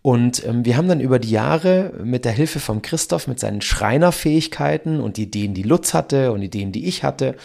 Und 0.01 0.45
ähm, 0.45 0.63
wir 0.63 0.77
haben 0.77 0.87
dann 0.87 1.01
über 1.01 1.19
die 1.19 1.31
Jahre 1.31 1.91
mit 2.01 2.23
der 2.23 2.31
Hilfe 2.31 2.61
von 2.61 2.81
Christoph, 2.81 3.27
mit 3.27 3.41
seinen 3.41 3.59
Schreinerfähigkeiten 3.59 5.01
und 5.01 5.17
Ideen, 5.17 5.53
die 5.53 5.63
Lutz 5.63 5.93
hatte 5.93 6.31
und 6.31 6.41
Ideen, 6.41 6.71
die 6.71 6.85
ich 6.87 7.03
hatte, 7.03 7.35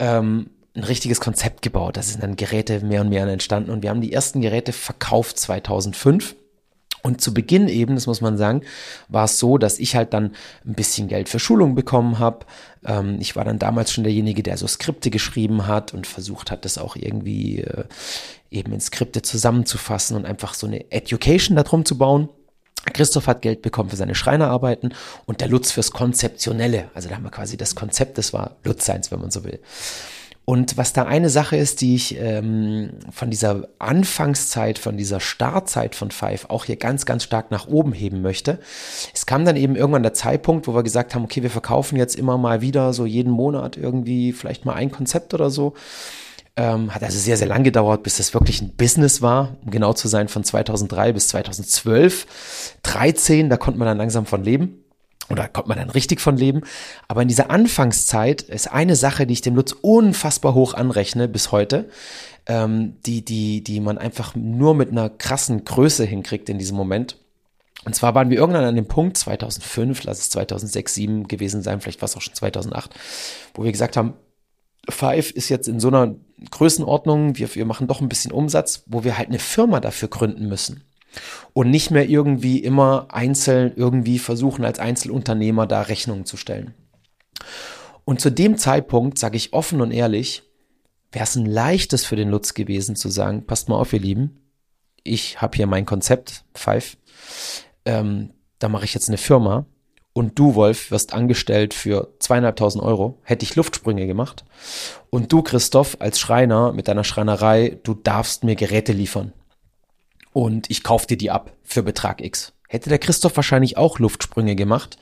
ähm, 0.00 0.50
ein 0.74 0.82
richtiges 0.82 1.20
Konzept 1.20 1.62
gebaut. 1.62 1.96
Da 1.96 2.02
sind 2.02 2.24
dann 2.24 2.34
Geräte 2.34 2.84
mehr 2.84 3.02
und 3.02 3.10
mehr 3.10 3.28
entstanden 3.28 3.70
und 3.70 3.84
wir 3.84 3.90
haben 3.90 4.00
die 4.00 4.12
ersten 4.12 4.40
Geräte 4.40 4.72
verkauft 4.72 5.38
2005. 5.38 6.34
Und 7.04 7.20
zu 7.20 7.34
Beginn 7.34 7.68
eben, 7.68 7.96
das 7.96 8.06
muss 8.06 8.22
man 8.22 8.38
sagen, 8.38 8.62
war 9.08 9.26
es 9.26 9.38
so, 9.38 9.58
dass 9.58 9.78
ich 9.78 9.94
halt 9.94 10.14
dann 10.14 10.32
ein 10.64 10.72
bisschen 10.72 11.06
Geld 11.06 11.28
für 11.28 11.38
Schulung 11.38 11.74
bekommen 11.74 12.18
habe. 12.18 12.46
Ähm, 12.86 13.18
ich 13.20 13.36
war 13.36 13.44
dann 13.44 13.58
damals 13.58 13.92
schon 13.92 14.04
derjenige, 14.04 14.42
der 14.42 14.56
so 14.56 14.66
Skripte 14.66 15.10
geschrieben 15.10 15.66
hat 15.66 15.92
und 15.92 16.06
versucht 16.06 16.50
hat, 16.50 16.64
das 16.64 16.78
auch 16.78 16.96
irgendwie 16.96 17.60
äh, 17.60 17.84
eben 18.50 18.72
in 18.72 18.80
Skripte 18.80 19.20
zusammenzufassen 19.20 20.16
und 20.16 20.24
einfach 20.24 20.54
so 20.54 20.66
eine 20.66 20.90
Education 20.92 21.56
darum 21.56 21.84
zu 21.84 21.98
bauen. 21.98 22.30
Christoph 22.94 23.26
hat 23.26 23.42
Geld 23.42 23.60
bekommen 23.60 23.90
für 23.90 23.96
seine 23.96 24.14
Schreinerarbeiten 24.14 24.94
und 25.26 25.42
der 25.42 25.48
Lutz 25.48 25.72
fürs 25.72 25.90
Konzeptionelle. 25.90 26.90
Also 26.94 27.10
da 27.10 27.16
haben 27.16 27.24
wir 27.24 27.30
quasi 27.30 27.58
das 27.58 27.74
Konzept, 27.74 28.16
das 28.16 28.32
war 28.32 28.56
Lutz 28.64 28.86
seins, 28.86 29.10
wenn 29.10 29.20
man 29.20 29.30
so 29.30 29.44
will. 29.44 29.60
Und 30.46 30.76
was 30.76 30.92
da 30.92 31.04
eine 31.04 31.30
Sache 31.30 31.56
ist, 31.56 31.80
die 31.80 31.94
ich 31.94 32.18
ähm, 32.20 32.90
von 33.10 33.30
dieser 33.30 33.66
Anfangszeit, 33.78 34.78
von 34.78 34.98
dieser 34.98 35.18
Startzeit 35.18 35.94
von 35.94 36.10
Five 36.10 36.50
auch 36.50 36.66
hier 36.66 36.76
ganz, 36.76 37.06
ganz 37.06 37.24
stark 37.24 37.50
nach 37.50 37.66
oben 37.66 37.92
heben 37.92 38.20
möchte. 38.20 38.58
Es 39.14 39.24
kam 39.24 39.46
dann 39.46 39.56
eben 39.56 39.74
irgendwann 39.74 40.02
der 40.02 40.12
Zeitpunkt, 40.12 40.68
wo 40.68 40.74
wir 40.74 40.82
gesagt 40.82 41.14
haben, 41.14 41.24
okay, 41.24 41.42
wir 41.42 41.50
verkaufen 41.50 41.96
jetzt 41.96 42.16
immer 42.16 42.36
mal 42.36 42.60
wieder 42.60 42.92
so 42.92 43.06
jeden 43.06 43.32
Monat 43.32 43.78
irgendwie 43.78 44.32
vielleicht 44.32 44.66
mal 44.66 44.74
ein 44.74 44.90
Konzept 44.90 45.32
oder 45.32 45.48
so. 45.48 45.72
Ähm, 46.56 46.94
hat 46.94 47.02
also 47.02 47.18
sehr, 47.18 47.38
sehr 47.38 47.48
lang 47.48 47.64
gedauert, 47.64 48.02
bis 48.02 48.18
das 48.18 48.34
wirklich 48.34 48.60
ein 48.60 48.76
Business 48.76 49.22
war, 49.22 49.56
um 49.64 49.70
genau 49.70 49.94
zu 49.94 50.08
sein, 50.08 50.28
von 50.28 50.44
2003 50.44 51.14
bis 51.14 51.28
2012. 51.28 52.26
13, 52.82 53.48
da 53.48 53.56
konnte 53.56 53.78
man 53.78 53.88
dann 53.88 53.98
langsam 53.98 54.26
von 54.26 54.44
leben 54.44 54.83
oder 55.30 55.48
kommt 55.48 55.68
man 55.68 55.78
dann 55.78 55.90
richtig 55.90 56.20
von 56.20 56.36
leben. 56.36 56.62
Aber 57.08 57.22
in 57.22 57.28
dieser 57.28 57.50
Anfangszeit 57.50 58.42
ist 58.42 58.70
eine 58.70 58.96
Sache, 58.96 59.26
die 59.26 59.32
ich 59.32 59.42
dem 59.42 59.54
Lutz 59.54 59.72
unfassbar 59.72 60.54
hoch 60.54 60.74
anrechne 60.74 61.28
bis 61.28 61.52
heute, 61.52 61.88
ähm, 62.46 62.96
die, 63.06 63.24
die, 63.24 63.62
die 63.64 63.80
man 63.80 63.98
einfach 63.98 64.34
nur 64.34 64.74
mit 64.74 64.90
einer 64.90 65.08
krassen 65.08 65.64
Größe 65.64 66.04
hinkriegt 66.04 66.48
in 66.48 66.58
diesem 66.58 66.76
Moment. 66.76 67.18
Und 67.84 67.94
zwar 67.94 68.14
waren 68.14 68.30
wir 68.30 68.38
irgendwann 68.38 68.64
an 68.64 68.76
dem 68.76 68.88
Punkt, 68.88 69.16
2005, 69.18 70.04
lass 70.04 70.18
es 70.18 70.30
2006, 70.30 70.94
2007 70.94 71.28
gewesen 71.28 71.62
sein, 71.62 71.80
vielleicht 71.80 72.00
war 72.00 72.06
es 72.06 72.16
auch 72.16 72.22
schon 72.22 72.34
2008, 72.34 72.94
wo 73.54 73.64
wir 73.64 73.72
gesagt 73.72 73.96
haben, 73.96 74.14
Five 74.88 75.30
ist 75.30 75.48
jetzt 75.48 75.66
in 75.66 75.80
so 75.80 75.88
einer 75.88 76.14
Größenordnung, 76.50 77.38
wir, 77.38 77.54
wir 77.54 77.64
machen 77.64 77.86
doch 77.86 78.02
ein 78.02 78.08
bisschen 78.08 78.32
Umsatz, 78.32 78.84
wo 78.86 79.02
wir 79.04 79.16
halt 79.16 79.28
eine 79.28 79.38
Firma 79.38 79.80
dafür 79.80 80.08
gründen 80.08 80.46
müssen 80.46 80.84
und 81.52 81.70
nicht 81.70 81.90
mehr 81.90 82.08
irgendwie 82.08 82.58
immer 82.58 83.08
einzeln 83.10 83.72
irgendwie 83.76 84.18
versuchen, 84.18 84.64
als 84.64 84.78
Einzelunternehmer 84.78 85.66
da 85.66 85.82
Rechnungen 85.82 86.24
zu 86.24 86.36
stellen. 86.36 86.74
Und 88.04 88.20
zu 88.20 88.30
dem 88.30 88.58
Zeitpunkt, 88.58 89.18
sage 89.18 89.36
ich 89.36 89.52
offen 89.52 89.80
und 89.80 89.90
ehrlich, 89.90 90.42
wäre 91.12 91.24
es 91.24 91.36
ein 91.36 91.46
leichtes 91.46 92.04
für 92.04 92.16
den 92.16 92.28
Lutz 92.28 92.54
gewesen 92.54 92.96
zu 92.96 93.08
sagen, 93.08 93.46
passt 93.46 93.68
mal 93.68 93.76
auf, 93.76 93.92
ihr 93.92 94.00
Lieben, 94.00 94.40
ich 95.04 95.40
habe 95.40 95.56
hier 95.56 95.66
mein 95.66 95.86
Konzept, 95.86 96.44
Five, 96.54 96.96
ähm, 97.84 98.30
da 98.58 98.68
mache 98.68 98.84
ich 98.84 98.94
jetzt 98.94 99.08
eine 99.08 99.18
Firma 99.18 99.66
und 100.12 100.38
du, 100.38 100.54
Wolf, 100.54 100.90
wirst 100.90 101.12
angestellt 101.12 101.74
für 101.74 102.14
zweieinhalbtausend 102.18 102.82
Euro, 102.82 103.20
hätte 103.22 103.44
ich 103.44 103.56
Luftsprünge 103.56 104.06
gemacht. 104.06 104.44
Und 105.10 105.32
du, 105.32 105.42
Christoph, 105.42 105.96
als 106.00 106.18
Schreiner 106.18 106.72
mit 106.72 106.88
deiner 106.88 107.04
Schreinerei, 107.04 107.78
du 107.82 107.94
darfst 107.94 108.44
mir 108.44 108.56
Geräte 108.56 108.92
liefern 108.92 109.32
und 110.34 110.68
ich 110.68 110.82
kauf 110.82 111.06
dir 111.06 111.16
die 111.16 111.30
ab 111.30 111.52
für 111.62 111.82
Betrag 111.82 112.20
X. 112.20 112.52
Hätte 112.68 112.90
der 112.90 112.98
Christoph 112.98 113.36
wahrscheinlich 113.36 113.78
auch 113.78 114.00
Luftsprünge 114.00 114.56
gemacht 114.56 114.98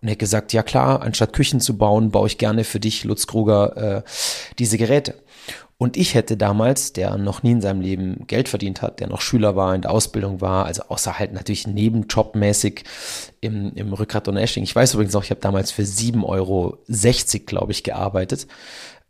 und 0.00 0.08
hätte 0.08 0.18
gesagt, 0.18 0.52
ja 0.52 0.62
klar, 0.62 1.02
anstatt 1.02 1.32
Küchen 1.32 1.60
zu 1.60 1.76
bauen, 1.76 2.12
baue 2.12 2.28
ich 2.28 2.38
gerne 2.38 2.62
für 2.62 2.78
dich, 2.78 3.02
Lutz 3.04 3.26
Kruger, 3.26 3.76
äh, 3.76 4.02
diese 4.58 4.78
Geräte. 4.78 5.16
Und 5.76 5.96
ich 5.96 6.14
hätte 6.14 6.36
damals, 6.36 6.92
der 6.92 7.18
noch 7.18 7.42
nie 7.42 7.50
in 7.50 7.60
seinem 7.60 7.80
Leben 7.80 8.26
Geld 8.28 8.48
verdient 8.48 8.80
hat, 8.80 9.00
der 9.00 9.08
noch 9.08 9.20
Schüler 9.20 9.56
war, 9.56 9.74
in 9.74 9.82
der 9.82 9.90
Ausbildung 9.90 10.40
war, 10.40 10.66
also 10.66 10.84
außer 10.84 11.18
halt 11.18 11.32
natürlich 11.34 11.66
nebenjobmäßig 11.66 12.84
im, 13.40 13.72
im 13.74 13.92
Rückgrat 13.92 14.28
und 14.28 14.36
Esching. 14.36 14.62
Ich 14.62 14.74
weiß 14.74 14.94
übrigens 14.94 15.16
auch, 15.16 15.24
ich 15.24 15.30
habe 15.30 15.40
damals 15.40 15.72
für 15.72 15.82
7,60 15.82 16.24
Euro, 16.24 16.78
glaube 17.44 17.72
ich, 17.72 17.82
gearbeitet. 17.82 18.46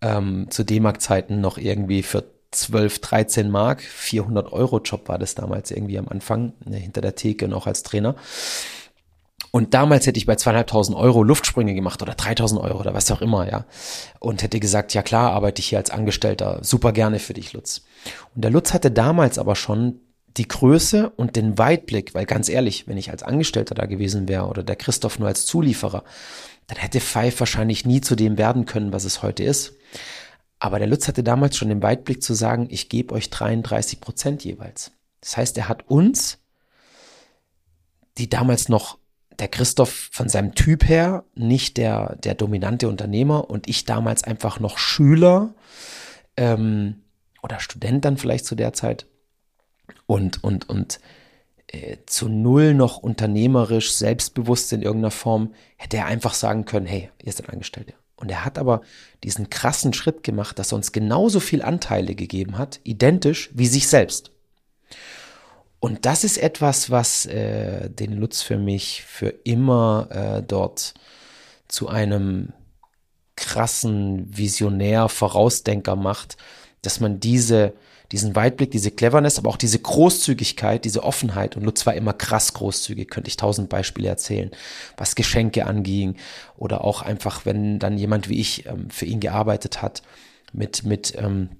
Ähm, 0.00 0.46
zu 0.50 0.64
D-Mark-Zeiten 0.64 1.40
noch 1.40 1.58
irgendwie 1.58 2.02
für 2.02 2.24
12, 2.50 3.00
13 3.00 3.50
Mark, 3.50 3.82
400 3.82 4.52
Euro 4.52 4.80
Job 4.80 5.08
war 5.08 5.18
das 5.18 5.34
damals 5.34 5.70
irgendwie 5.70 5.98
am 5.98 6.08
Anfang, 6.08 6.52
ne, 6.64 6.76
hinter 6.76 7.00
der 7.00 7.14
Theke 7.14 7.44
und 7.44 7.52
auch 7.52 7.66
als 7.66 7.82
Trainer. 7.82 8.16
Und 9.50 9.74
damals 9.74 10.06
hätte 10.06 10.18
ich 10.18 10.26
bei 10.26 10.36
zweieinhalbtausend 10.36 10.96
Euro 10.96 11.22
Luftsprünge 11.22 11.74
gemacht 11.74 12.02
oder 12.02 12.14
3000 12.14 12.60
Euro 12.60 12.78
oder 12.80 12.94
was 12.94 13.10
auch 13.10 13.22
immer, 13.22 13.48
ja. 13.50 13.64
Und 14.18 14.42
hätte 14.42 14.60
gesagt, 14.60 14.92
ja 14.92 15.02
klar, 15.02 15.32
arbeite 15.32 15.60
ich 15.60 15.68
hier 15.68 15.78
als 15.78 15.90
Angestellter, 15.90 16.58
super 16.62 16.92
gerne 16.92 17.18
für 17.18 17.32
dich, 17.32 17.52
Lutz. 17.52 17.82
Und 18.34 18.42
der 18.44 18.50
Lutz 18.50 18.74
hatte 18.74 18.90
damals 18.90 19.38
aber 19.38 19.56
schon 19.56 20.00
die 20.36 20.48
Größe 20.48 21.10
und 21.10 21.36
den 21.36 21.58
Weitblick, 21.58 22.14
weil 22.14 22.26
ganz 22.26 22.48
ehrlich, 22.48 22.86
wenn 22.86 22.98
ich 22.98 23.10
als 23.10 23.22
Angestellter 23.22 23.74
da 23.74 23.86
gewesen 23.86 24.28
wäre 24.28 24.46
oder 24.46 24.62
der 24.62 24.76
Christoph 24.76 25.18
nur 25.18 25.28
als 25.28 25.46
Zulieferer, 25.46 26.04
dann 26.66 26.78
hätte 26.78 27.00
Five 27.00 27.40
wahrscheinlich 27.40 27.86
nie 27.86 28.00
zu 28.00 28.16
dem 28.16 28.38
werden 28.38 28.66
können, 28.66 28.92
was 28.92 29.04
es 29.04 29.22
heute 29.22 29.44
ist. 29.44 29.74
Aber 30.58 30.78
der 30.78 30.88
Lutz 30.88 31.06
hatte 31.06 31.22
damals 31.22 31.56
schon 31.56 31.68
den 31.68 31.82
Weitblick 31.82 32.22
zu 32.22 32.34
sagen, 32.34 32.68
ich 32.70 32.88
gebe 32.88 33.14
euch 33.14 33.30
33 33.30 34.00
Prozent 34.00 34.44
jeweils. 34.44 34.92
Das 35.20 35.36
heißt, 35.36 35.58
er 35.58 35.68
hat 35.68 35.88
uns, 35.88 36.38
die 38.18 38.30
damals 38.30 38.68
noch 38.68 38.98
der 39.38 39.48
Christoph 39.48 40.08
von 40.12 40.28
seinem 40.28 40.54
Typ 40.54 40.88
her, 40.88 41.24
nicht 41.34 41.76
der, 41.76 42.16
der 42.16 42.34
dominante 42.34 42.88
Unternehmer 42.88 43.50
und 43.50 43.68
ich 43.68 43.84
damals 43.84 44.24
einfach 44.24 44.60
noch 44.60 44.78
Schüler 44.78 45.54
ähm, 46.36 47.02
oder 47.42 47.60
Student 47.60 48.04
dann 48.04 48.16
vielleicht 48.16 48.46
zu 48.46 48.54
der 48.54 48.72
Zeit 48.72 49.06
und, 50.06 50.42
und, 50.42 50.68
und 50.68 51.00
äh, 51.66 51.98
zu 52.06 52.28
null 52.28 52.74
noch 52.74 52.98
unternehmerisch, 52.98 53.92
selbstbewusst 53.92 54.72
in 54.72 54.82
irgendeiner 54.82 55.10
Form, 55.10 55.52
hätte 55.76 55.98
er 55.98 56.06
einfach 56.06 56.34
sagen 56.34 56.64
können, 56.64 56.86
hey, 56.86 57.10
ihr 57.22 57.32
seid 57.32 57.50
Angestellte. 57.50 57.94
Und 58.16 58.30
er 58.30 58.44
hat 58.44 58.58
aber 58.58 58.80
diesen 59.24 59.50
krassen 59.50 59.92
Schritt 59.92 60.22
gemacht, 60.22 60.58
dass 60.58 60.72
er 60.72 60.76
uns 60.76 60.92
genauso 60.92 61.38
viel 61.38 61.62
Anteile 61.62 62.14
gegeben 62.14 62.56
hat, 62.56 62.80
identisch 62.82 63.50
wie 63.52 63.66
sich 63.66 63.88
selbst. 63.88 64.30
Und 65.80 66.06
das 66.06 66.24
ist 66.24 66.38
etwas, 66.38 66.90
was 66.90 67.26
äh, 67.26 67.90
den 67.90 68.14
Lutz 68.14 68.42
für 68.42 68.56
mich 68.56 69.02
für 69.02 69.28
immer 69.28 70.08
äh, 70.10 70.42
dort 70.42 70.94
zu 71.68 71.88
einem 71.88 72.52
krassen 73.36 74.36
Visionär, 74.36 75.08
Vorausdenker 75.10 75.94
macht, 75.94 76.38
dass 76.80 77.00
man 77.00 77.20
diese 77.20 77.74
diesen 78.12 78.36
Weitblick, 78.36 78.70
diese 78.70 78.90
Cleverness, 78.90 79.38
aber 79.38 79.50
auch 79.50 79.56
diese 79.56 79.78
Großzügigkeit, 79.78 80.84
diese 80.84 81.02
Offenheit. 81.02 81.56
Und 81.56 81.64
Lutz 81.64 81.86
war 81.86 81.94
immer 81.94 82.12
krass 82.12 82.52
großzügig, 82.54 83.08
könnte 83.08 83.28
ich 83.28 83.36
tausend 83.36 83.68
Beispiele 83.68 84.08
erzählen, 84.08 84.50
was 84.96 85.14
Geschenke 85.14 85.66
anging 85.66 86.16
oder 86.56 86.84
auch 86.84 87.02
einfach, 87.02 87.46
wenn 87.46 87.78
dann 87.78 87.98
jemand 87.98 88.28
wie 88.28 88.40
ich 88.40 88.66
ähm, 88.66 88.90
für 88.90 89.06
ihn 89.06 89.20
gearbeitet 89.20 89.82
hat 89.82 90.02
mit, 90.52 90.84
mit, 90.84 91.14
ähm, 91.16 91.50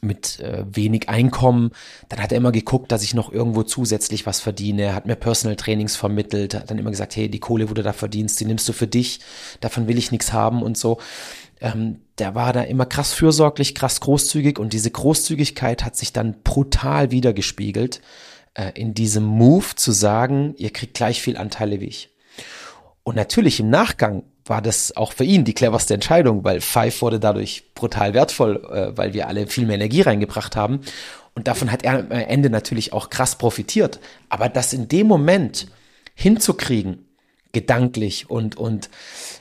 mit 0.00 0.40
äh, 0.40 0.64
wenig 0.70 1.08
Einkommen, 1.08 1.70
dann 2.08 2.22
hat 2.22 2.32
er 2.32 2.38
immer 2.38 2.52
geguckt, 2.52 2.92
dass 2.92 3.02
ich 3.02 3.14
noch 3.14 3.32
irgendwo 3.32 3.62
zusätzlich 3.62 4.26
was 4.26 4.40
verdiene, 4.40 4.82
er 4.82 4.94
hat 4.94 5.06
mir 5.06 5.16
Personal 5.16 5.56
Trainings 5.56 5.96
vermittelt, 5.96 6.54
hat 6.54 6.70
dann 6.70 6.78
immer 6.78 6.90
gesagt, 6.90 7.16
hey, 7.16 7.28
die 7.28 7.40
Kohle, 7.40 7.68
wo 7.70 7.74
du 7.74 7.82
da 7.82 7.92
verdienst, 7.92 8.38
die 8.40 8.44
nimmst 8.44 8.68
du 8.68 8.72
für 8.72 8.86
dich, 8.86 9.20
davon 9.60 9.88
will 9.88 9.98
ich 9.98 10.12
nichts 10.12 10.32
haben 10.32 10.62
und 10.62 10.76
so 10.78 10.98
ähm, 11.60 12.00
der 12.18 12.34
war 12.34 12.52
da 12.52 12.62
immer 12.62 12.86
krass 12.86 13.12
fürsorglich, 13.12 13.74
krass 13.74 14.00
großzügig 14.00 14.58
und 14.58 14.72
diese 14.72 14.90
Großzügigkeit 14.90 15.84
hat 15.84 15.96
sich 15.96 16.12
dann 16.12 16.42
brutal 16.42 17.10
wiedergespiegelt 17.10 18.00
äh, 18.54 18.72
in 18.74 18.94
diesem 18.94 19.24
Move 19.24 19.74
zu 19.76 19.92
sagen, 19.92 20.54
ihr 20.56 20.70
kriegt 20.70 20.94
gleich 20.94 21.22
viel 21.22 21.36
Anteile 21.36 21.80
wie 21.80 21.86
ich. 21.86 22.10
Und 23.02 23.16
natürlich 23.16 23.60
im 23.60 23.70
Nachgang 23.70 24.24
war 24.44 24.62
das 24.62 24.96
auch 24.96 25.12
für 25.12 25.24
ihn 25.24 25.44
die 25.44 25.54
cleverste 25.54 25.94
Entscheidung, 25.94 26.44
weil 26.44 26.60
Five 26.60 27.02
wurde 27.02 27.20
dadurch 27.20 27.74
brutal 27.74 28.14
wertvoll, 28.14 28.64
äh, 28.70 28.96
weil 28.96 29.14
wir 29.14 29.28
alle 29.28 29.46
viel 29.46 29.66
mehr 29.66 29.76
Energie 29.76 30.02
reingebracht 30.02 30.56
haben. 30.56 30.80
Und 31.34 31.48
davon 31.48 31.70
hat 31.70 31.84
er 31.84 31.98
am 31.98 32.10
Ende 32.10 32.50
natürlich 32.50 32.92
auch 32.92 33.10
krass 33.10 33.36
profitiert. 33.36 34.00
Aber 34.28 34.48
das 34.48 34.72
in 34.72 34.88
dem 34.88 35.06
Moment 35.06 35.68
hinzukriegen, 36.14 37.07
gedanklich 37.52 38.28
und, 38.30 38.56
und 38.56 38.90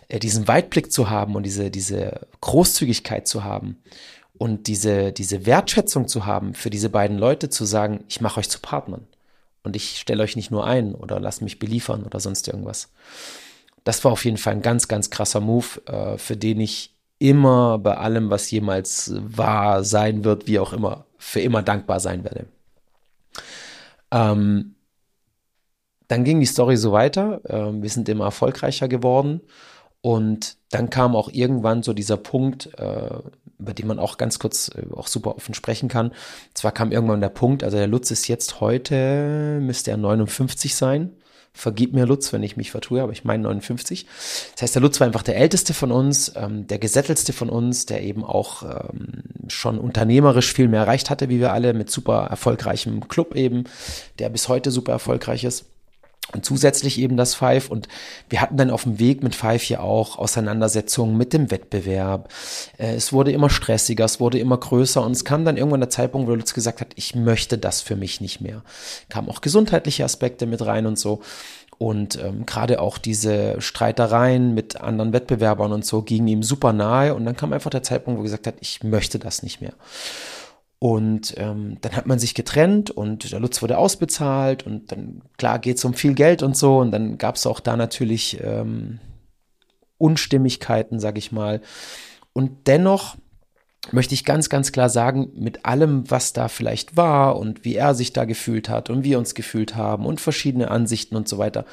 äh, 0.07 0.19
diesen 0.19 0.47
Weitblick 0.47 0.91
zu 0.91 1.09
haben 1.09 1.35
und 1.35 1.43
diese, 1.43 1.69
diese 1.69 2.27
Großzügigkeit 2.41 3.27
zu 3.27 3.43
haben 3.43 3.77
und 4.37 4.67
diese, 4.67 5.11
diese 5.11 5.45
Wertschätzung 5.45 6.07
zu 6.07 6.25
haben 6.25 6.53
für 6.53 6.69
diese 6.69 6.89
beiden 6.89 7.17
Leute, 7.17 7.49
zu 7.49 7.65
sagen, 7.65 8.03
ich 8.07 8.21
mache 8.21 8.39
euch 8.39 8.49
zu 8.49 8.59
Partnern 8.59 9.07
und 9.63 9.75
ich 9.75 9.99
stelle 9.99 10.23
euch 10.23 10.35
nicht 10.35 10.51
nur 10.51 10.65
ein 10.65 10.95
oder 10.95 11.19
lasst 11.19 11.41
mich 11.41 11.59
beliefern 11.59 12.03
oder 12.03 12.19
sonst 12.19 12.47
irgendwas. 12.47 12.89
Das 13.83 14.03
war 14.03 14.11
auf 14.11 14.25
jeden 14.25 14.37
Fall 14.37 14.53
ein 14.53 14.61
ganz, 14.61 14.87
ganz 14.87 15.09
krasser 15.09 15.39
Move, 15.39 15.81
äh, 15.85 16.17
für 16.17 16.37
den 16.37 16.59
ich 16.59 16.93
immer 17.19 17.77
bei 17.79 17.97
allem, 17.97 18.29
was 18.29 18.49
jemals 18.51 19.13
war, 19.15 19.83
sein 19.83 20.23
wird, 20.23 20.47
wie 20.47 20.59
auch 20.59 20.73
immer, 20.73 21.05
für 21.17 21.41
immer 21.41 21.63
dankbar 21.63 21.99
sein 21.99 22.23
werde. 22.23 22.45
Ähm, 24.11 24.75
dann 26.07 26.23
ging 26.23 26.39
die 26.39 26.45
Story 26.45 26.77
so 26.77 26.91
weiter. 26.91 27.41
Äh, 27.45 27.81
wir 27.81 27.89
sind 27.89 28.09
immer 28.09 28.25
erfolgreicher 28.25 28.87
geworden 28.87 29.41
und 30.01 30.57
dann 30.71 30.89
kam 30.89 31.15
auch 31.15 31.29
irgendwann 31.31 31.83
so 31.83 31.93
dieser 31.93 32.17
Punkt, 32.17 32.77
äh, 32.77 33.19
über 33.59 33.73
die 33.73 33.83
man 33.83 33.99
auch 33.99 34.17
ganz 34.17 34.39
kurz 34.39 34.69
äh, 34.75 34.93
auch 34.93 35.07
super 35.07 35.35
offen 35.35 35.53
sprechen 35.53 35.89
kann. 35.89 36.11
Zwar 36.53 36.71
kam 36.71 36.91
irgendwann 36.91 37.21
der 37.21 37.29
Punkt, 37.29 37.63
also 37.63 37.77
der 37.77 37.87
Lutz 37.87 38.11
ist 38.11 38.27
jetzt 38.27 38.61
heute, 38.61 39.59
müsste 39.61 39.91
er 39.91 39.97
59 39.97 40.75
sein. 40.75 41.13
Vergib 41.53 41.93
mir 41.93 42.05
Lutz, 42.05 42.31
wenn 42.33 42.43
ich 42.43 42.55
mich 42.55 42.69
vertue, 42.69 43.01
aber 43.01 43.11
ich 43.13 43.23
meine 43.23 43.43
59. 43.43 44.05
Das 44.53 44.61
heißt, 44.61 44.75
der 44.75 44.81
Lutz 44.81 44.99
war 44.99 45.07
einfach 45.07 45.23
der 45.23 45.37
älteste 45.37 45.73
von 45.73 45.91
uns, 45.91 46.31
ähm, 46.35 46.67
der 46.67 46.77
gesättelste 46.77 47.33
von 47.33 47.49
uns, 47.49 47.87
der 47.87 48.03
eben 48.03 48.23
auch 48.23 48.61
ähm, 48.61 49.23
schon 49.47 49.79
unternehmerisch 49.79 50.53
viel 50.53 50.67
mehr 50.67 50.81
erreicht 50.81 51.09
hatte, 51.09 51.29
wie 51.29 51.39
wir 51.39 51.53
alle, 51.53 51.73
mit 51.73 51.89
super 51.89 52.27
erfolgreichem 52.29 53.07
Club 53.07 53.35
eben, 53.35 53.63
der 54.19 54.29
bis 54.29 54.49
heute 54.49 54.69
super 54.69 54.91
erfolgreich 54.91 55.45
ist. 55.45 55.65
Und 56.33 56.43
zusätzlich 56.43 56.99
eben 56.99 57.15
das 57.15 57.35
Five. 57.35 57.69
Und 57.69 57.87
wir 58.29 58.41
hatten 58.41 58.57
dann 58.57 58.69
auf 58.69 58.83
dem 58.83 58.99
Weg 58.99 59.23
mit 59.23 59.33
Five 59.33 59.61
hier 59.61 59.81
auch 59.81 60.17
Auseinandersetzungen 60.17 61.15
mit 61.15 61.31
dem 61.31 61.51
Wettbewerb. 61.51 62.29
Äh, 62.77 62.95
es 62.95 63.13
wurde 63.13 63.31
immer 63.31 63.49
stressiger, 63.49 64.05
es 64.05 64.19
wurde 64.19 64.37
immer 64.39 64.57
größer. 64.57 65.01
Und 65.01 65.13
es 65.13 65.23
kam 65.23 65.45
dann 65.45 65.57
irgendwann 65.57 65.79
der 65.79 65.89
Zeitpunkt, 65.89 66.29
wo 66.29 66.35
Lutz 66.35 66.53
gesagt 66.53 66.81
hat, 66.81 66.89
ich 66.95 67.15
möchte 67.15 67.57
das 67.57 67.81
für 67.81 67.95
mich 67.95 68.19
nicht 68.19 68.41
mehr. 68.41 68.61
Kamen 69.09 69.29
auch 69.29 69.41
gesundheitliche 69.41 70.03
Aspekte 70.03 70.45
mit 70.45 70.65
rein 70.65 70.85
und 70.85 70.99
so. 70.99 71.21
Und 71.77 72.19
ähm, 72.21 72.45
gerade 72.45 72.81
auch 72.81 72.97
diese 72.97 73.61
Streitereien 73.61 74.53
mit 74.53 74.81
anderen 74.81 75.13
Wettbewerbern 75.13 75.71
und 75.71 75.85
so 75.85 76.01
gingen 76.01 76.27
ihm 76.27 76.43
super 76.43 76.73
nahe. 76.73 77.13
Und 77.13 77.25
dann 77.25 77.37
kam 77.37 77.53
einfach 77.53 77.69
der 77.69 77.83
Zeitpunkt, 77.83 78.17
wo 78.17 78.23
er 78.23 78.25
gesagt 78.25 78.47
hat, 78.47 78.55
ich 78.61 78.83
möchte 78.83 79.19
das 79.19 79.43
nicht 79.43 79.61
mehr. 79.61 79.73
Und 80.79 81.33
ähm, 81.37 81.77
dann 81.81 81.95
hat 81.95 82.05
man 82.05 82.19
sich 82.19 82.35
getrennt 82.35 82.91
und 82.91 83.31
der 83.31 83.39
Lutz 83.39 83.61
wurde 83.63 83.79
ausbezahlt 83.79 84.67
und 84.67 84.91
dann, 84.91 85.23
klar, 85.37 85.57
geht 85.57 85.77
es 85.77 85.85
um 85.85 85.95
viel 85.95 86.13
Geld 86.13 86.43
und 86.43 86.55
so. 86.55 86.77
Und 86.77 86.91
dann 86.91 87.17
gab 87.17 87.35
es 87.35 87.47
auch 87.47 87.59
da 87.59 87.75
natürlich 87.75 88.39
ähm, 88.43 88.99
Unstimmigkeiten, 89.97 90.99
sag 90.99 91.17
ich 91.17 91.31
mal. 91.31 91.61
Und 92.33 92.67
dennoch 92.67 93.17
möchte 93.91 94.13
ich 94.13 94.25
ganz, 94.25 94.49
ganz 94.49 94.71
klar 94.71 94.89
sagen, 94.89 95.31
mit 95.35 95.65
allem, 95.65 96.09
was 96.11 96.33
da 96.33 96.47
vielleicht 96.47 96.95
war 96.95 97.37
und 97.37 97.65
wie 97.65 97.75
er 97.75 97.95
sich 97.95 98.13
da 98.13 98.25
gefühlt 98.25 98.69
hat 98.69 98.89
und 98.91 99.03
wir 99.03 99.17
uns 99.17 99.33
gefühlt 99.33 99.75
haben 99.75 100.05
und 100.05 100.21
verschiedene 100.21 100.69
Ansichten 100.69 101.15
und 101.15 101.27
so 101.27 101.37
weiter, 101.37 101.65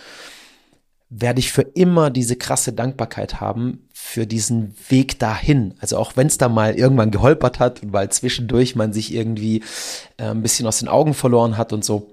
werde 1.11 1.39
ich 1.39 1.53
für 1.53 1.63
immer 1.63 2.11
diese 2.11 2.37
krasse 2.37 2.73
Dankbarkeit 2.73 3.41
haben 3.41 3.89
für 3.93 4.27
diesen 4.27 4.75
Weg 4.89 5.19
dahin. 5.19 5.75
Also 5.79 5.97
auch 5.97 6.17
wenn 6.17 6.27
es 6.27 6.39
da 6.39 6.49
mal 6.49 6.75
irgendwann 6.75 7.11
geholpert 7.11 7.61
hat 7.61 7.83
und 7.83 7.93
weil 7.93 8.11
zwischendurch 8.11 8.75
man 8.75 8.93
sich 8.93 9.15
irgendwie 9.15 9.63
äh, 10.17 10.25
ein 10.25 10.43
bisschen 10.43 10.67
aus 10.67 10.79
den 10.79 10.89
Augen 10.89 11.15
verloren 11.15 11.57
hat 11.57 11.73
und 11.73 11.85
so, 11.85 12.11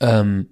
ähm, 0.00 0.48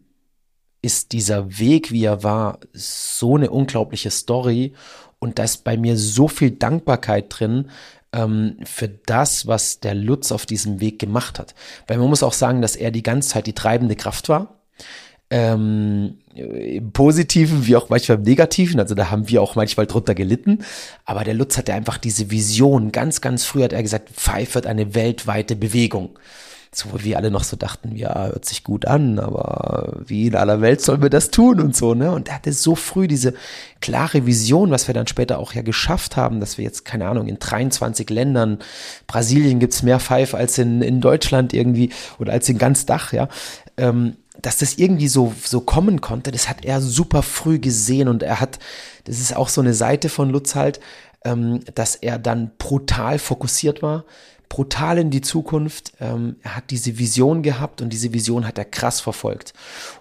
ist 0.83 1.13
dieser 1.13 1.59
Weg, 1.59 1.93
wie 1.93 2.05
er 2.05 2.25
war, 2.25 2.59
so 2.73 3.37
eine 3.37 3.51
unglaubliche 3.51 4.11
Story 4.11 4.75
und 5.19 5.39
da 5.39 5.45
ist 5.45 5.65
bei 5.65 5.77
mir 5.77 5.97
so 5.97 6.27
viel 6.27 6.51
Dankbarkeit 6.51 7.27
drin, 7.29 7.71
ähm, 8.13 8.57
für 8.65 8.89
das, 8.89 9.47
was 9.47 9.81
der 9.81 9.95
Lutz 9.95 10.33
auf 10.33 10.47
diesem 10.47 10.81
Weg 10.81 10.99
gemacht 10.99 11.39
hat. 11.39 11.55
Weil 11.87 11.99
man 11.99 12.09
muss 12.09 12.23
auch 12.23 12.33
sagen, 12.33 12.61
dass 12.61 12.77
er 12.77 12.91
die 12.91 13.03
ganze 13.03 13.31
Zeit 13.31 13.47
die 13.47 13.55
treibende 13.55 13.97
Kraft 13.97 14.29
war 14.29 14.61
ähm, 15.33 16.19
im 16.35 16.93
Positiven 16.93 17.67
wie 17.67 17.75
auch 17.75 17.89
manchmal 17.89 18.19
im 18.19 18.25
Negativen. 18.25 18.79
Also 18.79 18.95
da 18.95 19.11
haben 19.11 19.29
wir 19.31 19.41
auch 19.41 19.55
manchmal 19.57 19.87
drunter 19.87 20.15
gelitten. 20.15 20.59
Aber 21.07 21.25
der 21.25 21.35
Lutz 21.35 21.57
hatte 21.57 21.73
einfach 21.73 21.97
diese 21.97 22.31
Vision. 22.31 22.93
Ganz, 22.93 23.23
ganz 23.23 23.45
früh 23.45 23.63
hat 23.63 23.73
er 23.73 23.83
gesagt, 23.83 24.11
Five 24.15 24.55
wird 24.55 24.67
eine 24.67 24.95
weltweite 24.95 25.57
Bewegung. 25.57 26.19
So, 26.75 26.93
wo 26.93 27.03
wir 27.03 27.19
alle 27.19 27.31
noch 27.31 27.45
so 27.45 27.57
dachten, 27.57 27.97
ja, 27.97 28.29
hört 28.29 28.47
sich 28.47 28.65
gut 28.65 28.87
an, 28.87 29.19
aber 29.19 30.01
wie 30.07 30.29
in 30.29 30.35
aller 30.35 30.63
Welt 30.63 30.81
sollen 30.81 31.03
wir 31.03 31.11
das 31.11 31.31
tun 31.31 31.61
und 31.61 31.77
so, 31.77 31.93
ne? 31.93 32.13
Und 32.13 32.29
er 32.29 32.37
hatte 32.37 32.51
so 32.55 32.75
früh 32.75 33.07
diese 33.07 33.35
klare 33.83 34.25
Vision, 34.25 34.71
was 34.71 34.87
wir 34.87 34.95
dann 34.95 35.07
später 35.07 35.39
auch 35.39 35.53
ja 35.53 35.61
geschafft 35.61 36.17
haben, 36.17 36.41
dass 36.41 36.57
wir 36.57 36.65
jetzt, 36.65 36.87
keine 36.87 37.09
Ahnung, 37.09 37.29
in 37.29 37.39
23 37.39 38.09
Ländern, 38.09 38.59
Brasilien 39.07 39.59
gibt's 39.59 39.83
mehr 39.83 40.01
Five 40.01 40.33
als 40.33 40.57
in, 40.57 40.81
in 40.81 41.03
Deutschland 41.03 41.53
irgendwie 41.53 41.91
oder 42.19 42.33
als 42.33 42.49
in 42.49 42.57
ganz 42.57 42.87
Dach, 42.87 43.13
ja. 43.13 43.29
Ähm, 43.77 44.17
dass 44.41 44.59
das 44.59 44.79
irgendwie 44.79 45.09
so, 45.09 45.35
so 45.45 45.61
kommen 45.61 46.01
konnte, 46.01 46.31
das 46.31 46.49
hat 46.49 46.65
er 46.65 46.81
super 46.81 47.23
früh 47.23 47.59
gesehen 47.59 48.09
und 48.09 48.23
er 48.23 48.41
hat, 48.41 48.59
das 49.05 49.19
ist 49.19 49.37
auch 49.37 49.49
so 49.49 49.61
eine 49.61 49.75
Seite 49.75 50.09
von 50.09 50.31
Lutz 50.31 50.55
halt, 50.55 50.81
ähm, 51.25 51.61
dass 51.75 51.97
er 51.97 52.19
dann 52.19 52.53
brutal 52.59 53.19
fokussiert 53.19 53.83
war, 53.83 54.05
brutal 54.49 54.99
in 54.99 55.11
die 55.11 55.21
Zukunft. 55.21 55.93
Ähm, 56.01 56.37
er 56.43 56.57
hat 56.57 56.71
diese 56.71 56.99
Vision 56.99 57.43
gehabt 57.43 57.81
und 57.81 57.91
diese 57.91 58.13
Vision 58.13 58.47
hat 58.47 58.59
er 58.59 58.65
krass 58.65 59.01
verfolgt. 59.01 59.55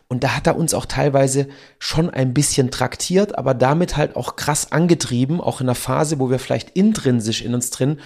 Und 0.08 0.24
da 0.24 0.36
hat 0.36 0.48
er 0.48 0.58
uns 0.58 0.74
auch 0.74 0.86
teilweise 0.86 1.48
schon 1.80 2.10
ein 2.10 2.34
bisschen 2.34 2.70
traktiert, 2.70 3.38
aber 3.38 3.54
damit 3.54 3.96
halt 3.96 4.16
auch 4.16 4.36
krass 4.36 4.72
angetrieben, 4.72 5.40
auch 5.40 5.62
in 5.62 5.68
einer 5.68 5.76
Phase, 5.76 6.20
wo 6.20 6.30
wir 6.30 6.40
vielleicht 6.40 6.72
intrinsisch 6.72 7.42
in 7.42 7.54
uns 7.54 7.70
drin, 7.70 8.00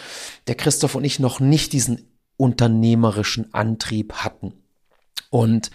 der 0.48 0.56
Christoph 0.56 0.96
und 0.96 1.04
ich 1.04 1.20
noch 1.20 1.40
nicht 1.40 1.74
diesen 1.74 2.12
unternehmerischen 2.38 3.54
Antrieb 3.54 4.14
hatten. 4.14 4.54
Und 5.30 5.72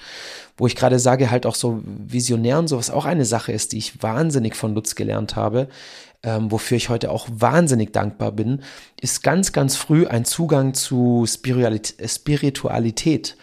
wo 0.57 0.67
ich 0.67 0.77
gerade 0.77 0.99
sage, 0.99 1.31
halt 1.31 1.47
auch 1.47 1.55
so 1.55 1.81
visionär 1.85 2.59
und 2.59 2.69
sowas 2.69 2.91
auch 2.91 3.05
eine 3.05 3.25
Sache 3.25 3.53
ist, 3.53 3.73
die 3.73 3.79
ich 3.79 4.03
wahnsinnig 4.03 4.55
von 4.55 4.75
Lutz 4.75 4.95
gelernt 4.95 5.37
habe, 5.37 5.69
ähm, 6.23 6.51
wofür 6.51 6.77
ich 6.77 6.91
heute 6.91 7.11
auch 7.11 7.27
wahnsinnig 7.31 7.93
dankbar 7.93 8.33
bin, 8.33 8.63
ist 9.01 9.23
ganz, 9.23 9.53
ganz 9.53 9.77
früh 9.77 10.07
ein 10.07 10.27
Zugang 10.27 10.75
zu 10.75 11.25
Spiritualität. 11.27 13.37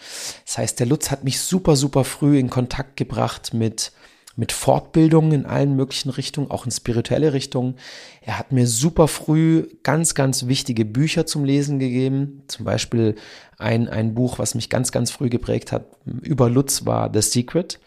Das 0.46 0.58
heißt, 0.58 0.78
der 0.78 0.86
Lutz 0.86 1.10
hat 1.10 1.24
mich 1.24 1.40
super, 1.40 1.74
super 1.74 2.04
früh 2.04 2.38
in 2.38 2.50
Kontakt 2.50 2.96
gebracht 2.96 3.52
mit 3.52 3.90
mit 4.38 4.52
Fortbildungen 4.52 5.32
in 5.32 5.46
allen 5.46 5.74
möglichen 5.74 6.10
Richtungen, 6.10 6.48
auch 6.52 6.64
in 6.64 6.70
spirituelle 6.70 7.32
Richtungen. 7.32 7.74
Er 8.20 8.38
hat 8.38 8.52
mir 8.52 8.68
super 8.68 9.08
früh 9.08 9.66
ganz, 9.82 10.14
ganz 10.14 10.46
wichtige 10.46 10.84
Bücher 10.84 11.26
zum 11.26 11.44
Lesen 11.44 11.80
gegeben. 11.80 12.44
Zum 12.46 12.64
Beispiel 12.64 13.16
ein, 13.58 13.88
ein 13.88 14.14
Buch, 14.14 14.38
was 14.38 14.54
mich 14.54 14.70
ganz, 14.70 14.92
ganz 14.92 15.10
früh 15.10 15.28
geprägt 15.28 15.72
hat, 15.72 15.86
über 16.22 16.48
Lutz 16.48 16.86
war 16.86 17.10
The 17.12 17.20
Secret. 17.20 17.80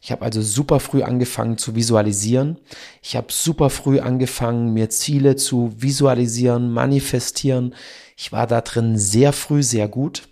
Ich 0.00 0.12
habe 0.12 0.24
also 0.24 0.40
super 0.40 0.78
früh 0.78 1.02
angefangen 1.02 1.58
zu 1.58 1.74
visualisieren. 1.74 2.58
Ich 3.02 3.16
habe 3.16 3.32
super 3.32 3.68
früh 3.68 3.98
angefangen, 3.98 4.72
mir 4.72 4.90
Ziele 4.90 5.34
zu 5.34 5.72
visualisieren, 5.76 6.70
manifestieren. 6.70 7.74
Ich 8.16 8.30
war 8.30 8.46
da 8.46 8.60
drin 8.60 8.96
sehr 8.96 9.32
früh, 9.32 9.64
sehr 9.64 9.88
gut. 9.88 10.28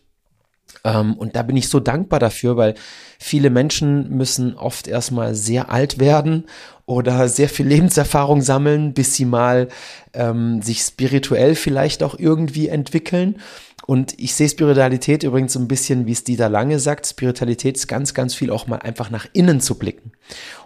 Ähm, 0.86 1.14
und 1.14 1.34
da 1.34 1.42
bin 1.42 1.56
ich 1.56 1.68
so 1.68 1.80
dankbar 1.80 2.20
dafür, 2.20 2.56
weil 2.56 2.74
viele 3.18 3.50
Menschen 3.50 4.08
müssen 4.10 4.54
oft 4.54 4.86
erstmal 4.86 5.34
sehr 5.34 5.70
alt 5.70 5.98
werden 5.98 6.44
oder 6.86 7.28
sehr 7.28 7.48
viel 7.48 7.66
Lebenserfahrung 7.66 8.40
sammeln, 8.40 8.94
bis 8.94 9.14
sie 9.16 9.24
mal 9.24 9.68
ähm, 10.14 10.62
sich 10.62 10.80
spirituell 10.80 11.56
vielleicht 11.56 12.04
auch 12.04 12.16
irgendwie 12.16 12.68
entwickeln. 12.68 13.38
Und 13.86 14.18
ich 14.18 14.34
sehe 14.34 14.48
Spiritualität 14.48 15.22
übrigens 15.22 15.52
so 15.52 15.60
ein 15.60 15.68
bisschen, 15.68 16.06
wie 16.06 16.12
es 16.12 16.24
Dieter 16.24 16.48
Lange 16.48 16.78
sagt. 16.78 17.06
Spiritualität 17.06 17.76
ist 17.76 17.86
ganz, 17.86 18.14
ganz 18.14 18.34
viel 18.34 18.50
auch 18.50 18.66
mal 18.66 18.78
einfach 18.78 19.10
nach 19.10 19.26
innen 19.32 19.60
zu 19.60 19.76
blicken. 19.76 20.12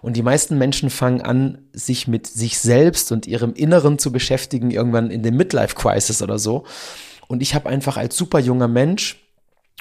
Und 0.00 0.16
die 0.16 0.22
meisten 0.22 0.56
Menschen 0.56 0.88
fangen 0.88 1.20
an, 1.20 1.58
sich 1.72 2.08
mit 2.08 2.26
sich 2.26 2.58
selbst 2.58 3.12
und 3.12 3.26
ihrem 3.26 3.52
Inneren 3.52 3.98
zu 3.98 4.12
beschäftigen, 4.12 4.70
irgendwann 4.70 5.10
in 5.10 5.22
dem 5.22 5.36
Midlife 5.36 5.74
Crisis 5.74 6.22
oder 6.22 6.38
so. 6.38 6.64
Und 7.28 7.42
ich 7.42 7.54
habe 7.54 7.68
einfach 7.68 7.96
als 7.96 8.16
super 8.16 8.38
junger 8.38 8.68
Mensch 8.68 9.18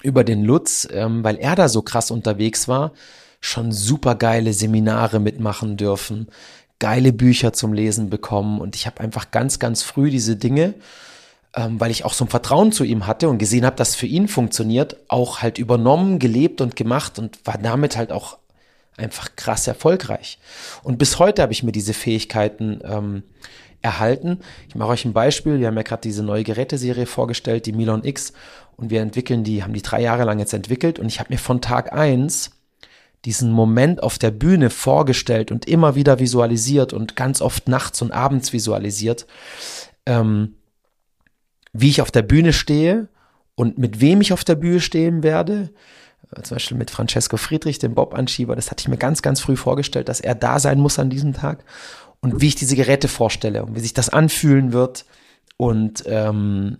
über 0.03 0.23
den 0.23 0.43
Lutz, 0.43 0.87
ähm, 0.91 1.23
weil 1.23 1.37
er 1.37 1.55
da 1.55 1.69
so 1.69 1.81
krass 1.81 2.11
unterwegs 2.11 2.67
war, 2.67 2.93
schon 3.41 3.71
super 3.71 4.15
geile 4.15 4.53
Seminare 4.53 5.19
mitmachen 5.19 5.77
dürfen, 5.77 6.27
geile 6.79 7.13
Bücher 7.13 7.53
zum 7.53 7.73
Lesen 7.73 8.09
bekommen 8.09 8.61
und 8.61 8.75
ich 8.75 8.85
habe 8.85 9.01
einfach 9.01 9.31
ganz, 9.31 9.59
ganz 9.59 9.83
früh 9.83 10.09
diese 10.09 10.35
Dinge, 10.35 10.75
ähm, 11.55 11.79
weil 11.79 11.91
ich 11.91 12.05
auch 12.05 12.13
so 12.13 12.25
ein 12.25 12.29
Vertrauen 12.29 12.71
zu 12.71 12.83
ihm 12.83 13.07
hatte 13.07 13.29
und 13.29 13.37
gesehen 13.37 13.65
habe, 13.65 13.75
dass 13.75 13.95
für 13.95 14.05
ihn 14.05 14.27
funktioniert, 14.27 14.97
auch 15.07 15.41
halt 15.41 15.57
übernommen, 15.57 16.19
gelebt 16.19 16.61
und 16.61 16.75
gemacht 16.75 17.19
und 17.19 17.45
war 17.45 17.57
damit 17.57 17.97
halt 17.97 18.11
auch 18.11 18.37
einfach 18.97 19.35
krass 19.35 19.67
erfolgreich. 19.67 20.39
Und 20.83 20.97
bis 20.97 21.19
heute 21.19 21.41
habe 21.41 21.53
ich 21.53 21.63
mir 21.63 21.71
diese 21.71 21.93
Fähigkeiten 21.93 22.81
ähm, 22.83 23.23
erhalten. 23.81 24.39
Ich 24.67 24.75
mache 24.75 24.89
euch 24.89 25.05
ein 25.05 25.13
Beispiel. 25.13 25.59
Wir 25.59 25.67
haben 25.67 25.77
ja 25.77 25.83
gerade 25.83 26.01
diese 26.01 26.23
neue 26.23 26.43
Geräteserie 26.43 27.05
vorgestellt, 27.05 27.65
die 27.65 27.71
Milon 27.71 28.03
X. 28.03 28.33
Und 28.75 28.89
wir 28.89 29.01
entwickeln 29.01 29.43
die, 29.43 29.63
haben 29.63 29.73
die 29.73 29.81
drei 29.81 30.01
Jahre 30.01 30.23
lang 30.23 30.39
jetzt 30.39 30.53
entwickelt. 30.53 30.99
Und 30.99 31.07
ich 31.07 31.19
habe 31.19 31.31
mir 31.33 31.39
von 31.39 31.61
Tag 31.61 31.93
eins 31.93 32.51
diesen 33.25 33.51
Moment 33.51 34.01
auf 34.01 34.17
der 34.17 34.31
Bühne 34.31 34.69
vorgestellt 34.69 35.51
und 35.51 35.67
immer 35.67 35.95
wieder 35.95 36.19
visualisiert 36.19 36.93
und 36.93 37.15
ganz 37.15 37.41
oft 37.41 37.67
nachts 37.67 38.01
und 38.01 38.11
abends 38.11 38.53
visualisiert, 38.53 39.27
ähm, 40.05 40.55
wie 41.73 41.89
ich 41.89 42.01
auf 42.01 42.11
der 42.11 42.21
Bühne 42.21 42.53
stehe 42.53 43.09
und 43.55 43.77
mit 43.77 43.99
wem 43.99 44.21
ich 44.21 44.31
auf 44.31 44.45
der 44.45 44.55
Bühne 44.55 44.79
stehen 44.79 45.21
werde. 45.21 45.69
Äh, 46.35 46.43
zum 46.43 46.55
Beispiel 46.55 46.77
mit 46.77 46.91
Francesco 46.91 47.35
Friedrich, 47.35 47.79
dem 47.79 47.93
Bob-Anschieber. 47.93 48.55
Das 48.55 48.71
hatte 48.71 48.81
ich 48.81 48.87
mir 48.87 48.97
ganz, 48.97 49.21
ganz 49.21 49.41
früh 49.41 49.57
vorgestellt, 49.57 50.07
dass 50.07 50.21
er 50.21 50.35
da 50.35 50.59
sein 50.59 50.79
muss 50.79 50.97
an 50.97 51.09
diesem 51.09 51.33
Tag. 51.33 51.65
Und 52.21 52.41
wie 52.41 52.47
ich 52.47 52.55
diese 52.55 52.75
Geräte 52.75 53.07
vorstelle 53.07 53.63
und 53.63 53.75
wie 53.75 53.79
sich 53.79 53.93
das 53.93 54.09
anfühlen 54.09 54.73
wird 54.73 55.05
und 55.57 56.03
ähm, 56.05 56.77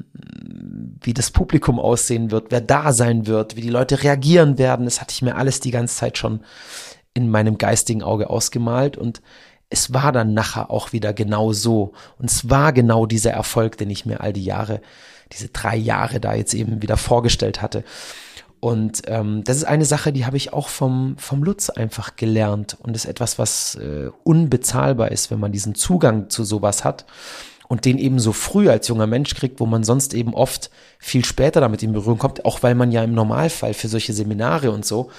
wie 1.01 1.13
das 1.13 1.31
Publikum 1.31 1.79
aussehen 1.79 2.31
wird, 2.31 2.51
wer 2.51 2.61
da 2.61 2.91
sein 2.91 3.25
wird, 3.25 3.55
wie 3.55 3.61
die 3.61 3.69
Leute 3.69 4.03
reagieren 4.03 4.57
werden. 4.57 4.85
Das 4.85 4.99
hatte 4.99 5.13
ich 5.13 5.21
mir 5.21 5.35
alles 5.35 5.59
die 5.59 5.71
ganze 5.71 5.95
Zeit 5.95 6.17
schon 6.17 6.41
in 7.13 7.29
meinem 7.29 7.57
geistigen 7.57 8.03
Auge 8.03 8.29
ausgemalt 8.29 8.97
und 8.97 9.21
es 9.69 9.93
war 9.93 10.11
dann 10.11 10.33
nachher 10.33 10.71
auch 10.71 10.93
wieder 10.93 11.13
genau 11.13 11.53
so. 11.53 11.93
Und 12.17 12.29
es 12.29 12.49
war 12.49 12.73
genau 12.73 13.05
dieser 13.05 13.31
Erfolg, 13.31 13.77
den 13.77 13.89
ich 13.89 14.05
mir 14.05 14.21
all 14.21 14.33
die 14.33 14.43
Jahre, 14.43 14.81
diese 15.31 15.49
drei 15.49 15.75
Jahre 15.75 16.19
da 16.19 16.33
jetzt 16.33 16.53
eben 16.53 16.81
wieder 16.81 16.97
vorgestellt 16.97 17.61
hatte. 17.61 17.83
Und 18.59 19.03
ähm, 19.07 19.43
das 19.43 19.57
ist 19.57 19.63
eine 19.63 19.85
Sache, 19.85 20.11
die 20.11 20.25
habe 20.25 20.37
ich 20.37 20.51
auch 20.51 20.67
vom, 20.67 21.15
vom 21.17 21.43
Lutz 21.43 21.69
einfach 21.69 22.15
gelernt. 22.15 22.77
Und 22.81 22.95
ist 22.95 23.05
etwas, 23.05 23.39
was 23.39 23.75
äh, 23.75 24.09
unbezahlbar 24.23 25.11
ist, 25.11 25.31
wenn 25.31 25.39
man 25.39 25.51
diesen 25.51 25.75
Zugang 25.75 26.29
zu 26.29 26.43
sowas 26.43 26.83
hat 26.83 27.05
und 27.69 27.85
den 27.85 27.97
eben 27.97 28.19
so 28.19 28.33
früh 28.33 28.69
als 28.69 28.87
junger 28.87 29.07
Mensch 29.07 29.33
kriegt, 29.35 29.59
wo 29.59 29.65
man 29.65 29.83
sonst 29.83 30.13
eben 30.13 30.33
oft 30.33 30.71
viel 30.97 31.23
später 31.23 31.61
damit 31.61 31.83
in 31.83 31.93
Berührung 31.93 32.17
kommt, 32.17 32.43
auch 32.43 32.63
weil 32.63 32.75
man 32.75 32.91
ja 32.91 33.03
im 33.03 33.13
Normalfall 33.13 33.73
für 33.73 33.87
solche 33.87 34.11
Seminare 34.11 34.71
und 34.71 34.85
so 34.85 35.09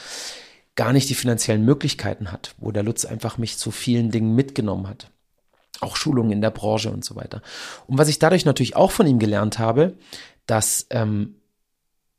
gar 0.74 0.92
nicht 0.92 1.08
die 1.08 1.14
finanziellen 1.14 1.64
Möglichkeiten 1.64 2.32
hat, 2.32 2.54
wo 2.58 2.72
der 2.72 2.82
Lutz 2.82 3.04
einfach 3.04 3.38
mich 3.38 3.56
zu 3.56 3.70
vielen 3.70 4.10
Dingen 4.10 4.34
mitgenommen 4.34 4.88
hat. 4.88 5.10
Auch 5.80 5.96
Schulungen 5.96 6.32
in 6.32 6.40
der 6.40 6.50
Branche 6.50 6.90
und 6.90 7.04
so 7.04 7.16
weiter. 7.16 7.40
Und 7.86 7.98
was 7.98 8.08
ich 8.08 8.18
dadurch 8.18 8.44
natürlich 8.44 8.76
auch 8.76 8.90
von 8.90 9.06
ihm 9.06 9.18
gelernt 9.18 9.58
habe, 9.58 9.94
dass 10.46 10.86
ähm, 10.90 11.36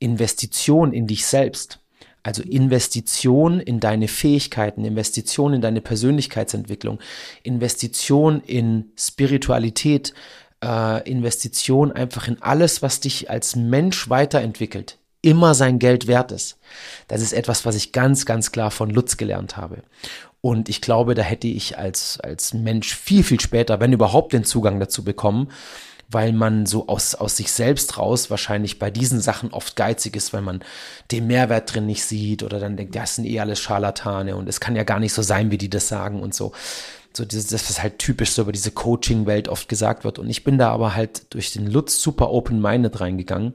Investition 0.02 0.94
in 0.94 1.08
dich 1.08 1.26
selbst, 1.26 1.80
also 2.24 2.44
Investition 2.44 3.60
in 3.60 3.80
deine 3.80 4.08
Fähigkeiten, 4.08 4.84
Investition 4.84 5.54
in 5.54 5.62
deine 5.62 5.82
Persönlichkeitsentwicklung, 5.82 7.00
Investition 7.44 8.42
in 8.42 8.92
Spiritualität, 8.98 10.14
äh, 10.64 11.10
Investition 11.10 11.92
einfach 11.92 12.28
in 12.28 12.42
alles, 12.42 12.82
was 12.82 13.00
dich 13.00 13.30
als 13.30 13.56
Mensch 13.56 14.10
weiterentwickelt, 14.10 14.98
immer 15.22 15.54
sein 15.54 15.80
Geld 15.80 16.08
wert 16.08 16.32
ist. 16.32 16.58
Das 17.08 17.22
ist 17.22 17.34
etwas, 17.34 17.66
was 17.66 17.76
ich 17.76 17.92
ganz, 17.92 18.26
ganz 18.26 18.52
klar 18.52 18.72
von 18.72 18.90
Lutz 18.90 19.18
gelernt 19.18 19.58
habe. 19.58 19.84
Und 20.42 20.70
ich 20.70 20.82
glaube, 20.82 21.14
da 21.14 21.22
hätte 21.22 21.48
ich 21.48 21.78
als, 21.78 22.20
als 22.20 22.56
Mensch 22.56 22.96
viel, 22.96 23.24
viel 23.24 23.40
später, 23.40 23.80
wenn 23.80 23.94
überhaupt, 23.94 24.34
den 24.34 24.44
Zugang 24.44 24.80
dazu 24.80 25.04
bekommen 25.04 25.50
weil 26.12 26.34
man 26.34 26.66
so 26.66 26.88
aus, 26.88 27.16
aus 27.16 27.38
sich 27.38 27.52
selbst 27.52 27.98
raus 27.98 28.30
wahrscheinlich 28.30 28.80
bei 28.80 28.92
diesen 28.92 29.22
Sachen 29.22 29.52
oft 29.52 29.76
geizig 29.76 30.16
ist, 30.16 30.34
weil 30.34 30.42
man 30.42 30.64
den 31.12 31.28
Mehrwert 31.28 31.74
drin 31.74 31.86
nicht 31.86 32.04
sieht 32.04 32.44
oder 32.44 32.60
dann 32.60 32.78
denkt, 32.78 32.96
das 32.96 33.16
sind 33.16 33.26
eh 33.26 33.40
alles 33.40 33.60
Scharlatane 33.60 34.36
und 34.36 34.50
es 34.50 34.60
kann 34.60 34.76
ja 34.76 34.84
gar 34.84 35.00
nicht 35.00 35.14
so 35.14 35.22
sein, 35.22 35.52
wie 35.52 35.58
die 35.58 35.70
das 35.70 35.88
sagen 35.88 36.22
und 36.22 36.34
so. 36.34 36.52
So 37.14 37.26
das, 37.26 37.52
was 37.52 37.84
halt 37.84 38.00
typisch 38.00 38.32
so 38.32 38.44
über 38.44 38.54
diese 38.54 38.72
Coaching-Welt 38.72 39.50
oft 39.50 39.68
gesagt 39.68 40.06
wird. 40.06 40.18
Und 40.18 40.30
ich 40.30 40.46
bin 40.46 40.58
da 40.58 40.72
aber 40.72 40.96
halt 40.96 41.34
durch 41.34 41.52
den 41.52 41.68
Lutz 41.68 42.02
super 42.02 42.32
open-minded 42.32 43.02
reingegangen 43.02 43.54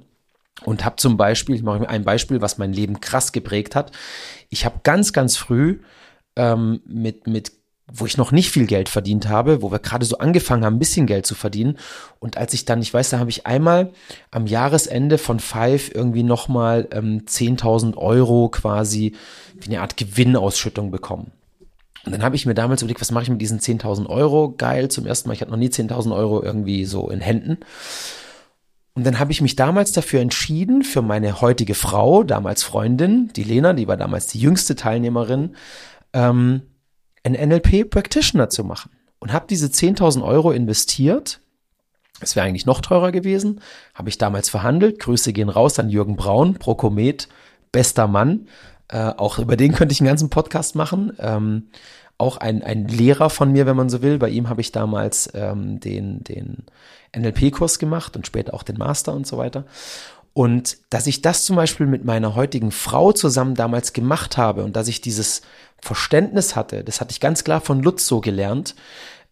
und 0.65 0.85
habe 0.85 0.97
zum 0.97 1.17
Beispiel, 1.17 1.55
ich 1.55 1.63
mache 1.63 1.81
mir 1.81 1.89
ein 1.89 2.05
Beispiel, 2.05 2.43
was 2.43 2.59
mein 2.59 2.73
Leben 2.73 3.01
krass 3.01 3.33
geprägt 3.33 3.75
hat. 3.75 3.93
Ich 4.51 4.67
habe 4.67 4.81
ganz, 4.83 5.15
ganz 5.15 5.39
früh 5.39 5.81
ähm, 6.37 6.83
mit, 6.85 7.27
mit 7.27 7.53
wo 7.93 8.05
ich 8.05 8.17
noch 8.17 8.33
nicht 8.33 8.51
viel 8.51 8.67
Geld 8.67 8.89
verdient 8.89 9.29
habe, 9.29 9.63
wo 9.63 9.71
wir 9.71 9.79
gerade 9.79 10.05
so 10.05 10.19
angefangen 10.19 10.65
haben, 10.65 10.77
ein 10.77 10.81
bisschen 10.81 11.07
Geld 11.07 11.25
zu 11.25 11.37
verdienen. 11.37 11.79
Und 12.19 12.37
als 12.37 12.53
ich 12.53 12.65
dann, 12.65 12.83
ich 12.83 12.93
weiß, 12.93 13.11
da 13.11 13.19
habe 13.21 13.31
ich 13.31 13.47
einmal 13.47 13.93
am 14.33 14.47
Jahresende 14.47 15.19
von 15.19 15.39
Five 15.39 15.95
irgendwie 15.95 16.25
nochmal 16.25 16.89
ähm, 16.91 17.23
10.000 17.27 17.97
Euro 17.97 18.49
quasi 18.49 19.15
wie 19.61 19.69
eine 19.69 19.83
Art 19.83 19.97
Gewinnausschüttung 19.97 20.91
bekommen. 20.91 21.31
Und 22.05 22.13
dann 22.13 22.23
habe 22.23 22.37
ich 22.37 22.47
mir 22.47 22.55
damals 22.55 22.83
überlegt, 22.83 23.01
was 23.01 23.11
mache 23.11 23.25
ich 23.25 23.31
mit 23.31 23.41
diesen 23.41 23.61
10.000 23.61 24.07
Euro? 24.07 24.55
Geil, 24.57 24.89
zum 24.89 25.07
ersten 25.07 25.29
Mal, 25.29 25.35
ich 25.35 25.41
hatte 25.41 25.51
noch 25.51 25.59
nie 25.59 25.69
10.000 25.69 26.15
Euro 26.15 26.43
irgendwie 26.43 26.85
so 26.85 27.09
in 27.09 27.21
Händen. 27.21 27.59
Und 28.95 29.05
dann 29.05 29.19
habe 29.19 29.31
ich 29.31 29.43
mich 29.43 29.57
damals 29.57 29.93
dafür 29.93 30.21
entschieden, 30.21 30.83
für 30.83 31.03
meine 31.03 31.41
heutige 31.41 31.75
Frau, 31.75 32.25
damals 32.25 32.63
Freundin, 32.63 33.31
die 33.37 33.45
Lena, 33.45 33.75
die 33.75 33.87
war 33.87 33.97
damals 33.97 34.27
die 34.29 34.41
jüngste 34.41 34.75
Teilnehmerin, 34.75 35.55
ähm, 36.13 36.63
einen 37.27 37.51
NLP-Practitioner 37.51 38.49
zu 38.49 38.65
machen. 38.65 38.91
Und 39.19 39.33
habe 39.33 39.47
diese 39.49 39.67
10.000 39.67 40.23
Euro 40.23 40.53
investiert. 40.53 41.41
Es 42.21 42.37
wäre 42.37 42.47
eigentlich 42.47 42.67
noch 42.67 42.81
teurer 42.81 43.13
gewesen. 43.13 43.61
Habe 43.95 44.09
ich 44.09 44.19
damals 44.19 44.49
verhandelt. 44.49 45.01
Grüße 45.01 45.33
gehen 45.33 45.49
raus 45.49 45.79
an 45.79 45.91
Jürgen 45.91 46.17
Braun, 46.17 46.55
Prokomet, 46.55 47.29
bester 47.73 48.07
Mann. 48.07 48.49
Äh, 48.89 49.13
auch 49.17 49.39
über 49.39 49.57
den 49.57 49.73
könnte 49.73 49.93
ich 49.93 50.01
einen 50.01 50.09
ganzen 50.09 50.31
Podcast 50.31 50.77
machen. 50.77 51.13
Ähm, 51.19 51.69
auch 52.19 52.39
ein, 52.39 52.63
ein 52.63 52.89
Lehrer 52.89 53.29
von 53.29 53.53
mir, 53.53 53.67
wenn 53.67 53.77
man 53.77 53.91
so 53.91 54.01
will. 54.01 54.19
Bei 54.19 54.29
ihm 54.29 54.49
habe 54.49 54.61
ich 54.61 54.73
damals 54.73 55.31
ähm, 55.35 55.81
den, 55.81 56.25
den 56.25 56.65
NLP-Kurs 57.17 57.79
gemacht 57.79 58.17
und 58.17 58.27
später 58.27 58.55
auch 58.55 58.63
den 58.63 58.79
Master 58.79 59.13
und 59.13 59.27
so 59.27 59.37
weiter. 59.37 59.65
Und 60.33 60.79
dass 60.91 61.07
ich 61.07 61.23
das 61.23 61.45
zum 61.45 61.57
Beispiel 61.57 61.87
mit 61.87 62.05
meiner 62.05 62.35
heutigen 62.35 62.71
Frau 62.71 63.13
zusammen 63.13 63.55
damals 63.55 63.95
gemacht 63.95 64.37
habe 64.37 64.65
und 64.65 64.77
dass 64.77 64.87
ich 64.87 65.01
dieses 65.01 65.41
Verständnis 65.81 66.57
hatte, 66.57 66.85
das 66.85 67.01
hatte 67.01 67.13
ich 67.13 67.21
ganz 67.21 67.45
klar 67.45 67.61
von 67.61 67.83
Lutz 67.83 68.07
so 68.07 68.21
gelernt, 68.21 68.75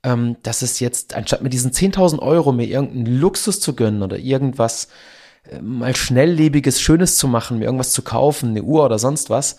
ähm, 0.03 0.37
dass 0.43 0.63
es 0.63 0.81
jetzt, 0.81 1.15
anstatt 1.15 1.43
mit 1.43 1.53
diesen 1.53 1.73
10.000 1.73 2.21
Euro 2.21 2.53
mir 2.53 2.67
irgendeinen 2.67 3.19
Luxus 3.19 3.61
zu 3.61 3.75
gönnen 3.75 4.03
oder 4.03 4.19
irgendwas 4.19 4.89
äh, 5.51 5.61
mal 5.61 5.97
schnelllebiges, 5.97 6.81
Schönes 6.81 7.17
zu 7.17 7.27
machen, 7.27 7.59
mir 7.59 7.65
irgendwas 7.65 7.93
zu 7.93 8.03
kaufen, 8.03 8.51
eine 8.51 8.63
Uhr 8.63 8.85
oder 8.85 8.99
sonst 8.99 9.31
was, 9.31 9.57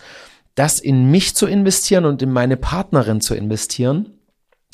das 0.54 0.80
in 0.80 1.10
mich 1.10 1.34
zu 1.34 1.46
investieren 1.46 2.06
und 2.06 2.22
in 2.22 2.32
meine 2.32 2.56
Partnerin 2.56 3.20
zu 3.20 3.34
investieren, 3.34 4.15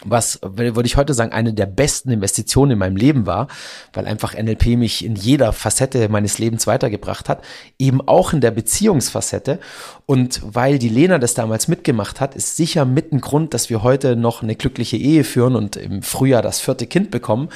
was, 0.05 0.39
würde 0.43 0.87
ich 0.87 0.97
heute 0.97 1.15
sagen, 1.15 1.33
eine 1.33 1.55
der 1.55 1.67
besten 1.67 2.11
Investitionen 2.11 2.73
in 2.73 2.79
meinem 2.79 2.97
Leben 2.97 3.27
war, 3.27 3.49
weil 3.93 4.07
einfach 4.07 4.35
NLP 4.35 4.77
mich 4.77 5.05
in 5.05 5.17
jeder 5.17 5.53
Facette 5.53 6.09
meines 6.09 6.39
Lebens 6.39 6.67
weitergebracht 6.67 7.29
hat, 7.29 7.43
eben 7.79 8.01
auch 8.07 8.33
in 8.33 8.41
der 8.41 8.51
Beziehungsfacette. 8.51 9.59
Und 10.07 10.41
weil 10.45 10.79
die 10.79 10.89
Lena 10.89 11.19
das 11.19 11.35
damals 11.35 11.69
mitgemacht 11.69 12.21
hat, 12.21 12.35
ist 12.35 12.57
sicher 12.57 12.85
mit 12.85 13.13
ein 13.13 13.21
Grund, 13.21 13.55
dass 13.55 13.71
wir 13.71 13.83
heute 13.83 14.17
noch 14.17 14.43
eine 14.43 14.57
glückliche 14.57 14.97
Ehe 14.97 15.25
führen 15.25 15.57
und 15.57 15.77
im 15.77 16.03
Frühjahr 16.03 16.43
das 16.43 16.61
vierte 16.61 16.87
Kind 16.87 17.11
bekommen, 17.11 17.49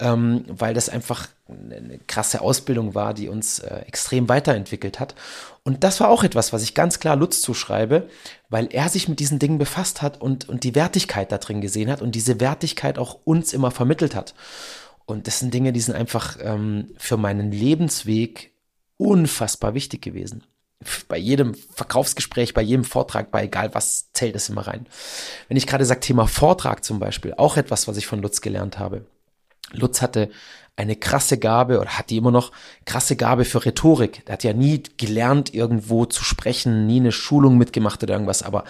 ähm, 0.00 0.44
weil 0.48 0.74
das 0.74 0.88
einfach 0.88 1.28
eine 1.48 1.98
krasse 2.06 2.40
Ausbildung 2.40 2.94
war, 2.94 3.12
die 3.12 3.28
uns 3.28 3.58
äh, 3.58 3.76
extrem 3.86 4.28
weiterentwickelt 4.28 4.98
hat. 4.98 5.14
Und 5.62 5.84
das 5.84 6.00
war 6.00 6.08
auch 6.08 6.24
etwas, 6.24 6.52
was 6.52 6.62
ich 6.62 6.74
ganz 6.74 7.00
klar 7.00 7.16
Lutz 7.16 7.42
zuschreibe, 7.42 8.08
weil 8.48 8.68
er 8.72 8.88
sich 8.88 9.08
mit 9.08 9.20
diesen 9.20 9.38
Dingen 9.38 9.58
befasst 9.58 10.02
hat 10.02 10.20
und, 10.20 10.48
und 10.48 10.64
die 10.64 10.74
Wertigkeit 10.74 11.32
da 11.32 11.38
drin 11.38 11.60
gesehen 11.60 11.90
hat 11.90 12.02
und 12.02 12.14
diese 12.14 12.40
Wertigkeit 12.40 12.98
auch 12.98 13.18
uns 13.24 13.52
immer 13.52 13.70
vermittelt 13.70 14.14
hat. 14.14 14.34
Und 15.06 15.26
das 15.26 15.38
sind 15.38 15.52
Dinge, 15.52 15.72
die 15.72 15.80
sind 15.80 15.94
einfach 15.94 16.38
ähm, 16.40 16.88
für 16.96 17.16
meinen 17.16 17.52
Lebensweg 17.52 18.52
unfassbar 18.96 19.74
wichtig 19.74 20.02
gewesen. 20.02 20.44
Bei 21.08 21.16
jedem 21.16 21.54
Verkaufsgespräch, 21.54 22.54
bei 22.54 22.62
jedem 22.62 22.84
Vortrag, 22.84 23.30
bei 23.30 23.44
egal 23.44 23.74
was, 23.74 24.12
zählt 24.12 24.36
es 24.36 24.48
immer 24.48 24.66
rein. 24.66 24.86
Wenn 25.48 25.56
ich 25.56 25.66
gerade 25.66 25.84
sage, 25.84 26.00
Thema 26.00 26.26
Vortrag 26.26 26.84
zum 26.84 26.98
Beispiel, 26.98 27.34
auch 27.34 27.56
etwas, 27.56 27.88
was 27.88 27.96
ich 27.96 28.06
von 28.06 28.20
Lutz 28.20 28.40
gelernt 28.40 28.78
habe. 28.78 29.06
Lutz 29.72 30.02
hatte 30.02 30.30
eine 30.76 30.96
krasse 30.96 31.38
Gabe 31.38 31.80
oder 31.80 31.90
hat 31.90 32.10
die 32.10 32.16
immer 32.16 32.32
noch 32.32 32.50
krasse 32.84 33.14
Gabe 33.14 33.44
für 33.44 33.64
Rhetorik. 33.64 34.22
Er 34.26 34.34
hat 34.34 34.44
ja 34.44 34.52
nie 34.52 34.82
gelernt, 34.96 35.54
irgendwo 35.54 36.04
zu 36.04 36.24
sprechen, 36.24 36.86
nie 36.86 36.98
eine 36.98 37.12
Schulung 37.12 37.56
mitgemacht 37.56 38.02
oder 38.02 38.14
irgendwas, 38.14 38.42
aber 38.42 38.64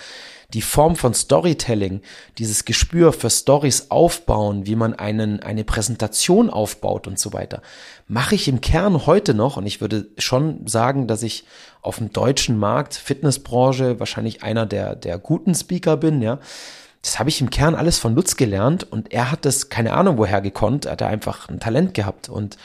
die 0.52 0.62
Form 0.62 0.96
von 0.96 1.14
Storytelling, 1.14 2.02
dieses 2.38 2.66
Gespür 2.66 3.12
für 3.12 3.30
Stories 3.30 3.90
aufbauen, 3.90 4.66
wie 4.66 4.76
man 4.76 4.94
einen, 4.94 5.40
eine 5.40 5.64
Präsentation 5.64 6.50
aufbaut 6.50 7.06
und 7.06 7.18
so 7.18 7.32
weiter, 7.32 7.62
mache 8.06 8.34
ich 8.34 8.46
im 8.46 8.60
Kern 8.60 9.06
heute 9.06 9.32
noch. 9.34 9.56
Und 9.56 9.66
ich 9.66 9.80
würde 9.80 10.06
schon 10.18 10.66
sagen, 10.66 11.06
dass 11.06 11.22
ich 11.22 11.44
auf 11.80 11.96
dem 11.96 12.12
deutschen 12.12 12.58
Markt, 12.58 12.94
Fitnessbranche, 12.94 13.98
wahrscheinlich 13.98 14.42
einer 14.42 14.66
der, 14.66 14.94
der 14.94 15.18
guten 15.18 15.54
Speaker 15.54 15.96
bin, 15.96 16.20
ja 16.20 16.38
das 17.04 17.18
habe 17.18 17.28
ich 17.28 17.40
im 17.42 17.50
Kern 17.50 17.74
alles 17.74 17.98
von 17.98 18.14
Lutz 18.14 18.36
gelernt 18.36 18.90
und 18.90 19.12
er 19.12 19.30
hat 19.30 19.44
das 19.44 19.68
keine 19.68 19.92
Ahnung 19.92 20.16
woher 20.16 20.40
gekonnt, 20.40 20.86
er 20.86 20.92
hat 20.92 21.02
einfach 21.02 21.50
ein 21.50 21.60
Talent 21.60 21.92
gehabt 21.92 22.30
und 22.30 22.56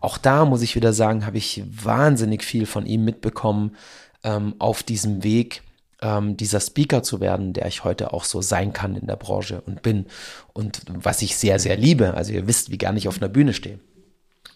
auch 0.00 0.16
da 0.16 0.44
muss 0.44 0.62
ich 0.62 0.76
wieder 0.76 0.92
sagen, 0.92 1.26
habe 1.26 1.38
ich 1.38 1.64
wahnsinnig 1.66 2.44
viel 2.44 2.66
von 2.66 2.86
ihm 2.86 3.04
mitbekommen 3.04 3.76
ähm, 4.22 4.54
auf 4.60 4.84
diesem 4.84 5.24
Weg, 5.24 5.62
ähm, 6.02 6.36
dieser 6.36 6.60
Speaker 6.60 7.02
zu 7.02 7.20
werden, 7.20 7.52
der 7.52 7.66
ich 7.66 7.82
heute 7.82 8.12
auch 8.12 8.22
so 8.22 8.40
sein 8.42 8.72
kann 8.72 8.94
in 8.94 9.08
der 9.08 9.16
Branche 9.16 9.60
und 9.60 9.82
bin 9.82 10.06
und 10.52 10.82
was 10.86 11.20
ich 11.20 11.36
sehr, 11.36 11.58
sehr 11.58 11.76
liebe. 11.76 12.14
Also 12.14 12.32
ihr 12.32 12.46
wisst, 12.46 12.70
wie 12.70 12.78
gar 12.78 12.92
nicht 12.92 13.08
auf 13.08 13.18
einer 13.18 13.28
Bühne 13.28 13.52
stehe. 13.52 13.80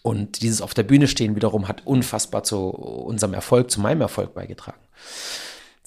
Und 0.01 0.43
dieses 0.43 0.61
auf 0.61 0.73
der 0.73 0.83
Bühne 0.83 1.07
stehen 1.07 1.35
wiederum 1.35 1.67
hat 1.67 1.85
unfassbar 1.85 2.43
zu 2.43 2.69
unserem 2.69 3.33
Erfolg, 3.33 3.69
zu 3.69 3.81
meinem 3.81 4.01
Erfolg 4.01 4.33
beigetragen. 4.33 4.79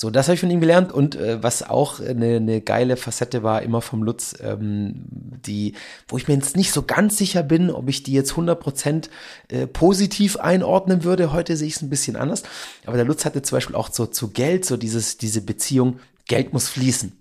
So, 0.01 0.11
das 0.11 0.29
habe 0.29 0.35
ich 0.35 0.41
von 0.41 0.51
ihm 0.51 0.61
gelernt 0.61 0.93
und 0.93 1.17
äh, 1.17 1.43
was 1.43 1.69
auch 1.69 1.99
eine, 1.99 2.37
eine 2.37 2.61
geile 2.61 2.97
Facette 2.97 3.43
war, 3.43 3.63
immer 3.63 3.83
vom 3.83 4.05
Lutz, 4.05 4.37
ähm, 4.41 4.95
die, 5.11 5.75
wo 6.07 6.17
ich 6.17 6.29
mir 6.29 6.35
jetzt 6.35 6.57
nicht 6.57 6.71
so 6.71 6.85
ganz 6.85 7.19
sicher 7.19 7.43
bin, 7.43 7.69
ob 7.69 7.89
ich 7.89 8.05
die 8.05 8.13
jetzt 8.13 8.35
100% 8.35 9.09
äh, 9.49 9.67
positiv 9.67 10.37
einordnen 10.37 11.03
würde. 11.03 11.33
Heute 11.33 11.57
sehe 11.57 11.67
ich 11.67 11.75
es 11.75 11.83
ein 11.83 11.91
bisschen 11.91 12.15
anders. 12.15 12.45
Aber 12.87 12.97
der 12.97 13.07
Lutz 13.07 13.25
hatte 13.25 13.43
zum 13.43 13.57
Beispiel 13.57 13.75
auch 13.75 13.93
so 13.93 14.07
zu 14.07 14.29
Geld, 14.29 14.65
so 14.65 14.77
dieses, 14.77 15.19
diese 15.19 15.43
Beziehung, 15.43 15.99
Geld 16.29 16.53
muss 16.53 16.69
fließen. 16.69 17.19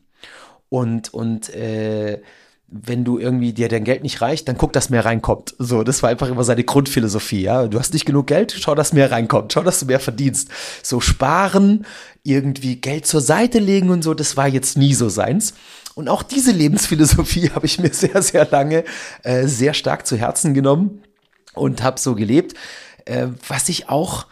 Und, 0.70 1.12
und 1.16 1.50
äh, 1.56 2.22
wenn 2.70 3.06
du 3.06 3.18
irgendwie 3.18 3.54
dir 3.54 3.70
dein 3.70 3.86
Geld 3.86 4.04
nicht 4.04 4.22
reicht, 4.22 4.48
dann 4.48 4.58
guck, 4.58 4.74
dass 4.74 4.90
mehr 4.90 5.06
reinkommt. 5.06 5.56
So, 5.58 5.84
das 5.84 6.04
war 6.04 6.10
einfach 6.10 6.28
immer 6.28 6.44
seine 6.44 6.66
Grundphilosophie, 6.66 7.44
ja. 7.44 7.68
Du 7.68 7.80
hast 7.80 7.94
nicht 7.94 8.06
genug 8.06 8.28
Geld, 8.28 8.54
schau, 8.58 8.76
dass 8.76 8.92
mehr 8.92 9.10
reinkommt, 9.10 9.54
schau, 9.54 9.64
dass 9.64 9.80
du 9.80 9.86
mehr 9.86 10.02
verdienst. 10.02 10.50
So 10.84 11.00
sparen, 11.00 11.86
irgendwie 12.24 12.76
Geld 12.76 13.08
zur 13.08 13.22
Seite 13.22 13.60
legen 13.60 13.90
und 13.90 14.04
so, 14.04 14.14
das 14.14 14.36
war 14.36 14.50
jetzt 14.50 14.78
nie 14.78 14.94
so 14.94 15.08
seins. 15.08 15.54
Und 15.96 16.10
auch 16.10 16.24
diese 16.24 16.52
Lebensphilosophie 16.52 17.50
habe 17.56 17.66
ich 17.66 17.80
mir 17.80 17.94
sehr, 17.94 18.22
sehr 18.22 18.46
lange 18.46 18.84
äh, 19.24 19.48
sehr 19.48 19.74
stark 19.74 20.06
zu 20.06 20.18
Herzen 20.18 20.54
genommen 20.54 21.04
und 21.54 21.84
habe 21.84 22.00
so 22.00 22.16
gelebt, 22.16 22.54
äh, 23.06 23.28
was 23.48 23.70
ich 23.70 23.88
auch 23.88 24.28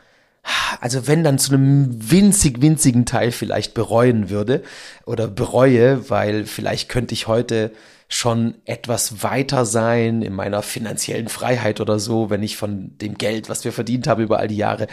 also 0.79 1.07
wenn 1.07 1.23
dann 1.23 1.39
zu 1.39 1.53
einem 1.53 2.11
winzig, 2.11 2.61
winzigen 2.61 3.07
Teil 3.07 3.31
vielleicht 3.31 3.73
bereuen 3.73 4.29
würde 4.29 4.61
oder 5.05 5.27
bereue, 5.27 6.07
weil 6.11 6.45
vielleicht 6.45 6.87
könnte 6.87 7.15
ich 7.15 7.25
heute 7.25 7.71
schon 8.07 8.55
etwas 8.65 9.23
weiter 9.23 9.65
sein 9.65 10.21
in 10.21 10.33
meiner 10.33 10.61
finanziellen 10.61 11.27
Freiheit 11.27 11.81
oder 11.81 11.97
so, 11.99 12.29
wenn 12.29 12.43
ich 12.43 12.55
von 12.55 12.95
dem 12.99 13.17
Geld, 13.17 13.49
was 13.49 13.65
wir 13.65 13.71
verdient 13.71 14.07
haben 14.07 14.21
über 14.21 14.39
all 14.39 14.47
die 14.47 14.57
Jahre, 14.57 14.87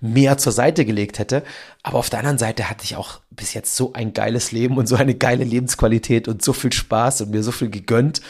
mehr 0.00 0.36
zur 0.36 0.52
Seite 0.52 0.84
gelegt 0.84 1.18
hätte. 1.18 1.44
Aber 1.82 1.98
auf 1.98 2.10
der 2.10 2.18
anderen 2.18 2.38
Seite 2.38 2.68
hatte 2.68 2.84
ich 2.84 2.96
auch 2.96 3.20
bis 3.30 3.54
jetzt 3.54 3.76
so 3.76 3.92
ein 3.92 4.12
geiles 4.12 4.50
Leben 4.50 4.76
und 4.78 4.88
so 4.88 4.96
eine 4.96 5.14
geile 5.14 5.44
Lebensqualität 5.44 6.26
und 6.26 6.42
so 6.42 6.52
viel 6.52 6.72
Spaß 6.72 7.20
und 7.22 7.30
mir 7.30 7.42
so 7.42 7.52
viel 7.52 7.70
gegönnt. 7.70 8.20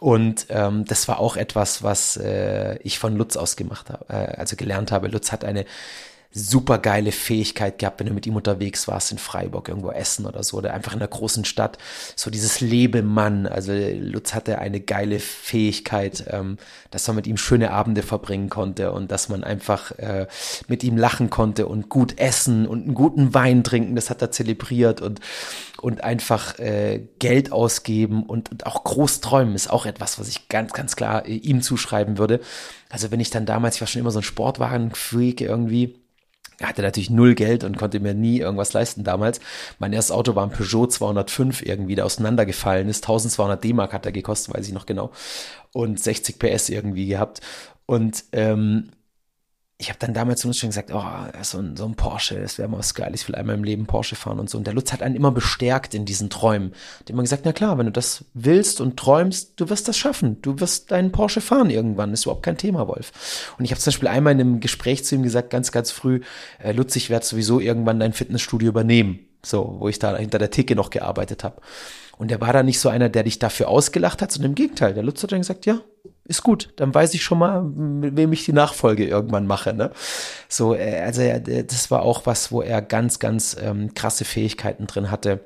Und 0.00 0.46
ähm, 0.50 0.84
das 0.84 1.08
war 1.08 1.20
auch 1.20 1.36
etwas, 1.36 1.82
was 1.82 2.16
äh, 2.16 2.78
ich 2.82 2.98
von 2.98 3.16
Lutz 3.16 3.36
aus 3.36 3.56
gemacht 3.56 3.88
habe, 3.90 4.04
äh, 4.08 4.36
also 4.36 4.56
gelernt 4.56 4.92
habe. 4.92 5.08
Lutz 5.08 5.32
hat 5.32 5.44
eine 5.44 5.64
super 6.36 6.78
geile 6.78 7.12
Fähigkeit 7.12 7.78
gehabt, 7.78 7.98
wenn 7.98 8.08
du 8.08 8.12
mit 8.12 8.26
ihm 8.26 8.36
unterwegs 8.36 8.86
warst 8.86 9.10
in 9.10 9.18
Freiburg, 9.18 9.68
irgendwo 9.68 9.90
essen 9.90 10.26
oder 10.26 10.42
so, 10.42 10.58
oder 10.58 10.74
einfach 10.74 10.92
in 10.92 10.98
einer 10.98 11.08
großen 11.08 11.44
Stadt. 11.44 11.78
So 12.14 12.30
dieses 12.30 12.60
Lebemann. 12.60 13.46
Also 13.46 13.72
Lutz 13.72 14.34
hatte 14.34 14.58
eine 14.58 14.80
geile 14.80 15.18
Fähigkeit, 15.18 16.24
ähm, 16.30 16.58
dass 16.90 17.06
man 17.06 17.16
mit 17.16 17.26
ihm 17.26 17.38
schöne 17.38 17.70
Abende 17.70 18.02
verbringen 18.02 18.50
konnte 18.50 18.92
und 18.92 19.10
dass 19.10 19.28
man 19.28 19.44
einfach 19.44 19.92
äh, 19.92 20.26
mit 20.68 20.84
ihm 20.84 20.96
lachen 20.96 21.30
konnte 21.30 21.66
und 21.66 21.88
gut 21.88 22.18
essen 22.18 22.66
und 22.66 22.84
einen 22.84 22.94
guten 22.94 23.32
Wein 23.32 23.64
trinken. 23.64 23.96
Das 23.96 24.10
hat 24.10 24.20
er 24.20 24.30
zelebriert 24.30 25.00
und 25.00 25.20
und 25.80 26.02
einfach 26.02 26.58
äh, 26.58 27.06
Geld 27.18 27.52
ausgeben 27.52 28.22
und, 28.22 28.50
und 28.50 28.66
auch 28.66 28.82
groß 28.82 29.20
träumen 29.20 29.54
ist 29.54 29.70
auch 29.70 29.86
etwas, 29.86 30.18
was 30.18 30.28
ich 30.28 30.48
ganz, 30.48 30.72
ganz 30.72 30.96
klar 30.96 31.26
äh, 31.26 31.34
ihm 31.34 31.60
zuschreiben 31.62 32.18
würde. 32.18 32.40
Also 32.88 33.10
wenn 33.10 33.20
ich 33.20 33.30
dann 33.30 33.46
damals, 33.46 33.76
ich 33.76 33.80
war 33.82 33.88
schon 33.88 34.00
immer 34.00 34.10
so 34.10 34.20
ein 34.20 34.24
Sportwagen-Freak 34.24 35.40
irgendwie, 35.42 35.98
er 36.58 36.68
hatte 36.68 36.82
natürlich 36.82 37.10
null 37.10 37.34
Geld 37.34 37.64
und 37.64 37.76
konnte 37.76 38.00
mir 38.00 38.14
nie 38.14 38.38
irgendwas 38.38 38.72
leisten 38.72 39.04
damals. 39.04 39.40
Mein 39.78 39.92
erstes 39.92 40.14
Auto 40.14 40.34
war 40.34 40.44
ein 40.44 40.50
Peugeot 40.50 40.86
205 40.86 41.62
irgendwie, 41.62 41.94
der 41.94 42.06
auseinandergefallen 42.06 42.88
ist. 42.88 43.04
1200 43.04 43.62
D-Mark 43.62 43.92
hat 43.92 44.06
er 44.06 44.12
gekostet, 44.12 44.54
weiß 44.54 44.66
ich 44.66 44.72
noch 44.72 44.86
genau. 44.86 45.10
Und 45.72 46.00
60 46.00 46.38
PS 46.38 46.70
irgendwie 46.70 47.06
gehabt. 47.06 47.40
Und 47.84 48.24
ähm, 48.32 48.90
ich 49.78 49.90
habe 49.90 49.98
dann 49.98 50.14
damals 50.14 50.40
zu 50.40 50.48
uns 50.48 50.56
schon 50.56 50.70
gesagt, 50.70 50.90
oh, 50.90 51.04
so 51.42 51.58
ein, 51.58 51.76
so 51.76 51.84
ein 51.84 51.96
Porsche, 51.96 52.40
das 52.40 52.56
wäre 52.56 52.66
mal 52.66 52.78
was 52.78 52.94
Geiles, 52.94 53.22
ich 53.22 53.28
will 53.28 53.34
einmal 53.34 53.56
im 53.56 53.64
Leben 53.64 53.84
Porsche 53.84 54.16
fahren 54.16 54.38
und 54.38 54.48
so. 54.48 54.56
Und 54.56 54.66
der 54.66 54.72
Lutz 54.72 54.90
hat 54.90 55.02
einen 55.02 55.14
immer 55.14 55.30
bestärkt 55.32 55.94
in 55.94 56.06
diesen 56.06 56.30
Träumen. 56.30 56.72
Hat 57.00 57.10
immer 57.10 57.22
gesagt, 57.22 57.42
na 57.44 57.52
klar, 57.52 57.76
wenn 57.76 57.84
du 57.84 57.92
das 57.92 58.24
willst 58.32 58.80
und 58.80 58.96
träumst, 58.96 59.60
du 59.60 59.68
wirst 59.68 59.86
das 59.86 59.98
schaffen. 59.98 60.40
Du 60.40 60.60
wirst 60.60 60.92
deinen 60.92 61.12
Porsche 61.12 61.42
fahren 61.42 61.68
irgendwann. 61.68 62.14
ist 62.14 62.24
überhaupt 62.24 62.42
kein 62.42 62.56
Thema, 62.56 62.88
Wolf. 62.88 63.52
Und 63.58 63.66
ich 63.66 63.70
habe 63.70 63.80
zum 63.80 63.90
Beispiel 63.90 64.08
einmal 64.08 64.32
in 64.32 64.40
einem 64.40 64.60
Gespräch 64.60 65.04
zu 65.04 65.14
ihm 65.14 65.22
gesagt, 65.22 65.50
ganz, 65.50 65.72
ganz 65.72 65.90
früh, 65.90 66.22
äh, 66.58 66.72
Lutz, 66.72 66.96
ich 66.96 67.10
werde 67.10 67.26
sowieso 67.26 67.60
irgendwann 67.60 68.00
dein 68.00 68.14
Fitnessstudio 68.14 68.68
übernehmen. 68.70 69.18
So, 69.44 69.76
wo 69.78 69.88
ich 69.88 69.98
da 69.98 70.16
hinter 70.16 70.38
der 70.38 70.50
Theke 70.50 70.74
noch 70.74 70.88
gearbeitet 70.88 71.44
habe. 71.44 71.60
Und 72.18 72.30
der 72.30 72.40
war 72.40 72.52
da 72.52 72.62
nicht 72.62 72.80
so 72.80 72.88
einer, 72.88 73.08
der 73.08 73.24
dich 73.24 73.38
dafür 73.38 73.68
ausgelacht 73.68 74.22
hat, 74.22 74.32
sondern 74.32 74.52
im 74.52 74.54
Gegenteil. 74.54 74.94
Der 74.94 75.02
Lutz 75.02 75.22
hat 75.22 75.32
dann 75.32 75.40
gesagt, 75.40 75.66
ja, 75.66 75.80
ist 76.24 76.42
gut, 76.42 76.72
dann 76.76 76.94
weiß 76.94 77.14
ich 77.14 77.22
schon 77.22 77.38
mal, 77.38 77.62
mit 77.62 78.16
wem 78.16 78.32
ich 78.32 78.44
die 78.44 78.52
Nachfolge 78.52 79.06
irgendwann 79.06 79.46
mache. 79.46 79.74
Ne? 79.74 79.90
So, 80.48 80.74
äh, 80.74 81.00
also 81.00 81.22
das 81.22 81.90
war 81.90 82.02
auch 82.02 82.26
was, 82.26 82.50
wo 82.50 82.62
er 82.62 82.82
ganz, 82.82 83.18
ganz 83.18 83.56
ähm, 83.60 83.94
krasse 83.94 84.24
Fähigkeiten 84.24 84.86
drin 84.86 85.10
hatte, 85.10 85.44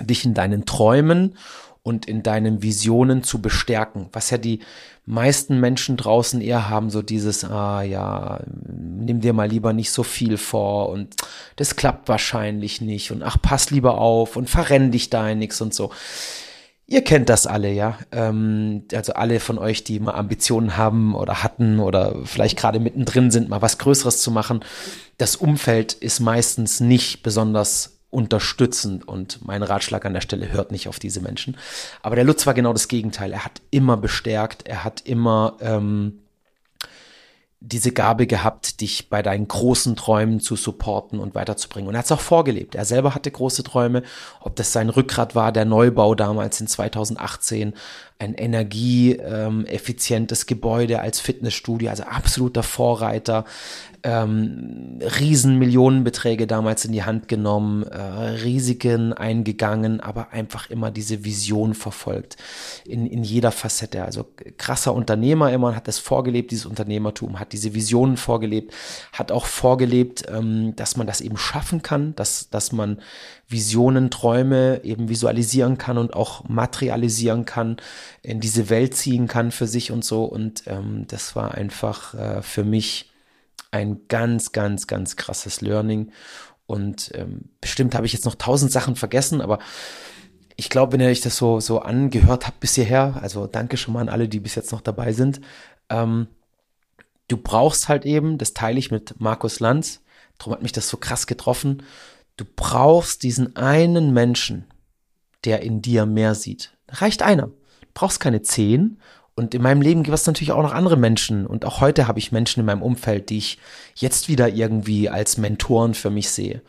dich 0.00 0.24
in 0.24 0.34
deinen 0.34 0.64
Träumen 0.64 1.36
und 1.84 2.06
in 2.06 2.22
deinen 2.22 2.62
Visionen 2.62 3.22
zu 3.22 3.42
bestärken, 3.42 4.08
was 4.10 4.30
ja 4.30 4.38
die 4.38 4.60
meisten 5.04 5.60
Menschen 5.60 5.98
draußen 5.98 6.40
eher 6.40 6.70
haben, 6.70 6.88
so 6.88 7.02
dieses, 7.02 7.44
ah 7.44 7.82
ja, 7.82 8.40
nimm 8.66 9.20
dir 9.20 9.34
mal 9.34 9.48
lieber 9.48 9.74
nicht 9.74 9.90
so 9.90 10.02
viel 10.02 10.38
vor 10.38 10.88
und 10.88 11.14
das 11.56 11.76
klappt 11.76 12.08
wahrscheinlich 12.08 12.80
nicht 12.80 13.12
und 13.12 13.22
ach, 13.22 13.36
pass 13.40 13.70
lieber 13.70 13.98
auf 13.98 14.36
und 14.36 14.48
verrenn 14.48 14.92
dich 14.92 15.10
da 15.10 15.28
in 15.28 15.38
nix 15.38 15.60
und 15.60 15.74
so. 15.74 15.90
Ihr 16.86 17.02
kennt 17.04 17.28
das 17.28 17.46
alle, 17.46 17.70
ja. 17.70 17.98
Ähm, 18.12 18.84
also 18.92 19.12
alle 19.12 19.40
von 19.40 19.58
euch, 19.58 19.84
die 19.84 20.00
mal 20.00 20.14
Ambitionen 20.14 20.76
haben 20.78 21.14
oder 21.14 21.42
hatten 21.42 21.80
oder 21.80 22.16
vielleicht 22.24 22.58
gerade 22.58 22.80
mittendrin 22.80 23.30
sind, 23.30 23.48
mal 23.48 23.62
was 23.62 23.78
Größeres 23.78 24.20
zu 24.20 24.30
machen. 24.30 24.60
Das 25.18 25.36
Umfeld 25.36 25.92
ist 25.92 26.20
meistens 26.20 26.80
nicht 26.80 27.22
besonders 27.22 27.93
unterstützend 28.14 29.06
und 29.06 29.44
mein 29.44 29.62
Ratschlag 29.62 30.04
an 30.06 30.14
der 30.14 30.20
Stelle 30.20 30.52
hört 30.52 30.70
nicht 30.70 30.88
auf 30.88 30.98
diese 30.98 31.20
Menschen. 31.20 31.56
Aber 32.02 32.16
der 32.16 32.24
Lutz 32.24 32.46
war 32.46 32.54
genau 32.54 32.72
das 32.72 32.88
Gegenteil. 32.88 33.32
Er 33.32 33.44
hat 33.44 33.60
immer 33.70 33.96
bestärkt, 33.96 34.66
er 34.66 34.84
hat 34.84 35.02
immer 35.04 35.56
ähm, 35.60 36.20
diese 37.66 37.92
Gabe 37.92 38.26
gehabt, 38.26 38.82
dich 38.82 39.08
bei 39.08 39.22
deinen 39.22 39.48
großen 39.48 39.96
Träumen 39.96 40.38
zu 40.38 40.54
supporten 40.54 41.18
und 41.18 41.34
weiterzubringen. 41.34 41.88
Und 41.88 41.94
er 41.94 42.00
hat 42.00 42.04
es 42.04 42.12
auch 42.12 42.20
vorgelebt. 42.20 42.74
Er 42.74 42.84
selber 42.84 43.14
hatte 43.14 43.30
große 43.30 43.64
Träume, 43.64 44.02
ob 44.40 44.54
das 44.56 44.72
sein 44.72 44.90
Rückgrat 44.90 45.34
war, 45.34 45.50
der 45.50 45.64
Neubau 45.64 46.14
damals 46.14 46.60
in 46.60 46.66
2018, 46.66 47.72
ein 48.18 48.34
energieeffizientes 48.34 50.44
Gebäude 50.44 51.00
als 51.00 51.20
Fitnessstudio, 51.20 51.88
also 51.88 52.02
absoluter 52.04 52.62
Vorreiter, 52.62 53.46
ähm, 54.04 54.98
Riesenmillionenbeträge 55.00 56.46
damals 56.46 56.84
in 56.84 56.92
die 56.92 57.04
Hand 57.04 57.26
genommen, 57.26 57.84
äh, 57.84 57.98
Risiken 57.98 59.14
eingegangen, 59.14 60.00
aber 60.00 60.30
einfach 60.32 60.68
immer 60.68 60.90
diese 60.90 61.24
Vision 61.24 61.72
verfolgt 61.72 62.36
in, 62.84 63.06
in 63.06 63.24
jeder 63.24 63.50
Facette. 63.50 64.04
Also 64.04 64.26
krasser 64.58 64.94
Unternehmer 64.94 65.50
immer, 65.52 65.74
hat 65.74 65.88
das 65.88 65.98
vorgelebt, 65.98 66.50
dieses 66.50 66.66
Unternehmertum, 66.66 67.40
hat 67.40 67.54
diese 67.54 67.72
Visionen 67.72 68.18
vorgelebt, 68.18 68.74
hat 69.12 69.32
auch 69.32 69.46
vorgelebt, 69.46 70.24
ähm, 70.28 70.76
dass 70.76 70.98
man 70.98 71.06
das 71.06 71.22
eben 71.22 71.38
schaffen 71.38 71.80
kann, 71.80 72.14
dass, 72.14 72.50
dass 72.50 72.72
man 72.72 73.00
Visionen, 73.48 74.10
Träume 74.10 74.84
eben 74.84 75.08
visualisieren 75.08 75.78
kann 75.78 75.96
und 75.96 76.12
auch 76.12 76.46
materialisieren 76.46 77.46
kann, 77.46 77.78
in 78.22 78.40
diese 78.40 78.68
Welt 78.68 78.94
ziehen 78.94 79.28
kann 79.28 79.50
für 79.50 79.66
sich 79.66 79.90
und 79.90 80.04
so. 80.04 80.24
Und 80.24 80.64
ähm, 80.66 81.06
das 81.08 81.34
war 81.34 81.54
einfach 81.54 82.12
äh, 82.14 82.42
für 82.42 82.64
mich 82.64 83.13
ein 83.74 84.06
ganz, 84.06 84.52
ganz, 84.52 84.86
ganz 84.86 85.16
krasses 85.16 85.60
Learning. 85.60 86.12
Und 86.66 87.10
ähm, 87.14 87.50
bestimmt 87.60 87.94
habe 87.94 88.06
ich 88.06 88.12
jetzt 88.12 88.24
noch 88.24 88.36
tausend 88.36 88.70
Sachen 88.70 88.94
vergessen, 88.94 89.40
aber 89.40 89.58
ich 90.56 90.70
glaube, 90.70 90.92
wenn 90.92 91.00
ihr 91.00 91.08
euch 91.08 91.20
das 91.20 91.36
so, 91.36 91.58
so 91.58 91.80
angehört 91.80 92.46
habt 92.46 92.60
bis 92.60 92.76
hierher, 92.76 93.18
also 93.20 93.48
danke 93.48 93.76
schon 93.76 93.92
mal 93.92 94.00
an 94.00 94.08
alle, 94.08 94.28
die 94.28 94.38
bis 94.38 94.54
jetzt 94.54 94.70
noch 94.70 94.80
dabei 94.80 95.12
sind, 95.12 95.40
ähm, 95.90 96.28
du 97.26 97.36
brauchst 97.36 97.88
halt 97.88 98.06
eben, 98.06 98.38
das 98.38 98.54
teile 98.54 98.78
ich 98.78 98.92
mit 98.92 99.20
Markus 99.20 99.58
Lanz, 99.58 100.00
darum 100.38 100.52
hat 100.52 100.62
mich 100.62 100.72
das 100.72 100.88
so 100.88 100.96
krass 100.96 101.26
getroffen, 101.26 101.82
du 102.36 102.44
brauchst 102.44 103.24
diesen 103.24 103.56
einen 103.56 104.12
Menschen, 104.12 104.66
der 105.44 105.62
in 105.62 105.82
dir 105.82 106.06
mehr 106.06 106.36
sieht. 106.36 106.72
Reicht 106.88 107.22
einer. 107.22 107.48
Du 107.48 107.88
brauchst 107.92 108.20
keine 108.20 108.42
zehn 108.42 108.98
und 109.36 109.54
in 109.54 109.62
meinem 109.62 109.82
Leben 109.82 110.04
gibt 110.04 110.14
es 110.14 110.26
natürlich 110.26 110.52
auch 110.52 110.62
noch 110.62 110.72
andere 110.72 110.96
Menschen. 110.96 111.46
Und 111.46 111.64
auch 111.64 111.80
heute 111.80 112.06
habe 112.06 112.20
ich 112.20 112.30
Menschen 112.30 112.60
in 112.60 112.66
meinem 112.66 112.82
Umfeld, 112.82 113.30
die 113.30 113.38
ich 113.38 113.58
jetzt 113.94 114.28
wieder 114.28 114.48
irgendwie 114.48 115.08
als 115.08 115.38
Mentoren 115.38 115.94
für 115.94 116.10
mich 116.10 116.30
sehe. 116.30 116.62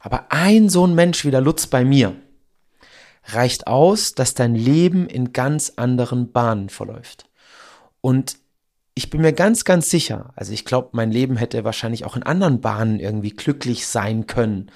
Aber 0.00 0.26
ein 0.30 0.68
so 0.70 0.86
ein 0.86 0.94
Mensch 0.94 1.24
wie 1.24 1.30
der 1.30 1.42
Lutz 1.42 1.66
bei 1.66 1.84
mir 1.84 2.14
reicht 3.24 3.66
aus, 3.66 4.14
dass 4.14 4.32
dein 4.32 4.54
Leben 4.54 5.06
in 5.06 5.34
ganz 5.34 5.74
anderen 5.76 6.32
Bahnen 6.32 6.70
verläuft. 6.70 7.26
Und 8.00 8.36
ich 8.94 9.10
bin 9.10 9.20
mir 9.20 9.34
ganz, 9.34 9.64
ganz 9.64 9.90
sicher, 9.90 10.32
also 10.34 10.52
ich 10.52 10.64
glaube, 10.64 10.88
mein 10.92 11.12
Leben 11.12 11.36
hätte 11.36 11.62
wahrscheinlich 11.62 12.04
auch 12.04 12.16
in 12.16 12.22
anderen 12.22 12.60
Bahnen 12.60 13.00
irgendwie 13.00 13.30
glücklich 13.30 13.86
sein 13.86 14.26
können. 14.26 14.70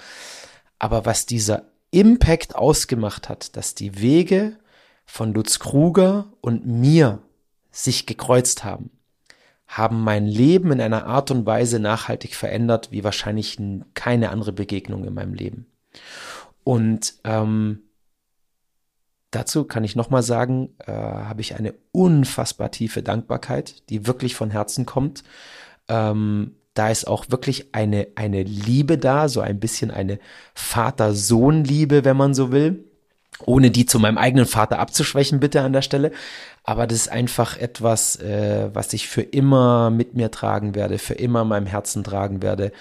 Aber 0.78 1.06
was 1.06 1.24
dieser 1.24 1.64
Impact 1.90 2.54
ausgemacht 2.54 3.28
hat, 3.28 3.56
dass 3.56 3.74
die 3.74 4.00
Wege 4.00 4.58
von 5.04 5.34
Lutz 5.34 5.58
Kruger 5.58 6.26
und 6.40 6.66
mir 6.66 7.20
sich 7.70 8.06
gekreuzt 8.06 8.64
haben, 8.64 8.90
haben 9.66 10.02
mein 10.02 10.26
Leben 10.26 10.70
in 10.72 10.80
einer 10.80 11.06
Art 11.06 11.30
und 11.30 11.46
Weise 11.46 11.78
nachhaltig 11.78 12.34
verändert, 12.34 12.92
wie 12.92 13.04
wahrscheinlich 13.04 13.58
keine 13.94 14.30
andere 14.30 14.52
Begegnung 14.52 15.04
in 15.04 15.14
meinem 15.14 15.34
Leben. 15.34 15.66
Und 16.64 17.14
ähm, 17.24 17.80
dazu 19.30 19.64
kann 19.64 19.84
ich 19.84 19.96
nochmal 19.96 20.22
sagen, 20.22 20.74
äh, 20.86 20.92
habe 20.92 21.40
ich 21.40 21.56
eine 21.56 21.74
unfassbar 21.90 22.70
tiefe 22.70 23.02
Dankbarkeit, 23.02 23.88
die 23.88 24.06
wirklich 24.06 24.34
von 24.34 24.50
Herzen 24.50 24.84
kommt. 24.86 25.24
Ähm, 25.88 26.56
da 26.74 26.90
ist 26.90 27.06
auch 27.06 27.26
wirklich 27.30 27.74
eine, 27.74 28.08
eine 28.14 28.42
Liebe 28.42 28.98
da, 28.98 29.28
so 29.28 29.40
ein 29.40 29.60
bisschen 29.60 29.90
eine 29.90 30.18
Vater-Sohn-Liebe, 30.54 32.04
wenn 32.04 32.16
man 32.16 32.34
so 32.34 32.52
will 32.52 32.91
ohne 33.46 33.70
die 33.70 33.86
zu 33.86 33.98
meinem 33.98 34.18
eigenen 34.18 34.46
Vater 34.46 34.78
abzuschwächen, 34.78 35.40
bitte 35.40 35.62
an 35.62 35.72
der 35.72 35.82
Stelle. 35.82 36.12
Aber 36.64 36.86
das 36.86 36.98
ist 36.98 37.08
einfach 37.12 37.56
etwas, 37.56 38.16
äh, 38.16 38.70
was 38.72 38.92
ich 38.92 39.08
für 39.08 39.22
immer 39.22 39.90
mit 39.90 40.14
mir 40.14 40.30
tragen 40.30 40.74
werde, 40.74 40.98
für 40.98 41.14
immer 41.14 41.42
in 41.42 41.48
meinem 41.48 41.66
Herzen 41.66 42.04
tragen 42.04 42.42
werde, 42.42 42.72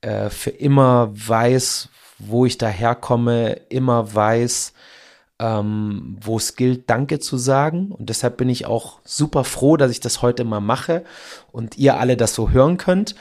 äh, 0.00 0.30
für 0.30 0.50
immer 0.50 1.10
weiß, 1.12 1.88
wo 2.18 2.46
ich 2.46 2.58
daherkomme, 2.58 3.60
immer 3.68 4.14
weiß, 4.14 4.72
ähm, 5.40 6.16
wo 6.20 6.36
es 6.36 6.54
gilt, 6.56 6.88
Danke 6.88 7.18
zu 7.18 7.36
sagen. 7.36 7.90
Und 7.90 8.08
deshalb 8.08 8.36
bin 8.36 8.48
ich 8.48 8.66
auch 8.66 9.00
super 9.04 9.44
froh, 9.44 9.76
dass 9.76 9.90
ich 9.90 10.00
das 10.00 10.22
heute 10.22 10.44
mal 10.44 10.60
mache 10.60 11.04
und 11.50 11.76
ihr 11.76 11.98
alle 11.98 12.16
das 12.16 12.34
so 12.34 12.50
hören 12.50 12.76
könnt. 12.76 13.14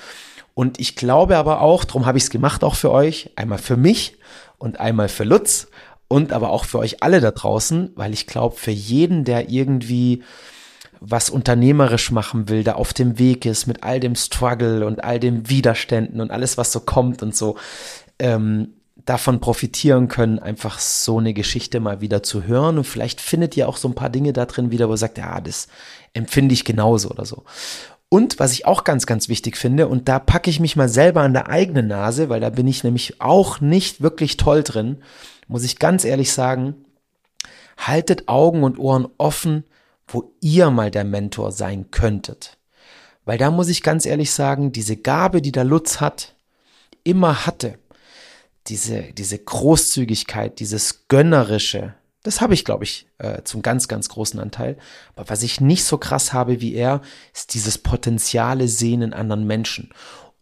Und 0.53 0.79
ich 0.79 0.95
glaube 0.95 1.37
aber 1.37 1.61
auch, 1.61 1.83
darum 1.83 2.05
habe 2.05 2.17
ich 2.17 2.25
es 2.25 2.29
gemacht, 2.29 2.63
auch 2.63 2.75
für 2.75 2.91
euch, 2.91 3.31
einmal 3.35 3.57
für 3.57 3.77
mich 3.77 4.17
und 4.59 4.79
einmal 4.79 5.09
für 5.09 5.23
Lutz 5.23 5.67
und 6.07 6.31
aber 6.31 6.49
auch 6.49 6.65
für 6.65 6.79
euch 6.79 7.01
alle 7.01 7.21
da 7.21 7.31
draußen, 7.31 7.91
weil 7.95 8.13
ich 8.13 8.27
glaube, 8.27 8.55
für 8.55 8.71
jeden, 8.71 9.23
der 9.23 9.49
irgendwie 9.49 10.23
was 11.05 11.29
unternehmerisch 11.29 12.11
machen 12.11 12.47
will, 12.47 12.63
da 12.63 12.73
auf 12.73 12.93
dem 12.93 13.19
Weg 13.19 13.45
ist 13.45 13.67
mit 13.67 13.83
all 13.83 13.99
dem 13.99 14.15
Struggle 14.15 14.85
und 14.85 15.03
all 15.03 15.19
dem 15.19 15.49
Widerständen 15.49 16.21
und 16.21 16.31
alles, 16.31 16.57
was 16.57 16.71
so 16.71 16.79
kommt 16.79 17.21
und 17.21 17.35
so, 17.35 17.57
ähm, 18.19 18.69
davon 19.05 19.41
profitieren 19.41 20.07
können, 20.07 20.39
einfach 20.39 20.79
so 20.79 21.19
eine 21.19 21.33
Geschichte 21.33 21.81
mal 21.81 21.99
wieder 21.99 22.23
zu 22.23 22.43
hören. 22.43 22.77
Und 22.77 22.85
vielleicht 22.85 23.19
findet 23.19 23.57
ihr 23.57 23.67
auch 23.67 23.75
so 23.75 23.89
ein 23.89 23.95
paar 23.95 24.09
Dinge 24.09 24.31
da 24.31 24.45
drin 24.45 24.71
wieder, 24.71 24.87
wo 24.87 24.93
ihr 24.93 24.97
sagt, 24.97 25.17
ja, 25.17 25.41
das 25.41 25.67
empfinde 26.13 26.53
ich 26.53 26.63
genauso 26.63 27.09
oder 27.09 27.25
so. 27.25 27.43
Und 28.07 28.39
was 28.39 28.53
ich 28.53 28.65
auch 28.65 28.83
ganz, 28.83 29.05
ganz 29.05 29.27
wichtig 29.27 29.57
finde, 29.57 29.87
und 29.87 30.07
da 30.07 30.19
packe 30.19 30.49
ich 30.49 30.59
mich 30.59 30.75
mal 30.75 30.87
selber 30.87 31.21
an 31.21 31.33
der 31.33 31.49
eigenen 31.49 31.87
Nase, 31.87 32.29
weil 32.29 32.39
da 32.39 32.49
bin 32.49 32.67
ich 32.67 32.83
nämlich 32.83 33.19
auch 33.19 33.59
nicht 33.59 34.01
wirklich 34.01 34.37
toll 34.37 34.63
drin, 34.63 35.01
muss 35.53 35.63
ich 35.63 35.77
ganz 35.77 36.03
ehrlich 36.03 36.31
sagen, 36.31 36.83
haltet 37.77 38.27
Augen 38.27 38.63
und 38.63 38.79
Ohren 38.79 39.07
offen, 39.19 39.65
wo 40.07 40.33
ihr 40.41 40.71
mal 40.71 40.89
der 40.89 41.03
Mentor 41.03 41.51
sein 41.51 41.91
könntet. 41.91 42.57
Weil 43.23 43.37
da 43.37 43.51
muss 43.51 43.69
ich 43.69 43.83
ganz 43.83 44.07
ehrlich 44.07 44.31
sagen, 44.31 44.71
diese 44.71 44.97
Gabe, 44.97 45.43
die 45.43 45.51
der 45.51 45.63
Lutz 45.63 46.01
hat, 46.01 46.33
immer 47.03 47.45
hatte, 47.45 47.77
diese, 48.65 49.13
diese 49.13 49.37
Großzügigkeit, 49.37 50.59
dieses 50.59 51.07
Gönnerische, 51.07 51.93
das 52.23 52.41
habe 52.41 52.55
ich, 52.55 52.65
glaube 52.65 52.85
ich, 52.85 53.05
äh, 53.19 53.43
zum 53.43 53.61
ganz, 53.61 53.87
ganz 53.87 54.09
großen 54.09 54.39
Anteil. 54.39 54.75
Aber 55.15 55.29
was 55.29 55.43
ich 55.43 55.61
nicht 55.61 55.83
so 55.83 55.99
krass 55.99 56.33
habe 56.33 56.61
wie 56.61 56.73
er, 56.73 57.01
ist 57.31 57.53
dieses 57.53 57.77
Potenziale 57.77 58.67
sehen 58.67 59.03
in 59.03 59.13
anderen 59.13 59.45
Menschen. 59.45 59.91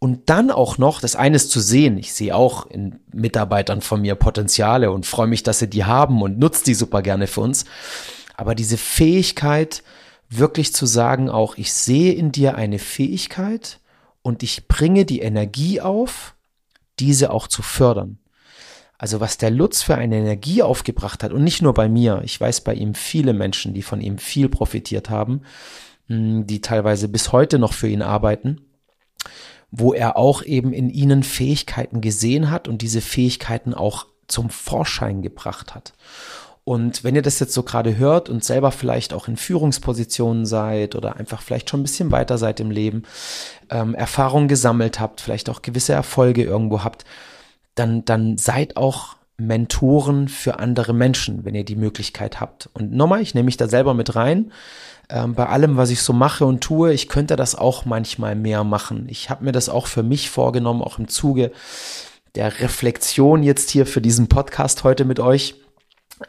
Und 0.02 0.30
dann 0.30 0.50
auch 0.50 0.78
noch, 0.78 1.00
das 1.00 1.14
eines 1.14 1.48
zu 1.48 1.60
sehen, 1.60 1.96
ich 1.96 2.12
sehe 2.12 2.34
auch 2.34 2.66
in 2.66 2.98
Mitarbeitern 3.12 3.82
von 3.82 4.00
mir 4.00 4.16
Potenziale 4.16 4.90
und 4.90 5.06
freue 5.06 5.28
mich, 5.28 5.44
dass 5.44 5.60
sie 5.60 5.70
die 5.70 5.84
haben 5.84 6.22
und 6.22 6.40
nutze 6.40 6.64
die 6.64 6.74
super 6.74 7.02
gerne 7.02 7.28
für 7.28 7.40
uns. 7.40 7.66
Aber 8.34 8.56
diese 8.56 8.78
Fähigkeit, 8.78 9.84
wirklich 10.28 10.74
zu 10.74 10.86
sagen, 10.86 11.30
auch 11.30 11.56
ich 11.56 11.72
sehe 11.72 12.14
in 12.14 12.32
dir 12.32 12.56
eine 12.56 12.80
Fähigkeit 12.80 13.78
und 14.22 14.42
ich 14.42 14.66
bringe 14.66 15.04
die 15.04 15.20
Energie 15.20 15.80
auf, 15.80 16.34
diese 16.98 17.30
auch 17.30 17.46
zu 17.46 17.62
fördern. 17.62 18.18
Also 18.98 19.20
was 19.20 19.38
der 19.38 19.52
Lutz 19.52 19.82
für 19.84 19.94
eine 19.94 20.16
Energie 20.16 20.64
aufgebracht 20.64 21.22
hat 21.22 21.32
und 21.32 21.44
nicht 21.44 21.62
nur 21.62 21.74
bei 21.74 21.88
mir, 21.88 22.22
ich 22.24 22.40
weiß 22.40 22.62
bei 22.62 22.74
ihm 22.74 22.96
viele 22.96 23.34
Menschen, 23.34 23.72
die 23.72 23.82
von 23.82 24.00
ihm 24.00 24.18
viel 24.18 24.48
profitiert 24.48 25.10
haben, 25.10 25.42
hm, 26.08 26.44
die 26.44 26.60
teilweise 26.60 27.06
bis 27.06 27.30
heute 27.30 27.60
noch 27.60 27.72
für 27.72 27.86
ihn 27.86 28.02
arbeiten, 28.02 28.62
wo 29.72 29.94
er 29.94 30.16
auch 30.16 30.42
eben 30.44 30.72
in 30.72 30.90
ihnen 30.90 31.22
Fähigkeiten 31.22 32.00
gesehen 32.00 32.50
hat 32.50 32.68
und 32.68 32.82
diese 32.82 33.00
Fähigkeiten 33.00 33.74
auch 33.74 34.06
zum 34.28 34.50
Vorschein 34.50 35.22
gebracht 35.22 35.74
hat. 35.74 35.94
Und 36.64 37.02
wenn 37.02 37.16
ihr 37.16 37.22
das 37.22 37.40
jetzt 37.40 37.54
so 37.54 37.64
gerade 37.64 37.96
hört 37.96 38.28
und 38.28 38.44
selber 38.44 38.70
vielleicht 38.70 39.14
auch 39.14 39.26
in 39.26 39.36
Führungspositionen 39.36 40.46
seid 40.46 40.94
oder 40.94 41.16
einfach 41.16 41.42
vielleicht 41.42 41.70
schon 41.70 41.80
ein 41.80 41.84
bisschen 41.84 42.12
weiter 42.12 42.38
seid 42.38 42.60
im 42.60 42.70
Leben, 42.70 43.02
ähm, 43.70 43.94
Erfahrungen 43.94 44.46
gesammelt 44.46 45.00
habt, 45.00 45.20
vielleicht 45.20 45.50
auch 45.50 45.62
gewisse 45.62 45.92
Erfolge 45.94 46.44
irgendwo 46.44 46.84
habt, 46.84 47.04
dann, 47.74 48.04
dann 48.04 48.36
seid 48.36 48.76
auch 48.76 49.16
Mentoren 49.38 50.28
für 50.28 50.60
andere 50.60 50.92
Menschen, 50.92 51.44
wenn 51.44 51.54
ihr 51.54 51.64
die 51.64 51.74
Möglichkeit 51.74 52.40
habt. 52.40 52.68
Und 52.74 52.92
nochmal, 52.92 53.22
ich 53.22 53.34
nehme 53.34 53.46
mich 53.46 53.56
da 53.56 53.66
selber 53.66 53.94
mit 53.94 54.14
rein. 54.14 54.52
Ähm, 55.12 55.34
bei 55.34 55.46
allem, 55.46 55.76
was 55.76 55.90
ich 55.90 56.00
so 56.00 56.14
mache 56.14 56.46
und 56.46 56.62
tue, 56.62 56.92
ich 56.94 57.08
könnte 57.08 57.36
das 57.36 57.54
auch 57.54 57.84
manchmal 57.84 58.34
mehr 58.34 58.64
machen. 58.64 59.06
Ich 59.10 59.28
habe 59.28 59.44
mir 59.44 59.52
das 59.52 59.68
auch 59.68 59.86
für 59.86 60.02
mich 60.02 60.30
vorgenommen, 60.30 60.80
auch 60.80 60.98
im 60.98 61.06
Zuge 61.06 61.52
der 62.34 62.60
Reflexion 62.60 63.42
jetzt 63.42 63.68
hier 63.68 63.84
für 63.84 64.00
diesen 64.00 64.28
Podcast 64.28 64.84
heute 64.84 65.04
mit 65.04 65.20
euch 65.20 65.56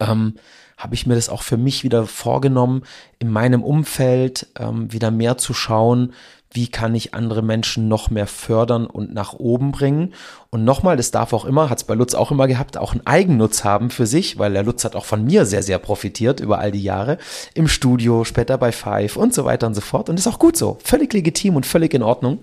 ähm, 0.02 0.36
habe 0.78 0.96
ich 0.96 1.06
mir 1.06 1.16
das 1.16 1.30
auch 1.30 1.44
für 1.44 1.56
mich 1.56 1.84
wieder 1.86 2.06
vorgenommen, 2.06 2.84
in 3.20 3.30
meinem 3.30 3.64
Umfeld 3.64 4.48
ähm, 4.60 4.92
wieder 4.92 5.12
mehr 5.12 5.38
zu 5.38 5.54
schauen, 5.54 6.14
wie 6.54 6.68
kann 6.68 6.96
ich 6.96 7.14
andere 7.14 7.42
Menschen 7.42 7.88
noch 7.88 8.10
mehr 8.10 8.28
fördern 8.28 8.86
und 8.86 9.14
nach 9.14 9.34
oben 9.34 9.72
bringen. 9.72 10.14
Und 10.50 10.64
nochmal, 10.64 10.98
das 10.98 11.12
darf 11.12 11.34
auch 11.34 11.46
immer, 11.46 11.70
hat 11.70 11.80
es 11.80 11.84
bei 11.84 11.96
Lutz 11.96 12.14
auch 12.14 12.32
immer 12.32 12.48
gehabt, 12.48 12.78
auch 12.78 12.94
einen 12.94 13.06
Eigennutz 13.06 13.64
haben 13.64 13.90
für 13.90 14.06
sich, 14.06 14.38
weil 14.38 14.54
der 14.54 14.64
Lutz 14.64 14.86
hat 14.86 14.96
auch 14.96 15.06
von 15.06 15.24
mir 15.26 15.46
sehr, 15.46 15.64
sehr 15.64 15.80
profitiert 15.80 16.40
über 16.40 16.60
all 16.60 16.72
die 16.72 16.84
Jahre 16.84 17.18
im 17.54 17.68
Studio, 17.68 18.24
später 18.24 18.58
bei 18.58 18.72
Five 18.72 19.18
und 19.18 19.34
so 19.34 19.46
weiter 19.46 19.68
und 19.68 19.74
so 19.74 19.82
fort. 19.82 20.10
Und 20.10 20.20
ist 20.20 20.28
auch 20.28 20.40
gut 20.40 20.58
so, 20.58 20.78
völlig 20.84 21.14
legitim 21.14 21.56
und 21.56 21.66
völlig 21.66 21.94
in 21.94 22.04
Ordnung. 22.04 22.40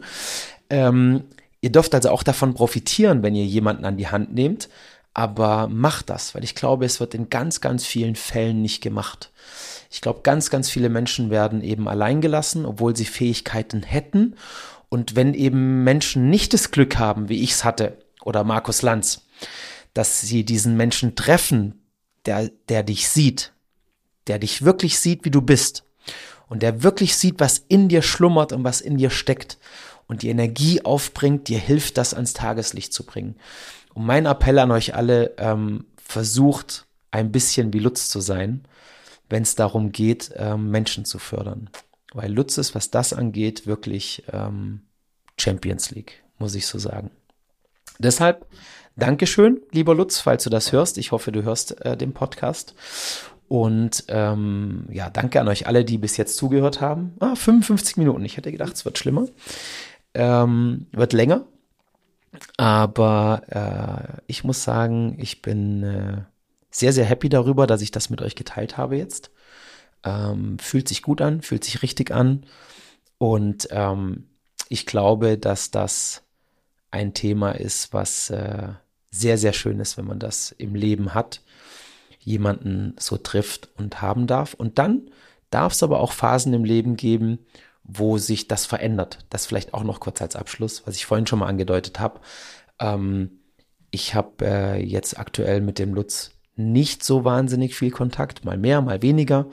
Ähm, 0.68 1.24
ihr 1.61 1.70
dürft 1.70 1.94
also 1.94 2.11
auch 2.11 2.22
davon 2.22 2.54
profitieren, 2.54 3.22
wenn 3.22 3.34
ihr 3.34 3.44
jemanden 3.44 3.84
an 3.84 3.96
die 3.96 4.08
Hand 4.08 4.34
nehmt 4.34 4.68
aber 5.14 5.68
mach 5.70 6.02
das, 6.02 6.34
weil 6.34 6.44
ich 6.44 6.54
glaube, 6.54 6.84
es 6.84 7.00
wird 7.00 7.14
in 7.14 7.30
ganz, 7.30 7.61
ganz 7.61 7.84
vielen 7.84 8.16
Fällen 8.16 8.62
nicht 8.62 8.80
gemacht. 8.80 9.30
Ich 9.91 10.01
glaube, 10.01 10.20
ganz, 10.22 10.51
ganz 10.51 10.70
viele 10.70 10.88
Menschen 10.88 11.30
werden 11.30 11.62
eben 11.62 11.88
allein 11.88 12.20
gelassen, 12.20 12.64
obwohl 12.64 12.97
sie 12.97 13.05
Fähigkeiten 13.05 13.82
hätten. 13.82 14.36
Und 14.88 15.16
wenn 15.16 15.34
eben 15.34 15.82
Menschen 15.82 16.30
nicht 16.30 16.55
das 16.55 16.70
Glück 16.70 16.97
haben, 16.97 17.28
wie 17.28 17.43
ich 17.43 17.53
es 17.53 17.64
hatte, 17.64 17.99
oder 18.22 18.45
Markus 18.45 18.82
Lanz, 18.82 19.22
dass 19.93 20.20
sie 20.20 20.45
diesen 20.45 20.76
Menschen 20.76 21.16
treffen, 21.16 21.82
der, 22.24 22.51
der 22.68 22.84
dich 22.84 23.09
sieht, 23.09 23.53
der 24.28 24.38
dich 24.38 24.62
wirklich 24.62 24.99
sieht, 25.01 25.24
wie 25.24 25.30
du 25.30 25.43
bist, 25.43 25.84
und 26.49 26.62
der 26.62 26.82
wirklich 26.82 27.16
sieht, 27.16 27.38
was 27.38 27.64
in 27.68 27.88
dir 27.88 28.03
schlummert 28.03 28.53
und 28.53 28.64
was 28.64 28.80
in 28.80 28.99
dir 28.99 29.11
steckt 29.11 29.59
und 30.09 30.22
die 30.22 30.28
Energie 30.28 30.84
aufbringt, 30.84 31.47
dir 31.47 31.61
hilft, 31.61 31.97
das 31.97 32.12
ans 32.12 32.32
Tageslicht 32.32 32.93
zu 32.93 33.05
bringen. 33.05 33.36
Und 33.95 34.05
mein 34.05 34.26
Appell 34.26 34.59
an 34.59 34.72
euch 34.72 34.97
alle, 34.97 35.34
ähm, 35.38 35.84
versucht 35.97 36.86
ein 37.12 37.30
bisschen 37.30 37.72
wie 37.72 37.78
Lutz 37.78 38.09
zu 38.09 38.20
sein, 38.20 38.64
wenn 39.30 39.42
es 39.42 39.54
darum 39.54 39.92
geht, 39.92 40.32
ähm, 40.36 40.70
Menschen 40.70 41.04
zu 41.04 41.18
fördern. 41.18 41.70
Weil 42.12 42.32
Lutz 42.32 42.58
ist, 42.58 42.74
was 42.74 42.90
das 42.90 43.12
angeht, 43.12 43.66
wirklich 43.66 44.24
ähm, 44.32 44.82
Champions 45.38 45.90
League, 45.92 46.22
muss 46.38 46.54
ich 46.54 46.66
so 46.66 46.78
sagen. 46.78 47.10
Deshalb 47.98 48.46
Dankeschön, 48.96 49.62
lieber 49.72 49.94
Lutz, 49.94 50.20
falls 50.20 50.44
du 50.44 50.50
das 50.50 50.72
hörst. 50.72 50.98
Ich 50.98 51.12
hoffe, 51.12 51.32
du 51.32 51.42
hörst 51.42 51.80
äh, 51.84 51.96
den 51.96 52.12
Podcast. 52.12 52.74
Und 53.48 54.04
ähm, 54.08 54.84
ja, 54.90 55.08
danke 55.10 55.40
an 55.40 55.48
euch 55.48 55.66
alle, 55.66 55.84
die 55.84 55.96
bis 55.96 56.16
jetzt 56.16 56.36
zugehört 56.36 56.80
haben. 56.80 57.14
Ah, 57.18 57.34
55 57.34 57.96
Minuten. 57.96 58.24
Ich 58.24 58.36
hätte 58.36 58.52
gedacht, 58.52 58.74
es 58.74 58.84
wird 58.84 58.98
schlimmer. 58.98 59.26
Ähm, 60.12 60.86
wird 60.92 61.12
länger. 61.12 61.46
Aber 62.58 63.42
äh, 63.48 64.20
ich 64.26 64.44
muss 64.44 64.62
sagen, 64.62 65.16
ich 65.18 65.40
bin 65.40 65.82
äh, 65.82 66.22
sehr, 66.70 66.92
sehr 66.92 67.04
happy 67.04 67.28
darüber, 67.28 67.66
dass 67.66 67.82
ich 67.82 67.90
das 67.90 68.10
mit 68.10 68.22
euch 68.22 68.34
geteilt 68.34 68.76
habe 68.76 68.96
jetzt. 68.96 69.30
Ähm, 70.04 70.58
fühlt 70.58 70.88
sich 70.88 71.02
gut 71.02 71.20
an, 71.20 71.42
fühlt 71.42 71.64
sich 71.64 71.82
richtig 71.82 72.10
an. 72.12 72.46
Und 73.18 73.68
ähm, 73.70 74.28
ich 74.68 74.86
glaube, 74.86 75.36
dass 75.36 75.70
das 75.70 76.22
ein 76.90 77.12
Thema 77.14 77.52
ist, 77.52 77.92
was 77.92 78.30
äh, 78.30 78.68
sehr, 79.10 79.38
sehr 79.38 79.52
schön 79.52 79.80
ist, 79.80 79.96
wenn 79.98 80.06
man 80.06 80.18
das 80.18 80.52
im 80.52 80.74
Leben 80.74 81.14
hat, 81.14 81.42
jemanden 82.20 82.94
so 82.98 83.16
trifft 83.16 83.68
und 83.76 84.00
haben 84.00 84.26
darf. 84.26 84.54
Und 84.54 84.78
dann 84.78 85.10
darf 85.50 85.72
es 85.72 85.82
aber 85.82 86.00
auch 86.00 86.12
Phasen 86.12 86.54
im 86.54 86.64
Leben 86.64 86.96
geben, 86.96 87.38
wo 87.82 88.18
sich 88.18 88.46
das 88.46 88.66
verändert. 88.66 89.18
Das 89.30 89.46
vielleicht 89.46 89.74
auch 89.74 89.84
noch 89.84 90.00
kurz 90.00 90.22
als 90.22 90.36
Abschluss, 90.36 90.86
was 90.86 90.96
ich 90.96 91.06
vorhin 91.06 91.26
schon 91.26 91.40
mal 91.40 91.48
angedeutet 91.48 91.98
habe. 91.98 92.20
Ähm, 92.78 93.40
ich 93.90 94.14
habe 94.14 94.46
äh, 94.46 94.84
jetzt 94.84 95.18
aktuell 95.18 95.60
mit 95.60 95.78
dem 95.78 95.94
Lutz 95.94 96.30
nicht 96.61 97.04
so 97.04 97.24
wahnsinnig 97.24 97.74
viel 97.74 97.90
Kontakt, 97.90 98.44
mal 98.44 98.56
mehr, 98.56 98.80
mal 98.82 99.02
weniger. 99.02 99.46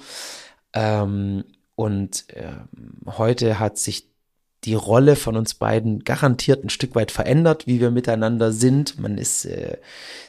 Ähm, 0.73 1.43
und 1.75 2.25
äh, 2.35 2.53
heute 3.17 3.59
hat 3.59 3.77
sich 3.77 4.09
die 4.63 4.73
Rolle 4.73 5.15
von 5.15 5.37
uns 5.37 5.53
beiden 5.53 6.03
garantiert 6.03 6.63
ein 6.63 6.69
Stück 6.69 6.95
weit 6.95 7.11
verändert, 7.11 7.67
wie 7.67 7.79
wir 7.79 7.91
miteinander 7.91 8.51
sind. 8.51 8.99
Man 8.99 9.17
ist 9.17 9.45
äh, 9.45 9.77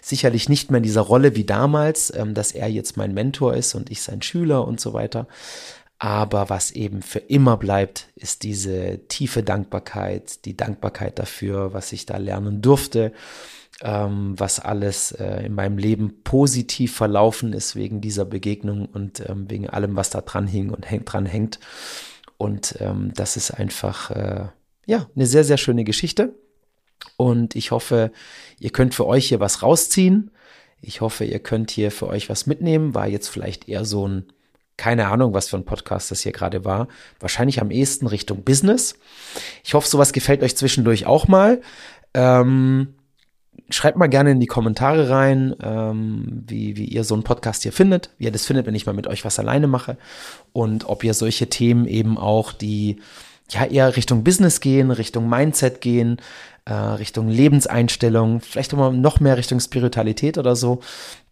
sicherlich 0.03 0.49
nicht 0.49 0.71
mehr 0.71 0.79
in 0.79 0.85
dieser 0.85 1.01
Rolle 1.01 1.35
wie 1.35 1.45
damals, 1.45 2.13
ähm, 2.15 2.35
dass 2.35 2.53
er 2.53 2.69
jetzt 2.69 2.97
mein 2.97 3.15
Mentor 3.15 3.55
ist 3.55 3.75
und 3.75 3.91
ich 3.91 4.03
sein 4.03 4.23
Schüler 4.23 4.67
und 4.67 4.81
so 4.81 4.93
weiter. 4.93 5.27
Aber 5.99 6.49
was 6.49 6.71
eben 6.71 7.03
für 7.03 7.19
immer 7.19 7.57
bleibt, 7.57 8.09
ist 8.15 8.45
diese 8.45 9.01
tiefe 9.09 9.43
Dankbarkeit, 9.43 10.45
die 10.45 10.57
Dankbarkeit 10.57 11.19
dafür, 11.19 11.73
was 11.73 11.93
ich 11.93 12.07
da 12.07 12.19
lernen 12.19 12.63
durfte, 12.63 13.13
ähm, 13.83 14.35
was 14.37 14.61
alles 14.61 15.13
äh, 15.13 15.47
in 15.47 15.55
meinem 15.55 15.79
Leben 15.79 16.23
positiv 16.25 16.95
verlaufen 16.95 17.53
ist 17.53 17.77
wegen 17.77 18.01
dieser 18.01 18.25
Begegnung 18.25 18.87
und 18.87 19.21
ähm, 19.29 19.49
wegen 19.49 19.69
allem, 19.69 19.97
was 19.97 20.11
da 20.11 20.21
dran 20.21 20.47
hing 20.47 20.71
und 20.71 20.91
hängt, 20.91 21.13
dran 21.13 21.27
hängt. 21.27 21.61
Und 22.37 22.77
ähm, 22.81 23.13
das 23.15 23.37
ist 23.37 23.53
einfach, 23.53 24.11
äh, 24.11 24.47
ja, 24.87 25.07
eine 25.15 25.27
sehr, 25.27 25.45
sehr 25.45 25.59
schöne 25.59 25.85
Geschichte. 25.85 26.35
Und 27.17 27.55
ich 27.57 27.71
hoffe, 27.71 28.13
ihr 28.59 28.71
könnt 28.71 28.95
für 28.95 29.07
euch 29.07 29.29
hier 29.29 29.41
was 29.41 29.63
rausziehen. 29.63 30.31
Ich 30.81 31.01
hoffe, 31.01 31.25
ihr 31.25 31.41
könnt 31.41 31.71
hier 31.71 31.91
für 31.91 32.09
euch 32.09 32.29
was 32.29 32.47
mitnehmen. 32.47 32.95
War 32.95 33.07
jetzt 33.07 33.29
vielleicht 33.29 33.69
eher 33.69 33.85
so 33.85 34.07
ein, 34.07 34.27
keine 34.77 35.09
Ahnung, 35.09 35.35
was 35.35 35.49
für 35.49 35.57
ein 35.57 35.65
Podcast 35.65 36.11
das 36.11 36.21
hier 36.21 36.33
gerade 36.33 36.65
war. 36.65 36.89
Wahrscheinlich 37.21 37.61
am 37.61 37.71
ehesten 37.71 38.07
Richtung 38.07 38.43
Business. 38.43 38.95
Ich 39.65 39.75
hoffe, 39.75 39.89
sowas 39.89 40.13
gefällt 40.13 40.43
euch 40.43 40.57
zwischendurch 40.57 41.07
auch 41.07 41.29
mal. 41.29 41.61
Ähm, 42.15 42.95
schreibt 43.71 43.99
mal 43.99 44.09
gerne 44.09 44.31
in 44.31 44.41
die 44.41 44.47
Kommentare 44.47 45.11
rein, 45.11 45.55
ähm, 45.63 46.45
wie, 46.47 46.77
wie 46.77 46.87
ihr 46.87 47.05
so 47.05 47.15
einen 47.15 47.23
Podcast 47.23 47.63
hier 47.63 47.73
findet, 47.73 48.11
wie 48.19 48.25
ihr 48.25 48.33
das 48.33 48.47
findet, 48.47 48.67
wenn 48.67 48.75
ich 48.75 48.87
mal 48.87 48.95
mit 48.95 49.07
euch 49.07 49.25
was 49.25 49.39
alleine 49.39 49.67
mache 49.67 49.97
und 50.53 50.89
ob 50.89 51.05
ihr 51.05 51.15
solche 51.15 51.49
Themen 51.49 51.87
eben 51.87 52.19
auch, 52.19 52.53
die 52.53 53.01
ja 53.51 53.65
eher 53.65 53.97
Richtung 53.97 54.25
Business 54.25 54.61
gehen, 54.61 54.91
Richtung 54.91 55.29
Mindset 55.29 55.81
gehen, 55.81 56.19
äh, 56.65 56.73
Richtung 56.73 57.29
Lebenseinstellung, 57.29 58.41
vielleicht 58.41 58.75
auch 58.75 58.79
mal 58.79 58.93
noch 58.93 59.21
mehr 59.21 59.37
Richtung 59.37 59.61
Spiritualität 59.61 60.39
oder 60.39 60.55
so, 60.55 60.81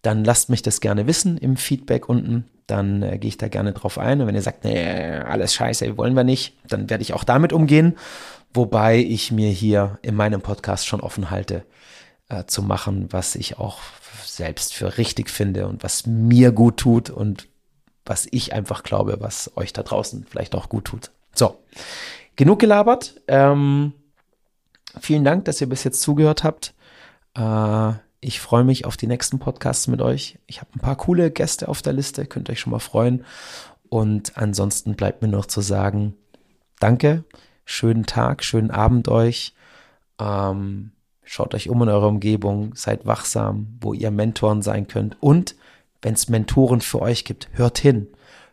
dann 0.03 0.25
lasst 0.25 0.51
mich 0.51 0.63
das 0.63 0.81
gerne 0.81 1.07
wissen 1.07 1.37
im 1.39 1.57
Feedback 1.57 2.09
unten. 2.09 2.45
Dann 2.67 3.03
äh, 3.03 3.19
gehe 3.19 3.29
ich 3.29 3.39
da 3.39 3.49
gerne 3.49 3.73
drauf 3.73 3.99
ein. 3.99 4.21
Und 4.21 4.27
wenn 4.27 4.35
ihr 4.35 4.43
sagt, 4.43 4.65
nee, 4.65 4.83
alles 4.83 5.55
scheiße, 5.55 5.97
wollen 5.97 6.15
wir 6.15 6.25
nicht, 6.25 6.55
dann 6.69 6.91
werde 6.91 7.03
ich 7.03 7.13
auch 7.13 7.25
damit 7.25 7.53
umgehen. 7.53 7.97
Wobei 8.55 8.99
ich 8.99 9.31
mir 9.31 9.51
hier 9.51 9.99
in 10.03 10.15
meinem 10.15 10.41
Podcast 10.41 10.87
schon 10.87 11.01
offen 11.01 11.31
halte, 11.31 11.65
äh, 12.29 12.45
zu 12.47 12.63
machen, 12.63 13.13
was 13.13 13.35
ich 13.35 13.59
auch 13.59 13.79
selbst 14.25 14.75
für 14.75 14.99
richtig 14.99 15.31
finde 15.31 15.67
und 15.67 15.83
was 15.83 16.07
mir 16.07 16.53
gut 16.53 16.79
tut 16.79 17.11
und 17.11 17.49
was 18.05 18.27
ich 18.31 18.53
einfach 18.53 18.83
glaube, 18.83 19.17
was 19.21 19.57
euch 19.57 19.73
da 19.73 19.83
draußen 19.83 20.27
vielleicht 20.29 20.55
auch 20.55 20.69
gut 20.69 20.87
tut. 20.87 21.11
So, 21.35 21.59
genug 22.37 22.61
gelabert. 22.61 23.21
Ähm, 23.27 23.93
vielen 25.01 25.25
Dank, 25.25 25.45
dass 25.45 25.61
ihr 25.61 25.69
bis 25.69 25.85
jetzt 25.85 26.01
zugehört 26.01 26.45
habt. 26.45 26.75
Äh, 27.35 27.93
ich 28.21 28.41
freue 28.41 28.65
mich 28.65 28.87
auf 28.87 28.97
die 28.97 29.07
nächsten 29.07 29.39
Podcasts 29.39 29.87
mit 29.87 30.01
euch. 30.01 30.39
Ich 30.47 30.61
habe 30.61 30.71
ein 30.75 30.81
paar 30.81 30.97
coole 30.97 31.31
Gäste 31.31 31.69
auf 31.69 31.83
der 31.83 31.93
Liste, 31.93 32.27
könnt 32.27 32.51
euch 32.51 32.61
schon 32.61 32.73
mal 32.73 32.79
freuen. 32.79 33.25
Und 33.89 34.37
ansonsten 34.37 34.97
bleibt 34.97 35.23
mir 35.23 35.29
noch 35.29 35.47
zu 35.47 35.61
sagen, 35.61 36.15
danke, 36.81 37.25
schönen 37.65 38.07
Tag, 38.07 38.43
schönen 38.43 38.71
Abend 38.71 39.09
euch. 39.09 39.55
Ähm, 40.19 40.93
Schaut 41.29 41.55
euch 41.55 41.69
um 41.69 41.83
in 41.83 41.89
eurer 41.89 42.07
Umgebung, 42.07 42.75
seid 42.77 43.05
wachsam, 43.05 43.67
wo 43.81 43.93
ihr 43.93 44.13
Mentoren 44.13 44.63
sein 44.63 44.87
könnt. 44.87 45.21
Und 45.21 45.57
wenn 46.01 46.15
es 46.15 46.29
Mentoren 46.29 46.81
für 46.81 47.03
euch 47.03 47.25
gibt, 47.25 47.49
hört 47.53 47.79
hin, 47.79 48.07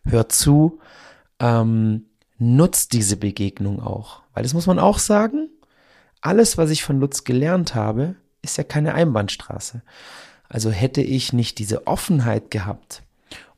hört 0.03 0.31
zu, 0.31 0.79
ähm, 1.39 2.05
nutzt 2.39 2.93
diese 2.93 3.15
Begegnung 3.15 3.79
auch. 3.79 4.23
Weil 4.33 4.41
das 4.41 4.55
muss 4.55 4.65
man 4.65 4.79
auch 4.79 4.97
sagen, 4.97 5.49
alles, 6.19 6.57
was 6.57 6.71
ich 6.71 6.83
von 6.83 6.99
Lutz 6.99 7.23
gelernt 7.23 7.75
habe, 7.75 8.15
ist 8.41 8.57
ja 8.57 8.63
keine 8.63 8.95
Einbahnstraße. 8.95 9.83
Also 10.49 10.71
hätte 10.71 11.01
ich 11.01 11.31
nicht 11.31 11.59
diese 11.59 11.85
Offenheit 11.85 12.49
gehabt 12.49 13.03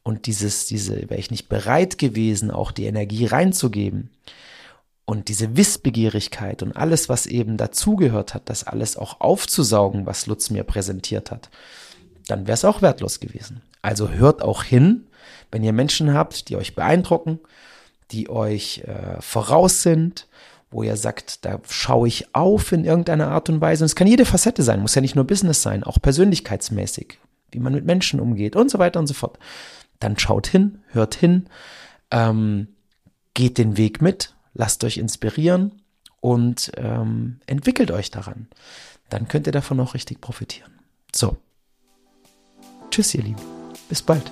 und 0.03 0.27
dieses, 0.27 0.65
diese, 0.65 1.09
wäre 1.09 1.19
ich 1.19 1.31
nicht 1.31 1.47
bereit 1.47 1.97
gewesen, 1.97 2.51
auch 2.51 2.71
die 2.71 2.85
Energie 2.85 3.25
reinzugeben, 3.25 4.09
und 5.05 5.27
diese 5.27 5.55
Wissbegierigkeit 5.55 6.63
und 6.63 6.75
alles, 6.75 7.09
was 7.09 7.27
eben 7.27 7.57
dazugehört 7.57 8.33
hat, 8.33 8.49
das 8.49 8.63
alles 8.63 8.97
auch 8.97 9.21
aufzusaugen, 9.21 10.05
was 10.05 10.25
Lutz 10.25 10.49
mir 10.49 10.63
präsentiert 10.63 11.31
hat, 11.31 11.49
dann 12.27 12.47
wäre 12.47 12.55
es 12.55 12.65
auch 12.65 12.81
wertlos 12.81 13.19
gewesen. 13.19 13.61
Also 13.83 14.09
hört 14.09 14.41
auch 14.41 14.63
hin, 14.63 15.05
wenn 15.51 15.63
ihr 15.63 15.73
Menschen 15.73 16.13
habt, 16.13 16.49
die 16.49 16.55
euch 16.55 16.73
beeindrucken, 16.73 17.39
die 18.11 18.29
euch 18.29 18.83
äh, 18.85 19.21
voraus 19.21 19.83
sind, 19.83 20.27
wo 20.71 20.83
ihr 20.83 20.97
sagt, 20.97 21.45
da 21.45 21.59
schaue 21.69 22.07
ich 22.07 22.33
auf 22.35 22.71
in 22.71 22.83
irgendeiner 22.83 23.29
Art 23.29 23.49
und 23.49 23.61
Weise. 23.61 23.83
Und 23.83 23.87
es 23.87 23.95
kann 23.95 24.07
jede 24.07 24.25
Facette 24.25 24.63
sein, 24.63 24.81
muss 24.81 24.95
ja 24.95 25.01
nicht 25.01 25.15
nur 25.15 25.25
Business 25.25 25.61
sein, 25.61 25.83
auch 25.83 26.01
persönlichkeitsmäßig, 26.01 27.19
wie 27.51 27.59
man 27.59 27.73
mit 27.73 27.85
Menschen 27.85 28.19
umgeht 28.19 28.55
und 28.55 28.69
so 28.69 28.79
weiter 28.79 28.99
und 28.99 29.07
so 29.07 29.13
fort. 29.13 29.39
Dann 29.99 30.19
schaut 30.19 30.47
hin, 30.47 30.79
hört 30.91 31.15
hin, 31.15 31.47
ähm, 32.11 32.67
geht 33.33 33.57
den 33.57 33.77
Weg 33.77 34.01
mit, 34.01 34.34
lasst 34.55 34.83
euch 34.83 34.97
inspirieren 34.97 35.83
und 36.21 36.71
ähm, 36.77 37.39
entwickelt 37.45 37.91
euch 37.91 38.09
daran. 38.09 38.47
Dann 39.09 39.27
könnt 39.27 39.45
ihr 39.45 39.53
davon 39.53 39.79
auch 39.79 39.93
richtig 39.93 40.21
profitieren. 40.21 40.73
So. 41.13 41.37
Tschüss, 42.89 43.13
ihr 43.13 43.23
Lieben. 43.23 43.41
Bis 43.89 44.01
bald. 44.01 44.31